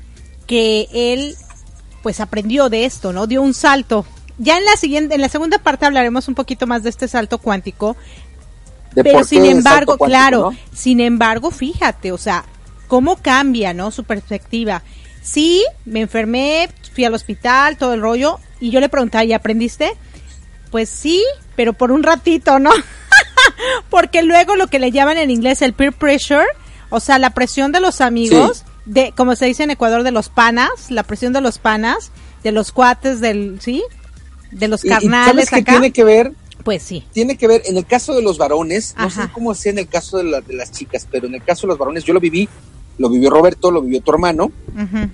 que 0.45 0.87
él 0.93 1.35
pues 2.03 2.19
aprendió 2.19 2.69
de 2.69 2.85
esto, 2.85 3.11
¿no? 3.11 3.25
Dio 3.25 3.41
un 3.41 3.55
salto. 3.55 4.05
Ya 4.37 4.59
en 4.59 4.65
la 4.65 4.75
siguiente, 4.75 5.15
en 5.15 5.21
la 5.21 5.27
segunda 5.27 5.57
parte 5.57 5.87
hablaremos 5.87 6.27
un 6.27 6.35
poquito 6.35 6.67
más 6.67 6.83
de 6.83 6.91
este 6.91 7.07
salto 7.07 7.39
cuántico, 7.39 7.97
De 8.93 9.03
pero 9.03 9.23
sin 9.23 9.43
embargo, 9.45 9.97
cuántico, 9.97 10.05
claro, 10.05 10.51
¿no? 10.51 10.57
sin 10.71 10.99
embargo, 10.99 11.49
fíjate, 11.49 12.11
o 12.11 12.19
sea, 12.19 12.45
cómo 12.87 13.15
cambia, 13.15 13.73
¿no? 13.73 13.89
Su 13.89 14.03
perspectiva. 14.03 14.83
Sí, 15.23 15.65
me 15.85 16.01
enfermé, 16.01 16.69
fui 16.93 17.05
al 17.05 17.15
hospital, 17.15 17.75
todo 17.75 17.95
el 17.95 18.01
rollo, 18.01 18.37
y 18.59 18.69
yo 18.69 18.81
le 18.81 18.89
preguntaba, 18.89 19.23
¿y 19.23 19.33
aprendiste? 19.33 19.93
Pues 20.69 20.89
sí, 20.89 21.23
pero 21.55 21.73
por 21.73 21.91
un 21.91 22.03
ratito, 22.03 22.59
¿no? 22.59 22.69
Porque 23.89 24.21
luego 24.21 24.55
lo 24.55 24.67
que 24.67 24.77
le 24.77 24.91
llaman 24.91 25.17
en 25.17 25.31
inglés 25.31 25.63
el 25.63 25.73
peer 25.73 25.91
pressure, 25.91 26.45
o 26.95 26.99
sea, 26.99 27.19
la 27.19 27.29
presión 27.31 27.71
de 27.71 27.79
los 27.81 28.01
amigos, 28.01 28.63
de 28.85 29.13
como 29.15 29.35
se 29.35 29.45
dice 29.45 29.63
en 29.63 29.71
Ecuador, 29.71 30.03
de 30.03 30.11
los 30.11 30.29
panas, 30.29 30.69
la 30.89 31.03
presión 31.03 31.33
de 31.33 31.41
los 31.41 31.57
panas, 31.57 32.11
de 32.43 32.51
los 32.51 32.71
cuates, 32.71 33.19
del, 33.21 33.59
¿sí? 33.61 33.83
De 34.51 34.67
los 34.67 34.83
Y- 34.83 34.87
y 34.87 34.89
carnales 34.91 35.49
¿Sabes 35.49 35.65
tiene 35.65 35.91
que 35.91 36.03
ver? 36.03 36.31
Pues 36.63 36.81
sí. 36.81 37.03
Tiene 37.13 37.37
que 37.37 37.47
ver, 37.47 37.61
en 37.65 37.77
el 37.77 37.85
caso 37.85 38.13
de 38.15 38.21
los 38.23 38.37
varones, 38.37 38.95
no 38.97 39.09
sé 39.09 39.21
cómo 39.33 39.53
sea 39.53 39.71
en 39.71 39.79
el 39.79 39.87
caso 39.87 40.17
de, 40.17 40.23
la- 40.23 40.41
de 40.41 40.53
las 40.55 40.71
chicas, 40.71 41.07
pero 41.11 41.27
en 41.27 41.35
el 41.35 41.43
caso 41.43 41.61
de 41.67 41.69
los 41.69 41.77
varones 41.77 42.03
yo 42.03 42.13
lo 42.13 42.19
viví, 42.19 42.47
lo 42.97 43.09
vivió 43.09 43.29
Roberto, 43.29 43.69
lo 43.71 43.81
vivió 43.81 44.01
tu 44.01 44.11
hermano, 44.11 44.51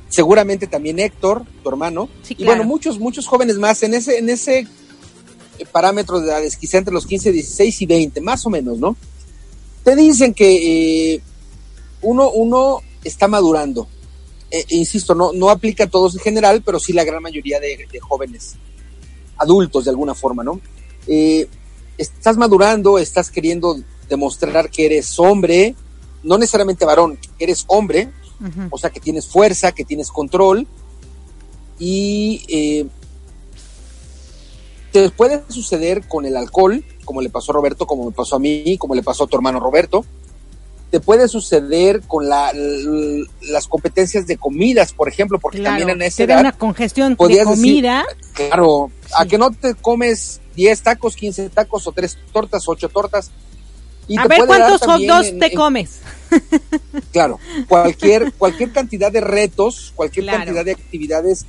seguramente 0.08 0.68
también 0.68 1.00
Héctor, 1.00 1.44
tu 1.64 1.70
hermano, 1.70 2.10
Sí, 2.24 2.34
y 2.34 2.44
claro. 2.44 2.52
bueno, 2.52 2.64
muchos, 2.66 3.00
muchos 3.00 3.28
jóvenes 3.28 3.58
más 3.58 3.82
en 3.84 3.94
ese, 3.96 4.18
en 4.20 4.30
ese 4.30 4.60
eh, 4.60 5.66
parámetro 5.72 6.20
de 6.20 6.28
edades, 6.28 6.56
quizá 6.58 6.78
entre 6.78 6.94
los 6.94 7.06
15, 7.06 7.32
16 7.32 7.82
y 7.82 7.86
20, 7.86 8.22
más 8.22 8.46
o 8.46 8.50
menos, 8.50 8.78
¿no? 8.78 8.96
Te 9.84 9.96
dicen 9.96 10.34
que 10.34 11.16
eh, 11.16 11.22
uno, 12.02 12.30
uno 12.32 12.82
está 13.04 13.28
madurando. 13.28 13.88
Eh, 14.50 14.66
e 14.70 14.76
insisto, 14.76 15.16
no, 15.16 15.32
no 15.34 15.50
aplica 15.50 15.86
a 15.86 15.90
todos 15.90 16.16
en 16.16 16.22
general, 16.22 16.62
pero 16.66 16.80
sí 16.80 16.94
la 16.94 17.04
gran 17.04 17.22
mayoría 17.22 17.60
de, 17.60 17.88
de 17.92 18.00
jóvenes 18.00 18.56
adultos 19.38 19.86
de 19.86 19.92
alguna 19.92 20.14
forma, 20.14 20.44
¿no? 20.44 20.60
Eh, 21.08 21.48
estás 21.98 22.38
madurando, 22.38 23.00
estás 23.00 23.32
queriendo 23.32 23.78
demostrar 24.08 24.70
que 24.70 24.86
eres 24.86 25.18
hombre, 25.20 25.76
no 26.24 26.38
necesariamente 26.38 26.86
varón, 26.86 27.18
que 27.18 27.44
eres 27.44 27.66
hombre, 27.68 28.12
o 28.72 28.78
sea, 28.78 28.90
que 28.90 29.00
tienes 29.00 29.28
fuerza, 29.28 29.72
que 29.72 29.86
tienes 29.86 30.10
control, 30.10 30.68
y 31.78 32.44
eh, 32.48 32.88
te 34.92 35.10
puede 35.12 35.44
suceder 35.50 36.08
con 36.08 36.26
el 36.26 36.36
alcohol, 36.36 36.84
como 37.06 37.22
le 37.22 37.30
pasó 37.30 37.52
a 37.52 37.56
Roberto, 37.56 37.86
como 37.86 38.06
me 38.06 38.12
pasó 38.12 38.36
a 38.36 38.40
mí, 38.40 38.78
como 38.78 38.96
le 38.96 39.04
pasó 39.04 39.26
a 39.26 39.28
tu 39.28 39.36
hermano 39.36 39.60
Roberto, 39.60 40.06
te 40.92 41.00
puede 41.00 41.28
suceder 41.30 42.02
con 42.02 42.28
la, 42.30 42.52
las 43.44 43.68
competencias 43.68 44.28
de 44.28 44.38
comidas, 44.38 44.92
por 44.94 45.08
ejemplo, 45.08 45.40
porque 45.40 45.60
Claro, 45.60 45.78
también 45.78 45.90
en 45.98 46.02
esa 46.06 46.24
edad, 46.24 46.42
una 46.42 46.52
congestión 46.52 47.12
de 47.14 47.16
podías 47.16 47.48
decir, 47.48 47.64
comida. 47.64 48.06
claro, 48.34 48.92
a 49.18 49.26
que 49.26 49.38
no 49.38 49.52
te 49.52 49.74
comes 49.76 50.42
10 50.56 50.82
tacos, 50.82 51.16
15 51.16 51.50
tacos 51.50 51.88
o 51.88 51.92
3 51.94 52.18
tortas, 52.34 52.68
8 52.68 52.90
tortas. 52.90 53.32
Y 54.08 54.20
a 54.20 54.24
te 54.24 54.28
ver 54.28 54.46
cuántos 54.46 54.82
hot 54.82 55.02
dogs 55.02 55.28
en- 55.28 55.40
te 55.40 55.46
en- 55.48 55.56
comes. 55.56 56.00
Claro, 57.12 57.40
cualquier, 57.68 58.34
cualquier 58.34 58.72
cantidad 58.72 59.12
de 59.12 59.22
retos, 59.22 59.94
cualquier 59.96 60.26
Claro. 60.26 60.40
cantidad 60.40 60.66
de 60.66 60.72
actividades 60.74 61.46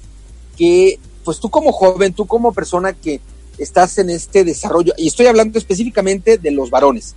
que, 0.57 0.99
pues 1.25 1.41
tú 1.41 1.51
como 1.51 1.73
joven, 1.73 2.13
tú 2.15 2.27
como 2.27 2.53
persona 2.53 2.93
que 2.93 3.21
estás 3.59 3.99
en 3.99 4.11
este 4.11 4.45
desarrollo, 4.45 4.93
y 4.97 5.09
estoy 5.09 5.27
hablando 5.27 5.59
específicamente 5.59 6.39
de 6.39 6.51
los 6.53 6.71
varones, 6.71 7.15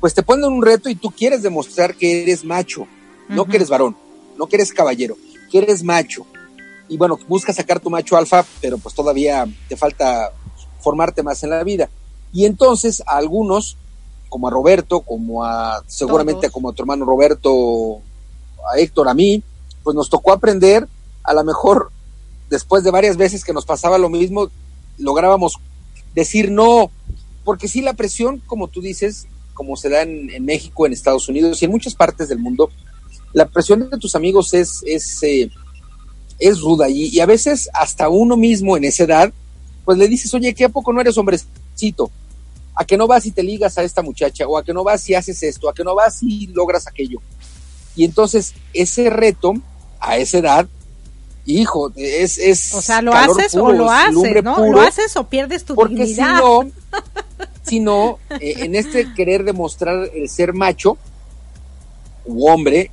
pues 0.00 0.14
te 0.14 0.22
ponen 0.22 0.50
un 0.52 0.62
reto 0.62 0.88
y 0.88 0.94
tú 0.94 1.10
quieres 1.10 1.42
demostrar 1.42 1.94
que 1.94 2.22
eres 2.22 2.44
macho, 2.44 2.86
no 3.28 3.44
que 3.44 3.56
eres 3.56 3.68
varón, 3.68 3.96
no 4.36 4.46
que 4.46 4.56
eres 4.56 4.72
caballero, 4.72 5.16
que 5.50 5.58
eres 5.58 5.82
macho. 5.82 6.26
Y 6.88 6.96
bueno, 6.96 7.18
buscas 7.28 7.56
sacar 7.56 7.80
tu 7.80 7.90
macho 7.90 8.16
alfa, 8.16 8.44
pero 8.60 8.78
pues 8.78 8.94
todavía 8.94 9.46
te 9.68 9.76
falta 9.76 10.32
formarte 10.80 11.22
más 11.22 11.42
en 11.42 11.50
la 11.50 11.64
vida. 11.64 11.90
Y 12.32 12.44
entonces 12.44 13.02
a 13.06 13.16
algunos, 13.16 13.76
como 14.28 14.48
a 14.48 14.50
Roberto, 14.50 15.00
como 15.00 15.44
a 15.44 15.82
seguramente 15.86 16.42
Todos. 16.42 16.52
como 16.52 16.70
a 16.70 16.72
tu 16.72 16.82
hermano 16.82 17.04
Roberto, 17.04 18.00
a 18.72 18.78
Héctor, 18.78 19.08
a 19.08 19.14
mí, 19.14 19.42
pues 19.82 19.96
nos 19.96 20.08
tocó 20.08 20.32
aprender, 20.32 20.88
a 21.24 21.34
lo 21.34 21.44
mejor 21.44 21.90
después 22.48 22.84
de 22.84 22.90
varias 22.90 23.16
veces 23.16 23.44
que 23.44 23.52
nos 23.52 23.66
pasaba 23.66 23.98
lo 23.98 24.08
mismo, 24.08 24.50
lográbamos 24.96 25.58
decir 26.14 26.50
no, 26.50 26.90
porque 27.44 27.68
sí 27.68 27.82
la 27.82 27.94
presión, 27.94 28.42
como 28.46 28.68
tú 28.68 28.80
dices, 28.80 29.26
como 29.58 29.76
se 29.76 29.88
da 29.88 30.02
en, 30.02 30.30
en 30.30 30.44
México, 30.44 30.86
en 30.86 30.92
Estados 30.92 31.28
Unidos 31.28 31.60
y 31.60 31.64
en 31.64 31.72
muchas 31.72 31.96
partes 31.96 32.28
del 32.28 32.38
mundo, 32.38 32.70
la 33.32 33.44
presión 33.48 33.90
de 33.90 33.98
tus 33.98 34.14
amigos 34.14 34.54
es, 34.54 34.84
es, 34.86 35.20
eh, 35.24 35.50
es 36.38 36.60
ruda 36.60 36.88
y, 36.88 37.06
y 37.08 37.18
a 37.18 37.26
veces 37.26 37.68
hasta 37.74 38.08
uno 38.08 38.36
mismo 38.36 38.76
en 38.76 38.84
esa 38.84 39.02
edad, 39.02 39.32
pues 39.84 39.98
le 39.98 40.06
dices, 40.06 40.32
oye, 40.32 40.54
¿qué 40.54 40.66
a 40.66 40.68
poco 40.68 40.92
no 40.92 41.00
eres 41.00 41.18
hombrecito? 41.18 42.08
¿A 42.76 42.84
que 42.84 42.96
no 42.96 43.08
vas 43.08 43.26
y 43.26 43.32
te 43.32 43.42
ligas 43.42 43.76
a 43.78 43.82
esta 43.82 44.00
muchacha? 44.00 44.46
¿O 44.46 44.56
a 44.56 44.62
que 44.62 44.72
no 44.72 44.84
vas 44.84 45.08
y 45.10 45.16
haces 45.16 45.42
esto? 45.42 45.68
¿A 45.68 45.74
que 45.74 45.82
no 45.82 45.96
vas 45.96 46.22
y 46.22 46.46
logras 46.46 46.86
aquello? 46.86 47.18
Y 47.96 48.04
entonces 48.04 48.54
ese 48.72 49.10
reto 49.10 49.54
a 49.98 50.18
esa 50.18 50.38
edad, 50.38 50.68
hijo, 51.46 51.92
es... 51.96 52.38
es 52.38 52.72
O 52.74 52.80
sea, 52.80 53.02
lo 53.02 53.12
haces 53.12 53.50
puro, 53.50 53.64
o 53.64 53.72
lo 53.72 53.90
haces, 53.90 54.44
¿no? 54.44 54.54
puro, 54.54 54.70
Lo 54.70 54.80
haces 54.82 55.16
o 55.16 55.28
pierdes 55.28 55.64
tu 55.64 55.74
porque 55.74 56.04
dignidad. 56.04 56.36
si 56.36 56.42
no, 56.42 56.70
eh, 57.72 58.54
en 58.58 58.74
este 58.74 59.12
querer 59.14 59.44
demostrar 59.44 60.10
el 60.14 60.28
ser 60.28 60.52
macho 60.52 60.96
u 62.24 62.48
hombre 62.48 62.90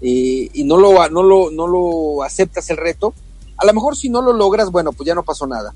eh, 0.00 0.50
y 0.52 0.64
no 0.64 0.76
lo, 0.76 1.08
no, 1.08 1.22
lo, 1.22 1.50
no 1.50 1.66
lo 1.66 2.22
aceptas 2.22 2.68
el 2.70 2.76
reto, 2.76 3.14
a 3.56 3.66
lo 3.66 3.72
mejor 3.72 3.96
si 3.96 4.08
no 4.08 4.20
lo 4.20 4.32
logras, 4.32 4.70
bueno, 4.70 4.92
pues 4.92 5.06
ya 5.06 5.14
no 5.14 5.22
pasó 5.22 5.46
nada. 5.46 5.74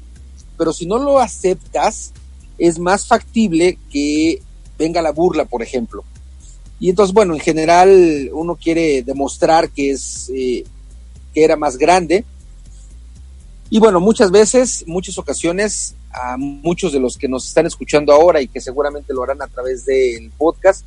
Pero 0.57 0.73
si 0.73 0.87
no 0.87 0.99
lo 0.99 1.21
aceptas, 1.21 2.13
es 2.59 2.79
más 2.79 3.07
factible 3.07 3.79
que 3.91 4.43
venga 4.79 5.01
la 5.03 5.13
burla, 5.13 5.45
por 5.45 5.63
ejemplo. 5.63 6.05
Y 6.81 6.91
entonces, 6.91 7.15
bueno, 7.15 7.35
en 7.35 7.41
general 7.41 8.31
uno 8.33 8.57
quiere 8.57 9.03
demostrar 9.03 9.71
que 9.71 9.91
es 9.91 10.31
eh, 10.35 10.65
que 11.35 11.45
era 11.45 11.57
más 11.57 11.77
grande 11.77 12.25
Y 13.71 13.79
bueno, 13.81 14.01
muchas 14.01 14.31
veces, 14.31 14.85
muchas 14.87 15.19
ocasiones, 15.19 15.95
a 16.13 16.37
muchos 16.37 16.93
de 16.93 17.01
los 17.01 17.17
que 17.17 17.29
nos 17.29 17.47
están 17.47 17.67
escuchando 17.67 18.13
ahora 18.13 18.41
y 18.41 18.49
que 18.49 18.61
seguramente 18.61 19.13
lo 19.13 19.23
harán 19.23 19.43
a 19.43 19.47
través 19.47 19.85
del 19.85 20.31
podcast, 20.37 20.85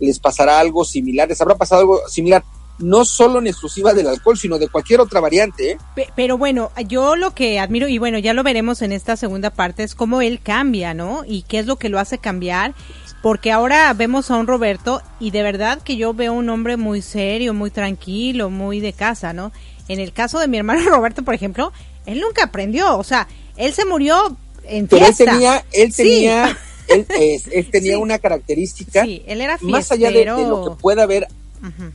les 0.00 0.18
pasará 0.18 0.58
algo 0.58 0.84
similar, 0.84 1.28
les 1.28 1.40
habrá 1.40 1.56
pasado 1.56 1.82
algo 1.82 2.08
similar, 2.08 2.42
no 2.78 3.04
solo 3.04 3.38
en 3.38 3.46
exclusiva 3.46 3.92
del 3.92 4.08
alcohol, 4.08 4.36
sino 4.36 4.58
de 4.58 4.68
cualquier 4.68 5.00
otra 5.00 5.20
variante. 5.20 5.72
¿eh? 5.72 5.78
Pero 6.16 6.38
bueno, 6.38 6.72
yo 6.88 7.16
lo 7.16 7.34
que 7.34 7.60
admiro, 7.60 7.86
y 7.86 7.98
bueno, 7.98 8.18
ya 8.18 8.32
lo 8.32 8.42
veremos 8.42 8.82
en 8.82 8.92
esta 8.92 9.16
segunda 9.16 9.50
parte, 9.50 9.84
es 9.84 9.94
cómo 9.94 10.20
él 10.20 10.40
cambia, 10.42 10.94
¿no? 10.94 11.22
Y 11.26 11.42
qué 11.42 11.58
es 11.60 11.66
lo 11.66 11.76
que 11.76 11.88
lo 11.88 11.98
hace 11.98 12.18
cambiar 12.18 12.74
porque 13.22 13.52
ahora 13.52 13.92
vemos 13.94 14.30
a 14.30 14.36
un 14.36 14.48
Roberto 14.48 15.00
y 15.20 15.30
de 15.30 15.44
verdad 15.44 15.80
que 15.80 15.96
yo 15.96 16.12
veo 16.12 16.32
un 16.32 16.50
hombre 16.50 16.76
muy 16.76 17.00
serio, 17.00 17.54
muy 17.54 17.70
tranquilo, 17.70 18.50
muy 18.50 18.80
de 18.80 18.92
casa, 18.92 19.32
¿no? 19.32 19.52
En 19.88 20.00
el 20.00 20.12
caso 20.12 20.40
de 20.40 20.48
mi 20.48 20.58
hermano 20.58 20.82
Roberto, 20.90 21.22
por 21.22 21.34
ejemplo, 21.34 21.72
él 22.04 22.20
nunca 22.20 22.44
aprendió, 22.44 22.98
o 22.98 23.04
sea, 23.04 23.28
él 23.56 23.72
se 23.72 23.84
murió 23.84 24.36
en 24.64 24.86
Pero 24.88 25.06
él 25.06 25.16
tenía, 25.16 25.64
él 25.72 25.94
tenía, 25.94 26.58
él, 26.88 27.06
eh, 27.18 27.40
él 27.52 27.70
tenía 27.70 27.98
una 27.98 28.18
característica, 28.18 29.04
Sí, 29.04 29.22
él 29.26 29.40
era 29.40 29.58
más 29.62 29.90
allá 29.92 30.10
de, 30.10 30.18
de 30.20 30.24
lo 30.48 30.64
que 30.76 30.80
pueda 30.80 31.02
haber, 31.04 31.28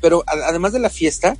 pero 0.01 0.23
a- 0.27 0.47
además 0.49 0.73
de 0.73 0.79
la 0.79 0.89
fiesta, 0.89 1.37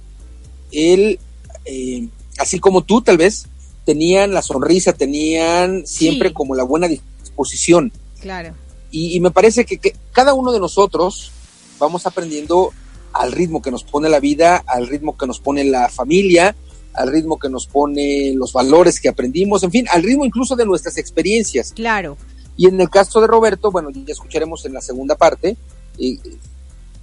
él, 0.72 1.20
eh, 1.66 2.08
así 2.38 2.60
como 2.60 2.84
tú 2.84 3.02
tal 3.02 3.18
vez, 3.18 3.48
tenían 3.86 4.34
la 4.34 4.42
sonrisa, 4.42 4.94
tenían 4.94 5.88
siempre 5.88 6.34
como 6.34 6.56
la 6.56 6.64
buena 6.64 6.88
disposición. 6.88 7.92
Claro. 8.20 8.54
Y, 8.92 9.16
y 9.16 9.20
me 9.20 9.32
parece 9.32 9.66
que, 9.66 9.78
que 9.78 9.96
cada 10.12 10.34
uno 10.34 10.52
de 10.52 10.60
nosotros 10.60 11.32
vamos 11.80 12.06
aprendiendo 12.06 12.74
al 13.14 13.32
ritmo 13.32 13.62
que 13.62 13.72
nos 13.72 13.84
pone 13.84 14.10
la 14.10 14.20
vida, 14.20 14.64
al 14.68 14.88
ritmo 14.88 15.18
que 15.18 15.26
nos 15.28 15.40
pone 15.40 15.64
la 15.64 15.90
familia, 15.90 16.56
al 16.98 17.12
ritmo 17.12 17.38
que 17.40 17.50
nos 17.50 17.68
pone 17.68 18.34
los 18.34 18.52
valores 18.52 19.00
que 19.00 19.08
aprendimos, 19.10 19.64
en 19.64 19.72
fin, 19.72 19.86
al 19.92 20.04
ritmo 20.04 20.26
incluso 20.26 20.56
de 20.56 20.66
nuestras 20.66 20.98
experiencias. 20.98 21.72
Claro. 21.74 22.18
Y 22.58 22.68
en 22.68 22.82
el 22.82 22.90
caso 22.90 23.22
de 23.22 23.28
Roberto, 23.28 23.72
bueno, 23.72 23.90
ya 23.92 24.02
escucharemos 24.14 24.66
en 24.66 24.74
la 24.74 24.82
segunda 24.82 25.16
parte 25.16 25.56
eh, 26.00 26.18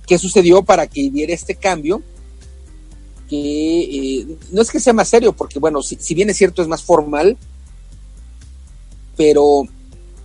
qué 0.07 0.18
sucedió 0.18 0.62
para 0.62 0.86
que 0.88 1.11
diera 1.11 1.32
este 1.32 1.55
cambio, 1.55 2.03
que 3.30 3.38
eh, 4.20 4.26
no 4.53 4.61
es 4.62 4.70
que 4.70 4.80
sea 4.80 4.92
más 4.92 5.09
serio, 5.09 5.32
porque 5.32 5.59
bueno, 5.59 5.80
si, 5.80 5.97
si 6.01 6.14
bien 6.14 6.28
es 6.28 6.36
cierto 6.36 6.61
es 6.61 6.68
más 6.68 6.82
formal, 6.82 7.38
pero 9.16 9.62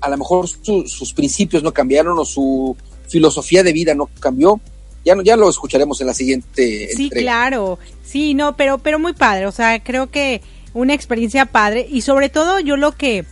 a 0.01 0.09
lo 0.09 0.17
mejor 0.17 0.47
su- 0.47 0.88
sus 0.88 1.13
principios 1.13 1.61
no 1.63 1.72
cambiaron 1.74 2.17
o 2.17 2.26
su 2.26 2.76
filosofía 3.07 3.63
de 3.63 3.74
vida 3.74 3.93
no 3.93 4.09
cambió. 4.20 4.59
Ya, 5.06 5.16
no, 5.16 5.22
ya 5.24 5.36
lo 5.38 5.50
escucharemos 5.50 6.00
en 6.02 6.08
la 6.08 6.14
siguiente 6.14 6.89
Sí, 6.95 7.04
entrega. 7.06 7.22
claro. 7.50 7.80
Sí, 8.04 8.34
no, 8.34 8.56
pero 8.56 8.78
pero 8.80 9.00
muy 9.00 9.14
padre, 9.14 9.45
o 9.47 9.52
sea, 9.52 9.82
creo 9.84 10.10
que 10.12 10.41
una 10.74 10.93
experiencia 10.93 11.45
padre 11.45 11.88
y 11.89 12.02
sobre 12.02 12.30
todo 12.30 12.60
yo 12.60 12.78
lo 12.78 12.91
que 12.93 13.26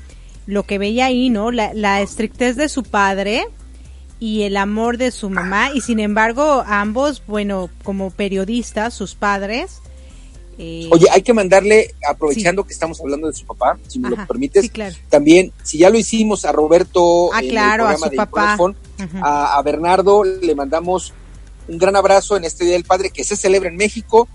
lo 0.46 0.64
que 0.64 0.78
veía 0.78 1.06
ahí, 1.08 1.30
¿no? 1.30 1.52
La, 1.52 1.74
la 1.74 2.02
estrictez 2.02 2.56
de 2.56 2.70
su 2.70 2.84
padre 2.84 3.46
y 4.20 4.44
el 4.44 4.56
amor 4.58 4.98
de 4.98 5.12
su 5.12 5.30
mamá 5.30 5.72
y 5.74 5.82
sin 5.82 6.00
embargo 6.00 6.64
ambos, 6.66 7.22
bueno, 7.28 7.70
como 7.84 8.10
periodistas, 8.12 8.94
sus 8.94 9.14
padres 9.16 9.82
eh, 10.60 10.90
Oye, 10.92 11.06
hay 11.12 11.22
que 11.22 11.34
mandarle, 11.36 11.94
aprovechando 12.10 12.64
que 12.66 12.74
estamos 12.74 13.00
hablando 13.00 13.28
de 13.28 13.34
su 13.34 13.46
papá, 13.46 13.78
si 13.88 14.00
me 14.00 14.08
Ajá, 14.08 14.22
lo 14.22 14.28
permites, 14.28 14.64
sí, 14.64 14.70
claro. 14.70 14.96
también, 15.08 15.52
si 15.62 15.78
ya 15.78 15.92
lo 15.92 16.00
hicimos 16.00 16.46
a 16.46 16.52
Roberto 16.52 17.32
Ah, 17.32 17.42
en 17.44 17.50
claro, 17.50 17.86
a 17.86 17.92
el 17.92 17.98
programa 18.00 18.06
su 18.06 18.10
de 18.10 18.18
papá. 18.18 18.58
A 19.22 19.62
Bernardo 19.62 20.24
le 20.24 20.56
mandamos 20.56 21.14
un 21.68 21.78
gran 21.78 21.96
abrazo 21.96 22.38
en 22.38 22.46
este 22.46 22.64
Día 22.66 22.74
del 22.74 22.84
Padre 22.84 23.10
que 23.10 23.24
se 23.24 23.36
celebra 23.36 23.70
en 23.70 23.76
México, 23.76 24.28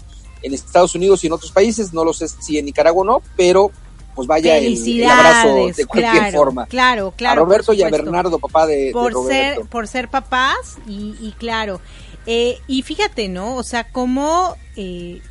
en 0.43 0.55
Estados 0.55 0.95
Unidos 0.95 1.23
y 1.25 1.29
en 1.29 1.33
otros 1.33 1.53
países, 1.53 1.93
no 1.93 2.05
lo 2.05 2.13
sé 2.13 2.29
si 2.29 2.59
en 2.59 2.67
Nicaragua 2.67 3.03
o 3.03 3.05
no, 3.05 3.23
pero 3.37 3.71
pues 4.15 4.29
vaya 4.29 4.59
el, 4.59 4.77
el 4.77 5.05
abrazo 5.09 5.55
de 5.75 5.87
cualquier 5.87 6.13
claro, 6.13 6.39
forma. 6.39 6.67
Claro, 6.67 7.15
claro. 7.17 7.41
a 7.41 7.45
Roberto 7.45 7.73
y 7.73 7.83
a. 7.83 7.89
Bernardo, 7.89 8.39
papá 8.39 8.67
de, 8.67 8.87
de 8.87 8.93
por 8.93 9.13
Roberto. 9.13 9.61
ser 9.61 9.71
por 9.71 9.89
ser 9.89 10.09
papás 10.09 10.77
y, 10.87 11.17
y 11.21 11.33
claro 11.39 11.81
eh, 12.27 12.59
y 12.67 12.83
fíjate 12.83 13.29
no 13.29 13.57
o 13.57 13.63
sea 13.63 13.91
cómo 13.91 14.57
eh, 14.77 15.23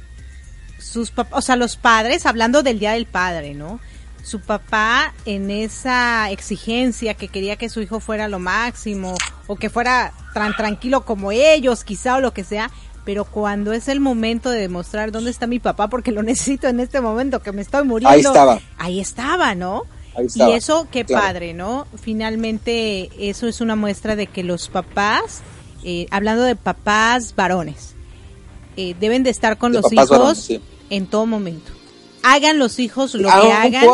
sus 0.79 1.11
papás 1.11 1.37
o 1.37 1.41
sea 1.41 1.55
los 1.55 1.75
padres 1.77 2.25
hablando 2.25 2.63
del 2.63 2.79
día 2.79 2.93
del 2.93 3.05
padre 3.05 3.53
no 3.53 3.79
su 4.23 4.39
papá 4.39 5.13
en 5.25 5.49
esa 5.49 6.29
exigencia 6.31 7.13
que 7.15 7.27
quería 7.27 7.55
que 7.55 7.69
su 7.69 7.81
hijo 7.81 7.99
fuera 7.99 8.27
lo 8.27 8.39
máximo 8.39 9.15
o 9.47 9.55
que 9.55 9.69
fuera 9.69 10.13
tan 10.33 10.55
tranquilo 10.55 11.05
como 11.05 11.31
ellos 11.31 11.83
quizá 11.83 12.17
o 12.17 12.21
lo 12.21 12.33
que 12.33 12.43
sea 12.43 12.69
pero 13.03 13.25
cuando 13.25 13.73
es 13.73 13.87
el 13.87 13.99
momento 13.99 14.51
de 14.51 14.59
demostrar 14.59 15.11
dónde 15.11 15.31
está 15.31 15.47
mi 15.47 15.57
papá 15.59 15.87
porque 15.89 16.11
lo 16.11 16.21
necesito 16.23 16.67
en 16.67 16.79
este 16.79 17.01
momento 17.01 17.41
que 17.41 17.51
me 17.51 17.61
estoy 17.63 17.83
muriendo 17.83 18.13
Ahí 18.13 18.19
estaba. 18.21 18.59
ahí 18.77 18.99
estaba 18.99 19.55
no 19.55 19.83
Ahí 20.15 20.25
estaba, 20.25 20.51
y 20.51 20.53
eso, 20.53 20.87
qué 20.91 21.05
claro. 21.05 21.25
padre, 21.25 21.53
¿no? 21.53 21.87
Finalmente, 22.01 23.09
eso 23.17 23.47
es 23.47 23.61
una 23.61 23.77
muestra 23.77 24.17
de 24.17 24.27
que 24.27 24.43
los 24.43 24.67
papás, 24.67 25.39
eh, 25.85 26.05
hablando 26.11 26.43
de 26.43 26.57
papás 26.57 27.33
varones, 27.33 27.95
eh, 28.75 28.93
deben 28.99 29.23
de 29.23 29.29
estar 29.29 29.57
con 29.57 29.71
De 29.71 29.79
los 29.81 29.91
hijos 29.91 30.09
varones, 30.09 30.37
sí. 30.39 30.61
en 30.89 31.07
todo 31.07 31.25
momento. 31.25 31.71
Hagan 32.23 32.59
los 32.59 32.79
hijos 32.79 33.13
lo 33.15 33.29
Aun 33.29 33.47
que 33.47 33.53
hagan. 33.53 33.85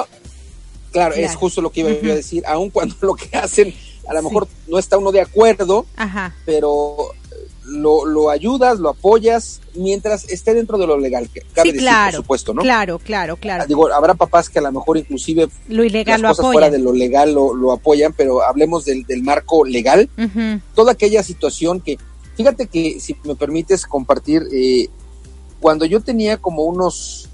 Claro, 0.91 1.15
es 1.15 1.35
justo 1.35 1.61
lo 1.61 1.69
que 1.71 1.81
iba 1.81 1.89
a 1.89 2.15
decir, 2.15 2.43
aun 2.47 2.69
cuando 2.69 2.95
lo 3.01 3.13
que 3.15 3.35
hacen, 3.37 3.73
a 4.07 4.13
lo 4.13 4.23
mejor 4.23 4.47
no 4.67 4.79
está 4.79 4.97
uno 4.97 5.11
de 5.11 5.21
acuerdo, 5.21 5.85
Ajá. 5.95 6.33
pero 6.45 7.11
lo, 7.65 8.05
lo 8.05 8.29
ayudas, 8.29 8.79
lo 8.79 8.89
apoyas, 8.89 9.59
mientras 9.75 10.23
esté 10.29 10.53
dentro 10.53 10.77
de 10.77 10.87
lo 10.87 10.97
legal, 10.97 11.29
que 11.29 11.41
cabe 11.53 11.69
Sí, 11.69 11.73
decir, 11.73 11.81
claro. 11.81 12.11
por 12.11 12.23
supuesto, 12.23 12.53
¿no? 12.53 12.61
Claro, 12.61 12.97
claro, 12.99 13.35
claro. 13.35 13.65
Digo, 13.67 13.91
habrá 13.93 14.13
papás 14.13 14.49
que 14.49 14.59
a 14.59 14.61
lo 14.61 14.71
mejor 14.71 14.97
inclusive 14.97 15.49
Lo 15.67 15.83
ilegal 15.83 16.21
lo 16.21 16.29
las 16.29 16.37
cosas 16.37 16.45
apoyan. 16.45 16.53
fuera 16.53 16.69
de 16.69 16.79
lo 16.79 16.93
legal 16.93 17.33
lo, 17.33 17.53
lo 17.53 17.73
apoyan, 17.73 18.13
pero 18.13 18.41
hablemos 18.41 18.85
del, 18.85 19.03
del 19.05 19.21
marco 19.21 19.65
legal, 19.65 20.09
toda 20.73 20.93
aquella 20.93 21.21
situación 21.21 21.81
que, 21.81 21.97
fíjate 22.37 22.67
que 22.67 22.99
si 23.01 23.15
me 23.25 23.35
permites 23.35 23.85
compartir, 23.85 24.43
eh, 24.53 24.87
cuando 25.59 25.83
yo 25.85 25.99
tenía 25.99 26.37
como 26.37 26.63
unos, 26.63 27.27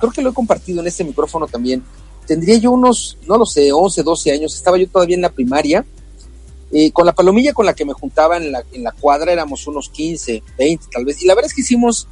creo 0.00 0.12
que 0.12 0.22
lo 0.22 0.30
he 0.30 0.34
compartido 0.34 0.80
en 0.80 0.86
este 0.86 1.04
micrófono 1.04 1.46
también, 1.46 1.84
tendría 2.26 2.56
yo 2.58 2.72
unos, 2.72 3.18
no 3.28 3.38
lo 3.38 3.46
sé, 3.46 3.70
11, 3.72 4.02
12 4.02 4.32
años, 4.32 4.54
estaba 4.54 4.78
yo 4.78 4.88
todavía 4.88 5.16
en 5.16 5.22
la 5.22 5.32
primaria, 5.32 5.84
eh, 6.72 6.92
con 6.92 7.04
la 7.04 7.12
palomilla 7.12 7.52
con 7.52 7.66
la 7.66 7.74
que 7.74 7.84
me 7.84 7.92
juntaba 7.92 8.36
en 8.36 8.52
la, 8.52 8.64
en 8.72 8.84
la 8.84 8.92
cuadra 8.92 9.32
éramos 9.32 9.66
unos 9.66 9.88
15, 9.90 10.42
20 10.56 10.86
tal 10.92 11.04
vez, 11.04 11.22
y 11.22 11.26
la 11.26 11.34
verdad 11.34 11.50
es 11.50 11.54
que 11.54 11.62
hicimos 11.62 12.08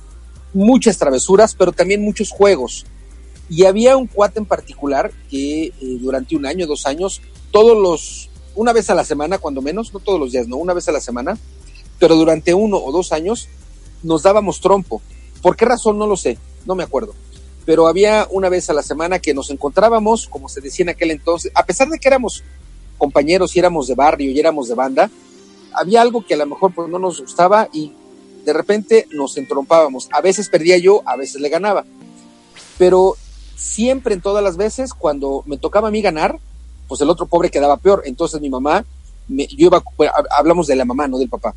muchas 0.53 0.99
travesuras, 0.99 1.55
pero 1.55 1.73
también 1.73 2.03
muchos 2.03 2.31
juegos. 2.31 2.87
Y 3.51 3.65
había 3.65 3.97
un 3.97 4.07
cuate 4.07 4.39
en 4.39 4.47
particular 4.47 5.11
que 5.31 5.67
eh, 5.67 5.73
durante 5.81 6.37
un 6.37 6.47
año, 6.47 6.67
dos 6.67 6.87
años, 6.87 7.23
todos 7.51 7.77
los, 7.77 8.31
una 8.55 8.73
vez 8.73 8.91
a 8.91 8.95
la 8.95 9.05
semana, 9.05 9.39
cuando 9.39 9.63
menos, 9.63 9.93
no 9.93 10.01
todos 10.01 10.21
los 10.21 10.33
días, 10.33 10.49
no, 10.49 10.57
una 10.57 10.75
vez 10.75 10.89
a 10.89 10.93
la 10.93 11.01
semana, 11.01 11.39
pero 11.99 12.17
durante 12.17 12.55
uno 12.55 12.77
o 12.77 12.93
dos 12.93 13.13
años 13.13 13.49
nos 14.03 14.23
dábamos 14.23 14.61
trompo. 14.61 15.01
¿Por 15.43 15.57
qué 15.57 15.65
razón? 15.65 15.99
No 15.99 16.07
lo 16.07 16.17
sé, 16.17 16.39
no 16.67 16.75
me 16.75 16.83
acuerdo. 16.83 17.15
Pero 17.69 17.87
había 17.87 18.27
una 18.31 18.49
vez 18.49 18.71
a 18.71 18.73
la 18.73 18.83
semana 18.83 19.19
que 19.19 19.35
nos 19.35 19.51
encontrábamos, 19.51 20.27
como 20.27 20.49
se 20.49 20.63
decía 20.63 20.85
en 20.85 20.89
aquel 20.89 21.11
entonces, 21.11 21.53
a 21.55 21.67
pesar 21.67 21.91
de 21.91 21.99
que 21.99 22.09
éramos 22.09 22.43
compañeros 22.97 23.55
y 23.55 23.59
éramos 23.59 23.89
de 23.89 23.95
barrio 23.95 24.31
y 24.31 24.41
éramos 24.41 24.69
de 24.69 24.75
banda, 24.75 25.11
había 25.75 26.01
algo 26.01 26.25
que 26.25 26.33
a 26.33 26.39
lo 26.39 26.47
mejor 26.47 26.75
pues 26.75 26.89
no 26.89 26.99
nos 26.99 27.21
gustaba 27.21 27.69
y 27.71 27.93
de 28.47 28.55
repente 28.55 29.07
nos 29.11 29.37
entrompábamos. 29.37 30.09
A 30.13 30.23
veces 30.23 30.49
perdía 30.49 30.79
yo, 30.79 31.03
a 31.05 31.17
veces 31.17 31.43
le 31.43 31.51
ganaba. 31.51 31.85
Pero 32.79 33.17
siempre 33.55 34.15
en 34.15 34.23
todas 34.23 34.43
las 34.43 34.57
veces, 34.57 34.95
cuando 34.95 35.43
me 35.45 35.59
tocaba 35.59 35.89
a 35.89 35.91
mí 35.91 36.01
ganar, 36.01 36.39
pues 36.89 37.03
el 37.03 37.11
otro 37.11 37.27
pobre 37.27 37.51
quedaba 37.51 37.77
peor. 37.77 38.01
Entonces 38.07 38.41
mi 38.41 38.49
mamá, 38.49 38.87
me, 39.29 39.47
yo 39.47 39.67
iba, 39.67 39.85
hablamos 40.39 40.69
de 40.69 40.77
la 40.77 40.87
mamá, 40.87 41.07
no 41.07 41.19
del 41.19 41.29
papá, 41.29 41.55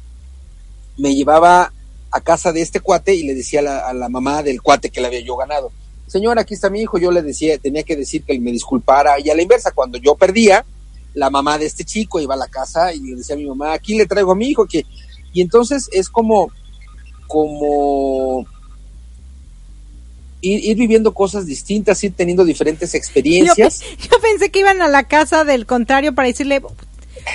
me 0.97 1.15
llevaba 1.15 1.71
a 2.11 2.19
casa 2.19 2.51
de 2.51 2.59
este 2.59 2.81
cuate 2.81 3.15
y 3.15 3.23
le 3.23 3.33
decía 3.33 3.61
a 3.61 3.63
la, 3.63 3.79
a 3.87 3.93
la 3.93 4.09
mamá 4.09 4.43
del 4.43 4.61
cuate 4.61 4.89
que 4.89 4.99
le 4.99 5.07
había 5.07 5.21
yo 5.21 5.37
ganado. 5.37 5.71
Señora, 6.11 6.41
aquí 6.41 6.53
está 6.55 6.69
mi 6.69 6.81
hijo. 6.81 6.97
Yo 6.97 7.09
le 7.11 7.21
decía, 7.21 7.57
tenía 7.57 7.83
que 7.83 7.95
decir 7.95 8.23
que 8.23 8.37
me 8.39 8.51
disculpara. 8.51 9.17
Y 9.19 9.29
a 9.29 9.35
la 9.35 9.41
inversa, 9.43 9.71
cuando 9.71 9.97
yo 9.97 10.15
perdía, 10.15 10.65
la 11.13 11.29
mamá 11.29 11.57
de 11.57 11.65
este 11.67 11.85
chico 11.85 12.19
iba 12.19 12.33
a 12.33 12.37
la 12.37 12.47
casa 12.49 12.93
y 12.93 12.99
le 12.99 13.15
decía 13.15 13.35
a 13.35 13.37
mi 13.37 13.45
mamá, 13.45 13.71
aquí 13.73 13.97
le 13.97 14.05
traigo 14.05 14.31
a 14.33 14.35
mi 14.35 14.47
hijo. 14.49 14.65
que 14.65 14.85
Y 15.31 15.41
entonces 15.41 15.87
es 15.93 16.09
como, 16.09 16.51
como 17.27 18.45
ir, 20.41 20.65
ir 20.65 20.77
viviendo 20.77 21.13
cosas 21.13 21.45
distintas, 21.45 22.03
ir 22.03 22.13
teniendo 22.13 22.43
diferentes 22.43 22.93
experiencias. 22.93 23.79
pe- 23.79 23.97
yo 24.11 24.19
pensé 24.21 24.49
que 24.51 24.59
iban 24.59 24.81
a 24.81 24.87
la 24.89 25.07
casa 25.07 25.43
del 25.45 25.65
contrario 25.65 26.13
para 26.13 26.27
decirle, 26.27 26.61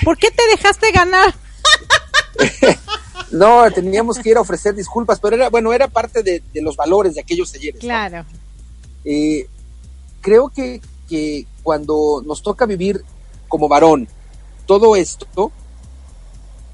¿por 0.04 0.18
qué 0.18 0.30
te 0.30 0.42
dejaste 0.50 0.90
ganar? 0.92 1.34
No, 3.32 3.68
teníamos 3.72 4.18
que 4.18 4.30
ir 4.30 4.36
a 4.36 4.40
ofrecer 4.40 4.72
disculpas, 4.74 5.18
pero 5.18 5.34
era, 5.34 5.48
bueno, 5.50 5.72
era 5.72 5.88
parte 5.88 6.22
de, 6.22 6.42
de 6.54 6.62
los 6.62 6.76
valores 6.76 7.14
de 7.14 7.20
aquellos 7.22 7.50
talleres. 7.50 7.82
¿no? 7.82 7.88
Eh, 9.06 9.46
creo 10.20 10.48
que, 10.48 10.80
cuando 11.62 12.22
nos 12.26 12.42
toca 12.42 12.66
vivir 12.66 13.02
como 13.48 13.68
varón 13.68 14.08
todo 14.66 14.96
esto, 14.96 15.52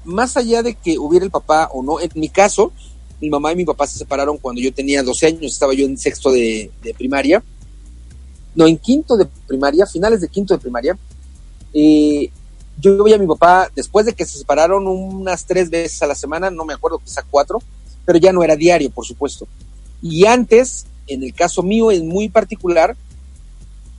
más 0.03 0.35
allá 0.35 0.63
de 0.63 0.73
que 0.73 0.97
hubiera 0.97 1.23
el 1.23 1.31
papá 1.31 1.69
o 1.71 1.83
no, 1.83 1.99
en 1.99 2.09
mi 2.15 2.29
caso, 2.29 2.73
mi 3.21 3.29
mamá 3.29 3.51
y 3.51 3.55
mi 3.55 3.65
papá 3.65 3.85
se 3.85 3.99
separaron 3.99 4.37
cuando 4.37 4.59
yo 4.59 4.73
tenía 4.73 5.03
12 5.03 5.27
años, 5.27 5.53
estaba 5.53 5.73
yo 5.73 5.85
en 5.85 5.97
sexto 5.97 6.31
de, 6.31 6.71
de 6.81 6.93
primaria, 6.95 7.43
no, 8.55 8.67
en 8.67 8.77
quinto 8.77 9.15
de 9.15 9.27
primaria, 9.47 9.85
finales 9.85 10.21
de 10.21 10.29
quinto 10.29 10.55
de 10.55 10.59
primaria, 10.59 10.97
eh, 11.73 12.31
yo 12.79 13.03
veía 13.03 13.17
a 13.17 13.19
mi 13.19 13.27
papá, 13.27 13.69
después 13.75 14.05
de 14.05 14.13
que 14.13 14.25
se 14.25 14.39
separaron 14.39 14.87
unas 14.87 15.45
tres 15.45 15.69
veces 15.69 16.01
a 16.01 16.07
la 16.07 16.15
semana, 16.15 16.49
no 16.49 16.65
me 16.65 16.73
acuerdo, 16.73 16.99
quizá 16.99 17.23
cuatro, 17.29 17.61
pero 18.05 18.17
ya 18.17 18.33
no 18.33 18.43
era 18.43 18.55
diario, 18.55 18.89
por 18.89 19.05
supuesto. 19.05 19.47
Y 20.01 20.25
antes, 20.25 20.85
en 21.07 21.23
el 21.23 21.33
caso 21.33 21.63
mío 21.63 21.91
en 21.91 22.07
muy 22.07 22.29
particular, 22.29 22.95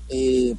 eh, 0.08 0.54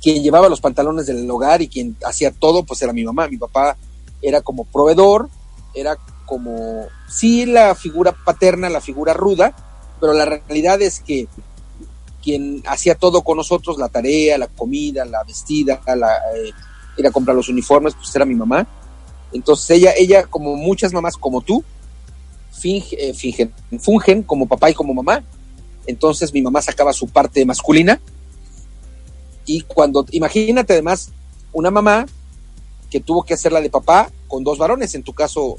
quien 0.00 0.22
llevaba 0.22 0.48
los 0.48 0.60
pantalones 0.60 1.06
del 1.06 1.30
hogar 1.30 1.62
y 1.62 1.68
quien 1.68 1.96
hacía 2.04 2.30
todo, 2.30 2.64
pues 2.64 2.80
era 2.82 2.92
mi 2.92 3.04
mamá. 3.04 3.28
Mi 3.28 3.36
papá 3.36 3.76
era 4.22 4.40
como 4.40 4.64
proveedor, 4.64 5.28
era 5.74 5.96
como, 6.26 6.86
sí, 7.08 7.46
la 7.46 7.74
figura 7.74 8.12
paterna, 8.12 8.68
la 8.68 8.80
figura 8.80 9.12
ruda, 9.12 9.54
pero 10.00 10.12
la 10.12 10.24
realidad 10.24 10.80
es 10.80 11.00
que 11.00 11.28
quien 12.22 12.62
hacía 12.66 12.94
todo 12.94 13.22
con 13.22 13.36
nosotros, 13.36 13.78
la 13.78 13.88
tarea, 13.88 14.38
la 14.38 14.48
comida, 14.48 15.04
la 15.04 15.24
vestida, 15.24 15.80
la, 15.86 16.16
eh, 16.36 16.52
ir 16.96 17.06
a 17.06 17.10
comprar 17.10 17.36
los 17.36 17.48
uniformes, 17.48 17.94
pues 17.94 18.14
era 18.14 18.24
mi 18.24 18.34
mamá. 18.34 18.66
Entonces 19.32 19.70
ella, 19.70 19.92
ella 19.96 20.24
como 20.24 20.56
muchas 20.56 20.92
mamás 20.92 21.16
como 21.16 21.40
tú, 21.40 21.64
eh, 22.64 23.14
fingen, 23.14 23.52
fungen 23.78 24.22
como 24.22 24.46
papá 24.46 24.70
y 24.70 24.74
como 24.74 24.94
mamá. 24.94 25.24
Entonces 25.86 26.32
mi 26.32 26.42
mamá 26.42 26.62
sacaba 26.62 26.92
su 26.92 27.08
parte 27.08 27.44
masculina. 27.44 28.00
Y 29.46 29.62
cuando, 29.62 30.06
imagínate 30.10 30.74
además, 30.74 31.10
una 31.52 31.70
mamá 31.70 32.06
que 32.90 33.00
tuvo 33.00 33.22
que 33.22 33.34
hacer 33.34 33.52
la 33.52 33.60
de 33.60 33.70
papá 33.70 34.10
con 34.28 34.44
dos 34.44 34.58
varones, 34.58 34.94
en 34.94 35.02
tu 35.02 35.12
caso 35.12 35.56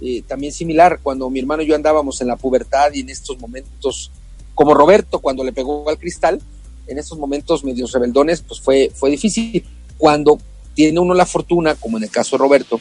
eh, 0.00 0.22
también 0.26 0.52
similar, 0.52 1.00
cuando 1.02 1.30
mi 1.30 1.38
hermano 1.38 1.62
y 1.62 1.66
yo 1.66 1.76
andábamos 1.76 2.20
en 2.20 2.28
la 2.28 2.36
pubertad 2.36 2.92
y 2.92 3.00
en 3.00 3.10
estos 3.10 3.38
momentos, 3.38 4.10
como 4.54 4.74
Roberto 4.74 5.20
cuando 5.20 5.44
le 5.44 5.52
pegó 5.52 5.88
al 5.88 5.98
cristal, 5.98 6.40
en 6.86 6.98
estos 6.98 7.18
momentos 7.18 7.64
medios 7.64 7.92
rebeldones, 7.92 8.42
pues 8.42 8.60
fue, 8.60 8.90
fue 8.94 9.10
difícil. 9.10 9.64
Cuando 9.96 10.38
tiene 10.74 10.98
uno 10.98 11.14
la 11.14 11.26
fortuna, 11.26 11.74
como 11.76 11.98
en 11.98 12.04
el 12.04 12.10
caso 12.10 12.36
de 12.36 12.42
Roberto, 12.42 12.80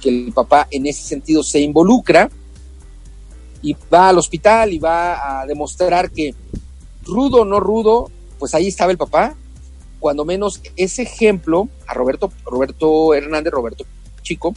que 0.00 0.08
el 0.10 0.32
papá 0.32 0.68
en 0.70 0.86
ese 0.86 1.02
sentido 1.02 1.42
se 1.42 1.60
involucra 1.60 2.30
y 3.62 3.76
va 3.92 4.08
al 4.08 4.18
hospital 4.18 4.72
y 4.72 4.78
va 4.78 5.40
a 5.40 5.46
demostrar 5.46 6.10
que 6.10 6.34
rudo 7.04 7.42
o 7.42 7.44
no 7.44 7.60
rudo, 7.60 8.10
pues 8.38 8.54
ahí 8.54 8.68
estaba 8.68 8.92
el 8.92 8.98
papá. 8.98 9.34
Cuando 9.98 10.24
menos 10.24 10.60
ese 10.76 11.02
ejemplo 11.02 11.68
a 11.86 11.94
Roberto, 11.94 12.32
Roberto 12.44 13.14
Hernández, 13.14 13.52
Roberto 13.52 13.84
Chico, 14.22 14.54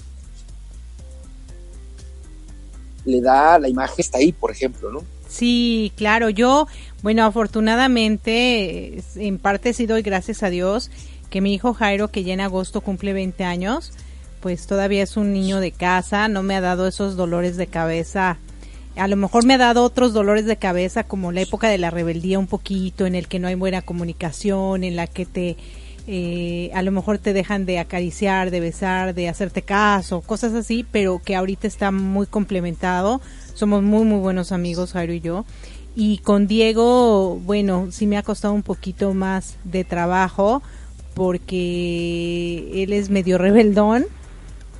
le 3.05 3.21
da 3.21 3.57
la 3.57 3.67
imagen, 3.67 3.95
está 3.97 4.19
ahí, 4.19 4.31
por 4.31 4.51
ejemplo, 4.51 4.91
¿no? 4.91 5.03
Sí, 5.27 5.91
claro, 5.95 6.29
yo, 6.29 6.67
bueno, 7.01 7.25
afortunadamente, 7.25 9.01
en 9.15 9.39
parte 9.39 9.73
sí 9.73 9.85
doy 9.85 10.01
gracias 10.01 10.43
a 10.43 10.49
Dios 10.49 10.91
que 11.29 11.41
mi 11.41 11.53
hijo 11.53 11.73
Jairo, 11.73 12.09
que 12.09 12.23
ya 12.23 12.33
en 12.33 12.41
agosto 12.41 12.81
cumple 12.81 13.13
20 13.13 13.45
años, 13.45 13.93
pues 14.41 14.67
todavía 14.67 15.01
es 15.01 15.15
un 15.17 15.31
niño 15.31 15.59
de 15.59 15.71
casa, 15.71 16.27
no 16.27 16.43
me 16.43 16.55
ha 16.55 16.61
dado 16.61 16.87
esos 16.87 17.15
dolores 17.15 17.55
de 17.57 17.67
cabeza. 17.67 18.37
A 18.95 19.07
lo 19.07 19.15
mejor 19.15 19.45
me 19.45 19.53
ha 19.53 19.57
dado 19.57 19.83
otros 19.83 20.13
dolores 20.13 20.45
de 20.45 20.57
cabeza 20.57 21.03
como 21.03 21.31
la 21.31 21.41
época 21.41 21.69
de 21.69 21.77
la 21.77 21.89
rebeldía 21.89 22.39
un 22.39 22.47
poquito, 22.47 23.05
en 23.05 23.15
el 23.15 23.27
que 23.27 23.39
no 23.39 23.47
hay 23.47 23.55
buena 23.55 23.81
comunicación, 23.81 24.83
en 24.83 24.95
la 24.95 25.07
que 25.07 25.25
te, 25.25 25.55
eh, 26.07 26.71
a 26.73 26.81
lo 26.81 26.91
mejor 26.91 27.17
te 27.17 27.33
dejan 27.33 27.65
de 27.65 27.79
acariciar, 27.79 28.51
de 28.51 28.59
besar, 28.59 29.13
de 29.13 29.29
hacerte 29.29 29.61
caso, 29.61 30.21
cosas 30.21 30.53
así, 30.53 30.85
pero 30.91 31.19
que 31.19 31.35
ahorita 31.35 31.67
está 31.67 31.91
muy 31.91 32.27
complementado. 32.27 33.21
Somos 33.53 33.81
muy, 33.83 34.03
muy 34.03 34.19
buenos 34.19 34.51
amigos, 34.51 34.91
Jairo 34.93 35.13
y 35.13 35.21
yo. 35.21 35.45
Y 35.95 36.19
con 36.19 36.47
Diego, 36.47 37.39
bueno, 37.43 37.87
sí 37.91 38.07
me 38.07 38.17
ha 38.17 38.23
costado 38.23 38.53
un 38.53 38.63
poquito 38.63 39.13
más 39.13 39.57
de 39.63 39.83
trabajo 39.83 40.61
porque 41.13 42.83
él 42.83 42.93
es 42.93 43.09
medio 43.09 43.37
rebeldón, 43.37 44.05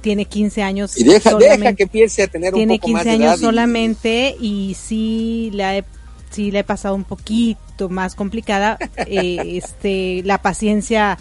tiene 0.01 0.25
15 0.25 0.63
años. 0.63 0.97
Y 0.97 1.03
deja, 1.03 1.35
deja 1.35 1.73
que 1.73 1.83
empiece 1.83 2.23
a 2.23 2.27
tener 2.27 2.53
un 2.55 2.67
poco 2.67 2.87
más 2.89 3.03
de 3.05 3.11
años 3.11 3.23
edad 3.25 3.37
y- 3.37 3.41
solamente 3.41 4.35
y 4.39 4.75
sí 4.79 5.49
la 5.53 5.77
he, 5.77 5.83
sí 6.31 6.51
la 6.51 6.59
he 6.59 6.63
pasado 6.63 6.95
un 6.95 7.03
poquito 7.03 7.89
más 7.89 8.15
complicada. 8.15 8.77
eh, 9.07 9.59
este, 9.63 10.21
la 10.25 10.41
paciencia 10.41 11.17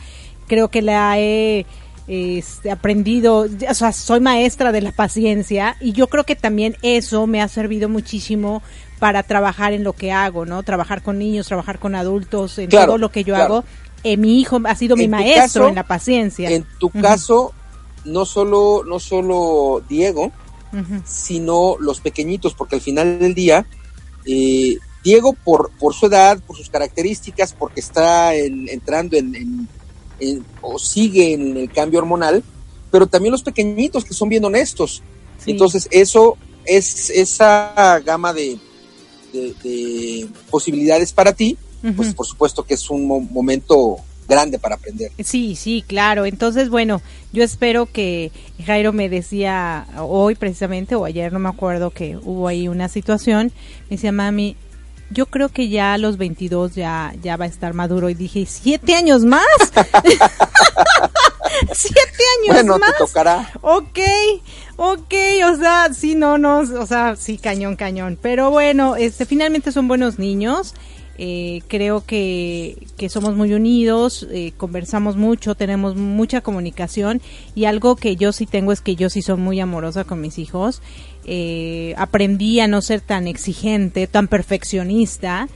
creo 0.48 0.68
que 0.68 0.82
la 0.82 1.18
he 1.18 1.66
este, 2.08 2.70
aprendido, 2.72 3.46
o 3.68 3.74
sea, 3.74 3.92
soy 3.92 4.18
maestra 4.20 4.72
de 4.72 4.80
la 4.80 4.90
paciencia 4.92 5.76
y 5.80 5.92
yo 5.92 6.08
creo 6.08 6.24
que 6.24 6.34
también 6.34 6.76
eso 6.82 7.26
me 7.28 7.40
ha 7.40 7.46
servido 7.46 7.88
muchísimo 7.88 8.62
para 8.98 9.22
trabajar 9.22 9.72
en 9.72 9.84
lo 9.84 9.92
que 9.92 10.10
hago, 10.10 10.44
¿no? 10.44 10.62
Trabajar 10.64 11.02
con 11.02 11.18
niños, 11.18 11.46
trabajar 11.46 11.78
con 11.78 11.94
adultos, 11.94 12.58
en 12.58 12.66
Claro, 12.68 12.86
todo 12.86 12.98
lo 12.98 13.10
que 13.12 13.22
yo 13.24 13.34
claro. 13.34 13.54
hago. 13.58 13.64
Eh, 14.02 14.16
mi 14.16 14.40
hijo 14.40 14.58
ha 14.64 14.74
sido 14.74 14.96
mi 14.96 15.04
En 15.04 15.10
maestro 15.12 15.42
caso- 15.62 15.68
en 15.68 15.74
la 15.76 15.84
paciencia. 15.86 16.50
En 16.50 16.64
tu 16.78 16.90
caso, 16.90 17.52
no 18.04 18.24
solo, 18.24 18.82
no 18.86 18.98
solo 19.00 19.82
Diego, 19.88 20.32
sino 21.04 21.76
los 21.80 22.00
pequeñitos, 22.00 22.54
porque 22.54 22.76
al 22.76 22.80
final 22.80 23.18
del 23.18 23.34
día, 23.34 23.66
eh, 24.24 24.76
Diego 25.02 25.32
por, 25.32 25.70
por 25.78 25.94
su 25.94 26.06
edad, 26.06 26.40
por 26.46 26.56
sus 26.56 26.68
características, 26.70 27.52
porque 27.54 27.80
está 27.80 28.34
en- 28.36 28.68
entrando 28.68 29.16
en, 29.16 29.34
en- 29.34 29.68
en- 30.20 30.44
o 30.60 30.78
sigue 30.78 31.32
en 31.32 31.56
el 31.56 31.72
cambio 31.72 31.98
hormonal, 32.00 32.44
pero 32.90 33.06
también 33.06 33.32
los 33.32 33.42
pequeñitos 33.42 34.04
que 34.04 34.14
son 34.14 34.28
bien 34.28 34.44
honestos. 34.44 35.02
Sí. 35.42 35.52
Entonces, 35.52 35.88
eso 35.90 36.36
es 36.66 37.08
esa 37.10 38.00
gama 38.04 38.32
de, 38.32 38.58
de- 39.32 39.54
de 39.64 40.28
posibilidades 40.50 41.12
para 41.12 41.32
ti, 41.32 41.56
pues 41.96 42.12
por 42.14 42.26
supuesto 42.26 42.62
que 42.64 42.74
es 42.74 42.90
un 42.90 43.06
mo- 43.06 43.20
momento 43.20 43.96
grande 44.30 44.58
para 44.58 44.76
aprender. 44.76 45.12
Sí, 45.22 45.54
sí, 45.56 45.84
claro. 45.86 46.24
Entonces, 46.24 46.70
bueno, 46.70 47.02
yo 47.32 47.42
espero 47.44 47.84
que 47.86 48.30
Jairo 48.64 48.92
me 48.94 49.08
decía 49.10 49.86
hoy 49.98 50.34
precisamente, 50.36 50.94
o 50.94 51.04
ayer, 51.04 51.32
no 51.32 51.38
me 51.38 51.48
acuerdo, 51.50 51.90
que 51.90 52.16
hubo 52.16 52.48
ahí 52.48 52.68
una 52.68 52.88
situación. 52.88 53.52
Me 53.90 53.96
decía, 53.96 54.12
mami, 54.12 54.56
yo 55.10 55.26
creo 55.26 55.48
que 55.48 55.68
ya 55.68 55.92
a 55.94 55.98
los 55.98 56.16
22 56.16 56.74
ya, 56.74 57.12
ya 57.20 57.36
va 57.36 57.44
a 57.44 57.48
estar 57.48 57.74
maduro. 57.74 58.08
Y 58.08 58.14
dije, 58.14 58.46
¿siete 58.46 58.94
años 58.94 59.24
más? 59.24 59.44
¿Siete 61.72 62.24
años 62.42 62.54
Bueno, 62.54 62.78
más? 62.78 62.92
te 62.92 62.98
tocará. 62.98 63.50
Ok, 63.60 63.98
ok, 64.76 65.14
o 65.52 65.56
sea, 65.56 65.88
sí, 65.92 66.14
no, 66.14 66.38
no, 66.38 66.58
o 66.60 66.86
sea, 66.86 67.16
sí, 67.16 67.38
cañón, 67.38 67.76
cañón. 67.76 68.18
Pero 68.20 68.50
bueno, 68.50 68.96
este, 68.96 69.26
finalmente 69.26 69.72
son 69.72 69.88
buenos 69.88 70.18
niños. 70.18 70.74
Eh, 71.22 71.60
creo 71.68 72.02
que, 72.06 72.78
que 72.96 73.10
somos 73.10 73.36
muy 73.36 73.52
unidos, 73.52 74.26
eh, 74.30 74.52
conversamos 74.56 75.16
mucho, 75.16 75.54
tenemos 75.54 75.94
mucha 75.94 76.40
comunicación 76.40 77.20
y 77.54 77.66
algo 77.66 77.94
que 77.96 78.16
yo 78.16 78.32
sí 78.32 78.46
tengo 78.46 78.72
es 78.72 78.80
que 78.80 78.96
yo 78.96 79.10
sí 79.10 79.20
soy 79.20 79.36
muy 79.36 79.60
amorosa 79.60 80.04
con 80.04 80.18
mis 80.22 80.38
hijos. 80.38 80.80
Eh, 81.26 81.94
aprendí 81.98 82.60
a 82.60 82.68
no 82.68 82.80
ser 82.80 83.02
tan 83.02 83.28
exigente, 83.28 84.06
tan 84.06 84.28
perfeccionista 84.28 85.46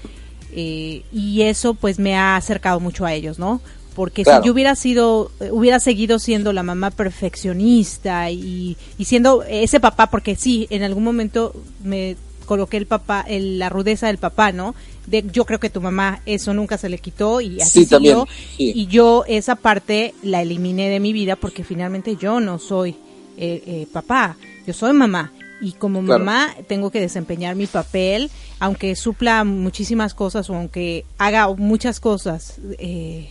eh, 0.54 1.02
y 1.10 1.40
eso 1.42 1.72
pues 1.72 1.98
me 1.98 2.14
ha 2.14 2.36
acercado 2.36 2.78
mucho 2.78 3.06
a 3.06 3.14
ellos, 3.14 3.38
¿no? 3.38 3.62
Porque 3.94 4.22
Claro. 4.24 4.42
si 4.42 4.46
yo 4.48 4.52
hubiera 4.52 4.74
sido, 4.76 5.30
hubiera 5.50 5.80
seguido 5.80 6.18
siendo 6.18 6.52
la 6.52 6.62
mamá 6.62 6.90
perfeccionista 6.90 8.30
y, 8.30 8.76
y 8.98 9.04
siendo 9.06 9.42
ese 9.44 9.80
papá, 9.80 10.10
porque 10.10 10.36
sí, 10.36 10.66
en 10.70 10.82
algún 10.82 11.04
momento 11.04 11.54
me 11.82 12.16
coloqué 12.46 12.76
el 12.76 12.86
papá, 12.86 13.24
el- 13.26 13.58
la 13.58 13.68
rudeza 13.70 14.08
del 14.08 14.18
papá, 14.18 14.52
¿no? 14.52 14.74
De, 15.06 15.22
yo 15.32 15.44
creo 15.44 15.60
que 15.60 15.68
tu 15.70 15.80
mamá 15.80 16.20
eso 16.26 16.54
nunca 16.54 16.78
se 16.78 16.88
le 16.88 16.98
quitó 16.98 17.40
y 17.40 17.60
así 17.60 17.80
Sí, 17.84 17.86
también, 17.86 18.14
siguió. 18.16 18.28
sí. 18.56 18.72
Y 18.74 18.86
yo 18.86 19.24
esa 19.28 19.54
parte 19.56 20.14
la 20.22 20.40
eliminé 20.42 20.88
de 20.88 20.98
mi 21.00 21.12
vida 21.12 21.36
porque 21.36 21.62
finalmente 21.64 22.16
yo 22.16 22.40
no 22.40 22.58
soy 22.58 22.96
eh, 23.36 23.62
eh, 23.66 23.86
papá, 23.92 24.36
yo 24.66 24.72
soy 24.72 24.92
mamá. 24.94 25.32
Y 25.60 25.72
como 25.72 26.02
Claro. 26.02 26.18
mamá 26.24 26.54
tengo 26.66 26.90
que 26.90 27.00
desempeñar 27.00 27.54
mi 27.56 27.66
papel, 27.66 28.30
aunque 28.60 28.96
supla 28.96 29.44
muchísimas 29.44 30.12
cosas 30.14 30.48
o 30.50 30.54
aunque 30.56 31.04
haga 31.18 31.48
muchas 31.54 32.00
cosas, 32.00 32.58
eh, 32.78 33.28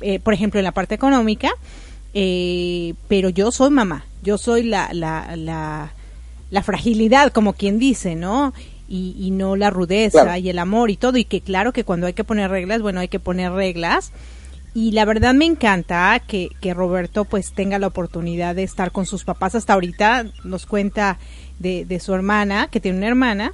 eh, 0.00 0.18
por 0.20 0.34
ejemplo 0.34 0.58
en 0.58 0.64
la 0.64 0.72
parte 0.72 0.94
económica, 0.94 1.50
eh, 2.14 2.94
pero 3.08 3.28
yo 3.28 3.50
soy 3.52 3.70
mamá, 3.70 4.04
yo 4.22 4.36
soy 4.38 4.64
la, 4.64 4.90
la, 4.92 5.36
la, 5.36 5.92
la 6.50 6.62
fragilidad, 6.62 7.32
como 7.32 7.52
quien 7.52 7.78
dice, 7.78 8.14
¿no? 8.14 8.52
Y, 8.94 9.16
y 9.18 9.30
no 9.30 9.56
la 9.56 9.70
rudeza 9.70 10.22
Claro. 10.24 10.38
y 10.38 10.50
el 10.50 10.58
amor 10.58 10.90
y 10.90 10.98
todo, 10.98 11.16
y 11.16 11.24
que 11.24 11.40
claro 11.40 11.72
que 11.72 11.82
cuando 11.84 12.06
hay 12.06 12.12
que 12.12 12.24
poner 12.24 12.50
reglas, 12.50 12.82
bueno, 12.82 13.00
hay 13.00 13.08
que 13.08 13.18
poner 13.18 13.50
reglas. 13.52 14.12
Y 14.74 14.92
la 14.92 15.06
verdad 15.06 15.32
me 15.32 15.46
encanta 15.46 16.20
que, 16.26 16.50
que 16.60 16.74
Roberto 16.74 17.24
pues 17.24 17.52
tenga 17.54 17.78
la 17.78 17.86
oportunidad 17.86 18.54
de 18.54 18.64
estar 18.64 18.92
con 18.92 19.06
sus 19.06 19.24
papás. 19.24 19.54
Hasta 19.54 19.72
ahorita 19.72 20.26
nos 20.44 20.66
cuenta 20.66 21.18
de, 21.58 21.84
de 21.86 22.00
su 22.00 22.12
hermana, 22.12 22.68
que 22.70 22.80
tiene 22.80 22.98
una 22.98 23.08
hermana, 23.08 23.52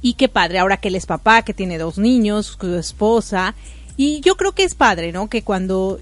y 0.00 0.14
qué 0.14 0.28
padre, 0.28 0.58
ahora 0.58 0.78
que 0.78 0.88
él 0.88 0.96
es 0.96 1.06
papá, 1.06 1.42
que 1.42 1.54
tiene 1.54 1.78
dos 1.78 1.98
niños, 1.98 2.56
su 2.60 2.74
esposa, 2.74 3.54
y 3.96 4.20
yo 4.22 4.36
creo 4.36 4.52
que 4.52 4.64
es 4.64 4.74
padre, 4.74 5.12
¿no? 5.12 5.28
Que 5.28 5.42
cuando 5.42 6.00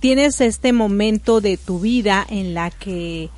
tienes 0.00 0.40
este 0.40 0.72
momento 0.72 1.42
de 1.42 1.58
tu 1.58 1.78
vida 1.80 2.26
en 2.30 2.54
la 2.54 2.70
que 2.70 3.28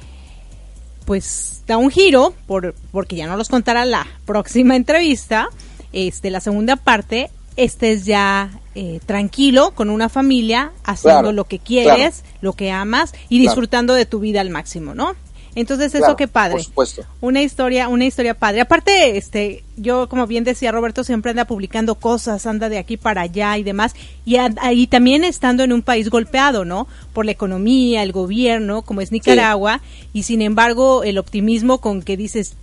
pues 1.04 1.62
da 1.66 1.76
un 1.76 1.90
giro, 1.90 2.34
por, 2.46 2.74
porque 2.92 3.16
ya 3.16 3.26
no 3.26 3.36
los 3.36 3.48
contará 3.48 3.84
la 3.84 4.06
próxima 4.24 4.76
entrevista, 4.76 5.48
este, 5.92 6.30
la 6.30 6.40
segunda 6.40 6.76
parte, 6.76 7.30
estés 7.56 8.04
ya 8.04 8.50
eh, 8.74 9.00
tranquilo 9.06 9.70
con 9.74 9.90
una 9.90 10.08
familia, 10.08 10.72
haciendo 10.82 11.20
Claro, 11.20 11.32
lo 11.32 11.44
que 11.44 11.60
quieres, 11.60 12.24
lo 12.40 12.54
que 12.54 12.70
amas 12.72 13.12
y 13.28 13.38
Claro. 13.38 13.50
disfrutando 13.50 13.94
de 13.94 14.06
tu 14.06 14.18
vida 14.18 14.40
al 14.40 14.50
máximo, 14.50 14.94
¿no? 14.94 15.14
Entonces 15.56 15.88
eso 15.94 15.98
Claro, 15.98 16.16
qué 16.16 16.26
padre. 16.28 16.52
Por 16.54 16.64
supuesto. 16.64 17.02
Una 17.20 17.40
historia, 17.42 17.88
una 17.88 18.04
historia 18.04 18.34
padre. 18.34 18.60
Aparte, 18.60 19.16
este, 19.16 19.62
yo 19.76 20.08
como 20.08 20.26
bien 20.26 20.42
decía 20.44 20.72
Roberto, 20.72 21.04
siempre 21.04 21.30
anda 21.30 21.44
publicando 21.44 21.94
cosas, 21.94 22.46
anda 22.46 22.68
de 22.68 22.78
aquí 22.78 22.96
para 22.96 23.20
allá 23.22 23.56
y 23.56 23.62
demás, 23.62 23.94
y, 24.24 24.36
a- 24.36 24.52
y 24.72 24.86
también 24.88 25.22
estando 25.24 25.62
en 25.62 25.72
un 25.72 25.82
país 25.82 26.10
golpeado, 26.10 26.64
¿no? 26.64 26.88
Por 27.12 27.24
la 27.24 27.30
economía, 27.32 28.02
el 28.02 28.10
gobierno, 28.12 28.82
como 28.82 29.00
es 29.00 29.12
Nicaragua, 29.12 29.80
y 30.12 30.24
sin 30.24 30.42
embargo 30.42 31.04
el 31.04 31.18
optimismo 31.18 31.78
con 31.80 32.02
que 32.02 32.16
dices, 32.16 32.54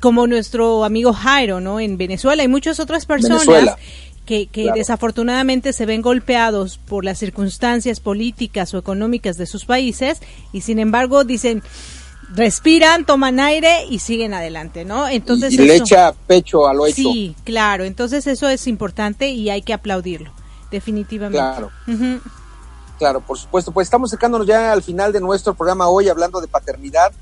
como 0.00 0.26
nuestro 0.26 0.84
amigo 0.84 1.12
Jairo, 1.12 1.60
¿no? 1.60 1.78
En 1.78 1.98
Venezuela 1.98 2.42
y 2.42 2.48
muchas 2.48 2.80
otras 2.80 3.04
personas 3.04 3.46
Venezuela. 3.46 3.76
que, 4.24 4.46
que 4.46 4.62
Claro. 4.62 4.78
desafortunadamente 4.78 5.74
se 5.74 5.84
ven 5.84 6.00
golpeados 6.00 6.78
por 6.78 7.04
las 7.04 7.18
circunstancias 7.18 8.00
políticas 8.00 8.72
o 8.72 8.78
económicas 8.78 9.36
de 9.36 9.44
sus 9.44 9.66
países 9.66 10.22
y 10.54 10.62
sin 10.62 10.78
embargo 10.78 11.24
dicen 11.24 11.62
respiran, 12.34 13.04
toman 13.04 13.40
aire 13.40 13.84
y 13.88 13.98
siguen 13.98 14.34
adelante, 14.34 14.84
¿no? 14.84 15.08
Entonces 15.08 15.52
y 15.52 15.58
le 15.58 15.74
eso- 15.74 15.84
echa 15.84 16.12
pecho 16.26 16.66
a 16.68 16.74
lo 16.74 16.86
hecho. 16.86 16.94
Sí, 16.96 17.34
claro, 17.44 17.84
entonces 17.84 18.26
eso 18.26 18.48
es 18.48 18.66
importante 18.66 19.28
y 19.30 19.50
hay 19.50 19.62
que 19.62 19.72
aplaudirlo, 19.72 20.30
definitivamente. 20.70 21.38
Claro. 21.38 21.70
Claro, 22.98 23.20
por 23.22 23.38
supuesto. 23.38 23.72
Pues 23.72 23.86
estamos 23.86 24.10
acercándonos 24.10 24.46
ya 24.46 24.72
al 24.72 24.82
final 24.82 25.12
de 25.12 25.20
nuestro 25.20 25.54
programa 25.54 25.88
hoy 25.88 26.08
hablando 26.08 26.40
de 26.40 26.48
paternidad 26.48 27.12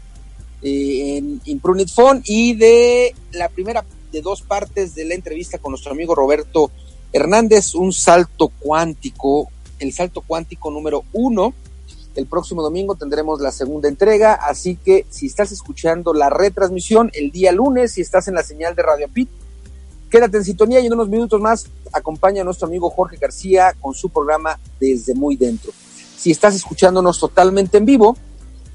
eh, 0.61 1.19
en 1.19 1.41
Imprunit 1.45 1.89
Phone 1.89 2.21
y 2.25 2.55
de 2.55 3.15
la 3.33 3.49
primera 3.49 3.85
de 4.11 4.21
dos 4.21 4.43
partes 4.43 4.95
de 4.97 5.05
la 5.05 5.15
entrevista 5.15 5.59
con 5.59 5.71
nuestro 5.71 5.93
amigo 5.93 6.15
Roberto 6.17 6.71
Hernández, 7.13 7.75
un 7.77 7.93
salto 7.93 8.49
cuántico, 8.59 9.49
el 9.79 9.93
salto 9.93 10.21
cuántico 10.23 10.71
número 10.71 11.05
uno. 11.13 11.55
El 12.19 12.27
próximo 12.27 12.63
domingo 12.63 12.97
tendremos 12.97 13.41
la 13.41 13.53
segunda 13.53 13.89
entrega, 13.89 14.35
así 14.35 14.77
que 14.77 15.07
si 15.09 15.27
estás 15.27 15.53
escuchando 15.53 16.13
la 16.13 16.29
retransmisión 16.31 17.11
el 17.15 17.31
día 17.31 17.53
lunes, 17.53 17.93
si 17.93 18.01
estás 18.01 18.27
en 18.27 18.35
la 18.35 18.43
señal 18.43 18.75
de 18.75 18.83
Radio 18.83 19.09
Pit, 19.09 19.29
Quédate 20.11 20.39
en 20.39 20.45
sintonía 20.45 20.81
y 20.81 20.87
en 20.87 20.95
unos 20.95 21.09
minutos 21.09 21.39
más 21.39 21.67
acompaña 21.93 22.41
a 22.41 22.45
nuestro 22.45 22.67
amigo 22.67 22.89
Jorge 22.89 23.19
García 23.19 23.75
con 23.79 23.95
su 23.95 24.09
programa 24.09 24.59
Desde 24.81 25.15
Muy 25.15 25.37
Dentro. 25.37 25.71
Si 26.17 26.31
estás 26.31 26.55
escuchándonos 26.55 27.21
totalmente 27.21 27.77
en 27.77 27.85
vivo, 27.85 28.17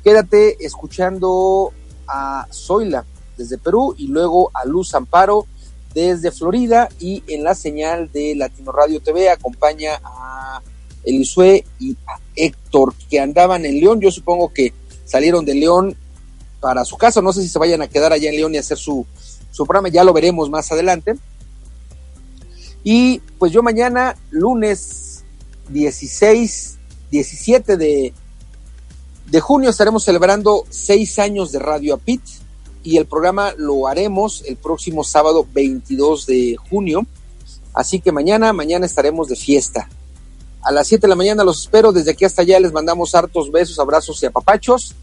quédate 0.04 0.64
escuchando 0.64 1.74
a 2.08 2.48
Zoila 2.52 3.06
desde 3.36 3.58
Perú 3.58 3.96
y 3.98 4.08
luego 4.08 4.52
a 4.54 4.66
Luz 4.66 4.94
Amparo 4.94 5.48
desde 5.96 6.32
Florida 6.32 6.88
y 7.00 7.24
en 7.28 7.44
la 7.44 7.56
señal 7.56 8.12
de 8.12 8.36
Latino 8.36 8.72
Radio 8.72 9.02
TV 9.02 9.30
acompaña 9.30 10.00
a 10.04 10.62
Elisue 11.04 11.66
y 11.80 11.96
Héctor 12.36 12.94
que 13.10 13.20
andaban 13.20 13.66
en 13.66 13.80
León. 13.80 14.00
Yo 14.02 14.12
supongo 14.12 14.54
que 14.54 14.74
salieron 15.06 15.46
de 15.46 15.56
León 15.56 15.96
para 16.60 16.86
su 16.86 16.98
casa. 16.98 17.22
No 17.22 17.34
sé 17.34 17.42
si 17.42 17.50
se 17.50 17.60
vayan 17.60 17.82
a 17.82 17.88
quedar 17.88 18.14
allá 18.14 18.30
en 18.30 18.36
León 18.36 18.56
y 18.56 18.58
hacer 18.58 18.78
su, 18.78 19.06
su 19.52 19.66
programa, 19.66 19.90
ya 19.90 20.04
lo 20.04 20.14
veremos 20.14 20.50
más 20.50 20.72
adelante. 20.72 21.16
Y 22.84 23.20
pues 23.40 23.52
yo 23.52 23.64
mañana, 23.64 24.16
lunes 24.30 25.24
16, 25.70 26.78
17 27.12 27.78
de, 27.78 28.14
de 29.30 29.40
junio, 29.40 29.70
estaremos 29.70 30.04
celebrando 30.04 30.66
seis 30.70 31.20
años 31.20 31.52
de 31.52 31.60
Radio 31.60 31.96
Apit 31.96 32.22
y 32.84 32.98
el 32.98 33.06
programa 33.06 33.54
lo 33.58 33.88
haremos 33.88 34.44
el 34.46 34.58
próximo 34.58 35.04
sábado 35.04 35.48
22 35.54 36.26
de 36.26 36.58
junio. 36.70 37.06
Así 37.74 38.00
que 38.02 38.12
mañana, 38.12 38.52
mañana 38.54 38.86
estaremos 38.86 39.30
de 39.30 39.36
fiesta. 39.36 39.90
A 40.64 40.72
las 40.72 40.88
7 40.88 41.02
de 41.02 41.10
la 41.10 41.16
mañana 41.16 41.44
los 41.44 41.62
espero. 41.62 41.92
Desde 41.92 42.12
aquí 42.12 42.26
hasta 42.26 42.42
allá 42.42 42.60
les 42.60 42.72
mandamos 42.72 43.14
hartos 43.16 43.52
besos, 43.52 43.80
abrazos 43.80 44.22
y 44.24 44.26
apapachos. 44.26 44.96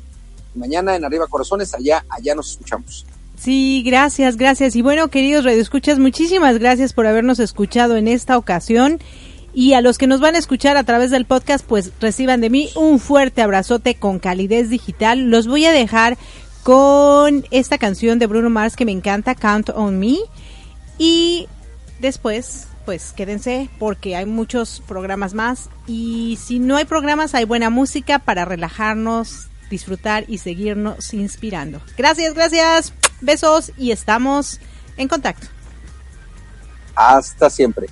Mañana 0.54 0.96
en 0.96 1.04
Arriba 1.04 1.26
Corazones, 1.26 1.74
allá, 1.74 2.04
allá 2.08 2.34
nos 2.34 2.50
escuchamos. 2.52 3.06
Sí, 3.36 3.82
gracias, 3.84 4.36
gracias. 4.36 4.76
Y 4.76 4.82
bueno, 4.82 5.08
queridos 5.08 5.44
radioescuchas, 5.44 5.98
muchísimas 5.98 6.58
gracias 6.58 6.92
por 6.92 7.06
habernos 7.06 7.38
escuchado 7.38 7.96
en 7.96 8.08
esta 8.08 8.36
ocasión. 8.36 9.00
Y 9.52 9.72
a 9.72 9.80
los 9.80 9.98
que 9.98 10.06
nos 10.06 10.20
van 10.20 10.34
a 10.34 10.38
escuchar 10.38 10.76
a 10.76 10.84
través 10.84 11.10
del 11.10 11.24
podcast, 11.24 11.64
pues 11.64 11.92
reciban 12.00 12.40
de 12.40 12.50
mí 12.50 12.68
un 12.76 13.00
fuerte 13.00 13.42
abrazote 13.42 13.94
con 13.94 14.18
calidez 14.18 14.68
digital. 14.70 15.30
Los 15.30 15.46
voy 15.46 15.64
a 15.64 15.72
dejar 15.72 16.18
con 16.62 17.46
esta 17.50 17.78
canción 17.78 18.18
de 18.18 18.26
Bruno 18.26 18.50
Mars 18.50 18.76
que 18.76 18.84
me 18.84 18.92
encanta, 18.92 19.34
Count 19.34 19.70
on 19.70 19.98
Me. 19.98 20.18
Y 20.98 21.48
después, 21.98 22.66
pues 22.84 23.12
quédense 23.12 23.68
porque 23.78 24.16
hay 24.16 24.26
muchos 24.26 24.82
programas 24.86 25.34
más. 25.34 25.68
Y 25.86 26.38
si 26.42 26.58
no 26.58 26.76
hay 26.76 26.84
programas, 26.84 27.34
hay 27.34 27.44
buena 27.44 27.70
música 27.70 28.18
para 28.18 28.44
relajarnos, 28.44 29.48
disfrutar 29.70 30.24
y 30.28 30.38
seguirnos 30.38 31.14
inspirando. 31.14 31.80
Gracias, 31.96 32.34
gracias. 32.34 32.92
Besos 33.20 33.72
y 33.76 33.92
estamos 33.92 34.60
en 34.96 35.08
contacto. 35.08 35.46
Hasta 36.94 37.48
siempre. 37.48 37.86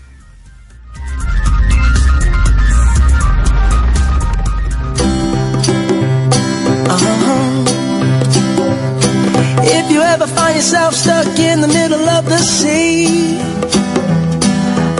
If 9.71 9.91
you 9.91 10.03
ever 10.03 10.27
find 10.27 10.57
yourself 10.57 10.95
stuck 10.95 11.39
in 11.39 11.61
the 11.61 11.69
middle 11.69 12.09
of 12.09 12.25
the 12.27 12.39
sea, 12.39 13.39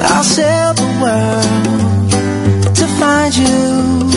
I'll 0.03 0.25
sail 0.25 0.75
the 0.75 0.89
world 1.03 1.45
to 2.77 2.87
find 3.01 3.37
you. 3.37 4.09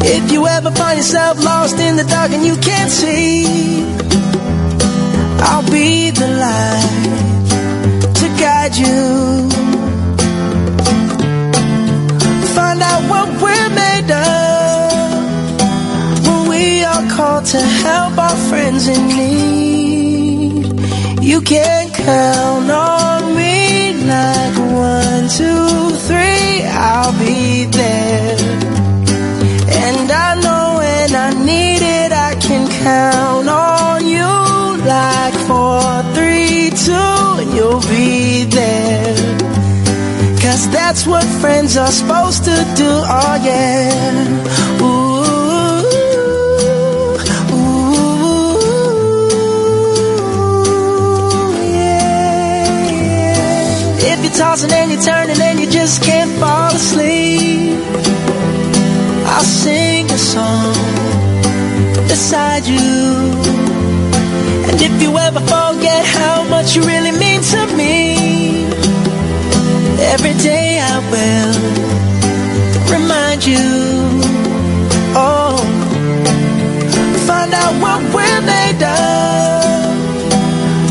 If 0.00 0.32
you 0.32 0.46
ever 0.46 0.70
find 0.70 0.98
yourself 0.98 1.42
lost 1.44 1.78
in 1.78 1.96
the 1.96 2.04
dark 2.04 2.30
and 2.32 2.44
you 2.44 2.56
can't 2.56 2.90
see, 2.90 3.84
I'll 5.40 5.68
be 5.70 6.10
the 6.10 6.28
light 6.44 8.14
to 8.18 8.28
guide 8.42 8.76
you. 8.76 9.48
Find 12.54 12.80
out 12.82 13.02
what 13.12 13.28
we're 13.42 13.70
made 13.84 14.10
of 14.10 15.26
when 16.26 16.48
we 16.48 16.84
are 16.84 17.04
called 17.16 17.44
to 17.46 17.60
help 17.60 18.18
our 18.18 18.36
friends 18.48 18.88
in 18.88 19.06
need. 19.08 20.64
You 21.22 21.40
can 21.42 21.90
count 21.90 22.70
on 22.70 22.87
count 32.88 33.48
on 33.48 34.06
you 34.16 34.32
like 34.96 35.36
four, 35.48 35.84
three, 36.16 36.70
two, 36.86 37.16
and 37.40 37.50
you'll 37.56 37.86
be 37.96 38.44
there. 38.58 39.14
Cause 40.42 40.62
that's 40.78 41.02
what 41.06 41.24
friends 41.42 41.76
are 41.76 41.94
supposed 42.00 42.42
to 42.50 42.56
do, 42.82 42.90
oh 43.20 43.34
yeah. 43.50 44.84
Ooh. 44.84 45.08
Yeah 51.74 52.52
If 54.12 54.18
you're 54.24 54.38
tossing 54.42 54.72
and 54.80 54.88
you're 54.92 55.06
turning 55.10 55.40
and 55.48 55.56
you 55.60 55.68
just 55.80 55.96
can't 56.02 56.32
fall 56.40 56.70
asleep, 56.80 57.78
I'll 59.32 59.50
sing 59.62 60.04
a 60.10 60.18
song 60.32 60.87
beside 62.18 62.66
you. 62.66 62.80
And 64.68 64.76
if 64.88 64.94
you 65.02 65.10
ever 65.26 65.42
forget 65.54 66.02
how 66.18 66.42
much 66.54 66.74
you 66.74 66.82
really 66.82 67.12
mean 67.12 67.40
to 67.52 67.60
me, 67.80 68.64
every 70.14 70.34
day 70.50 70.80
I 70.94 70.96
will 71.12 71.54
remind 72.94 73.40
you. 73.46 73.66
Oh, 75.24 75.58
find 77.28 77.50
out 77.62 77.74
what 77.84 78.00
we're 78.14 78.42
made 78.56 78.82
of 78.82 79.94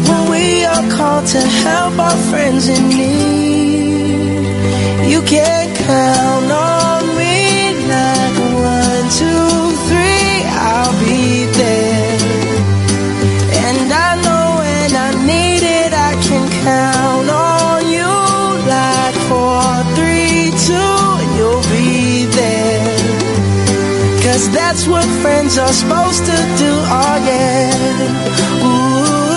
when 0.08 0.24
we 0.34 0.46
are 0.74 0.86
called 0.96 1.26
to 1.36 1.42
help 1.66 1.94
our 2.08 2.18
friends 2.30 2.70
in 2.70 2.84
need. 3.00 4.38
You 5.12 5.22
can 5.24 5.76
count 5.76 6.52
on 6.52 6.77
Cause 24.38 24.52
that's 24.52 24.88
what 24.88 25.04
friends 25.24 25.58
are 25.58 25.74
supposed 25.74 26.24
to 26.26 26.38
do, 26.62 26.70
oh 26.70 27.18
yeah. 27.26 27.74
Ooh, 28.68 29.37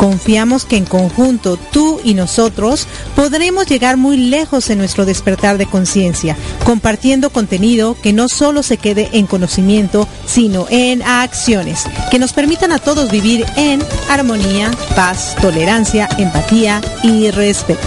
Confiamos 0.00 0.64
que 0.64 0.78
en 0.78 0.86
conjunto 0.86 1.58
tú 1.58 2.00
y 2.02 2.14
nosotros 2.14 2.86
podremos 3.14 3.66
llegar 3.66 3.98
muy 3.98 4.16
lejos 4.16 4.70
en 4.70 4.78
nuestro 4.78 5.04
despertar 5.04 5.58
de 5.58 5.66
conciencia, 5.66 6.38
compartiendo 6.64 7.28
contenido 7.28 7.94
que 8.02 8.14
no 8.14 8.30
solo 8.30 8.62
se 8.62 8.78
quede 8.78 9.10
en 9.12 9.26
conocimiento, 9.26 10.08
sino 10.24 10.66
en 10.70 11.02
acciones, 11.02 11.84
que 12.10 12.18
nos 12.18 12.32
permitan 12.32 12.72
a 12.72 12.78
todos 12.78 13.10
vivir 13.10 13.44
en 13.56 13.82
armonía, 14.08 14.70
paz, 14.96 15.36
tolerancia, 15.42 16.08
empatía 16.16 16.80
y 17.02 17.30
respeto. 17.30 17.86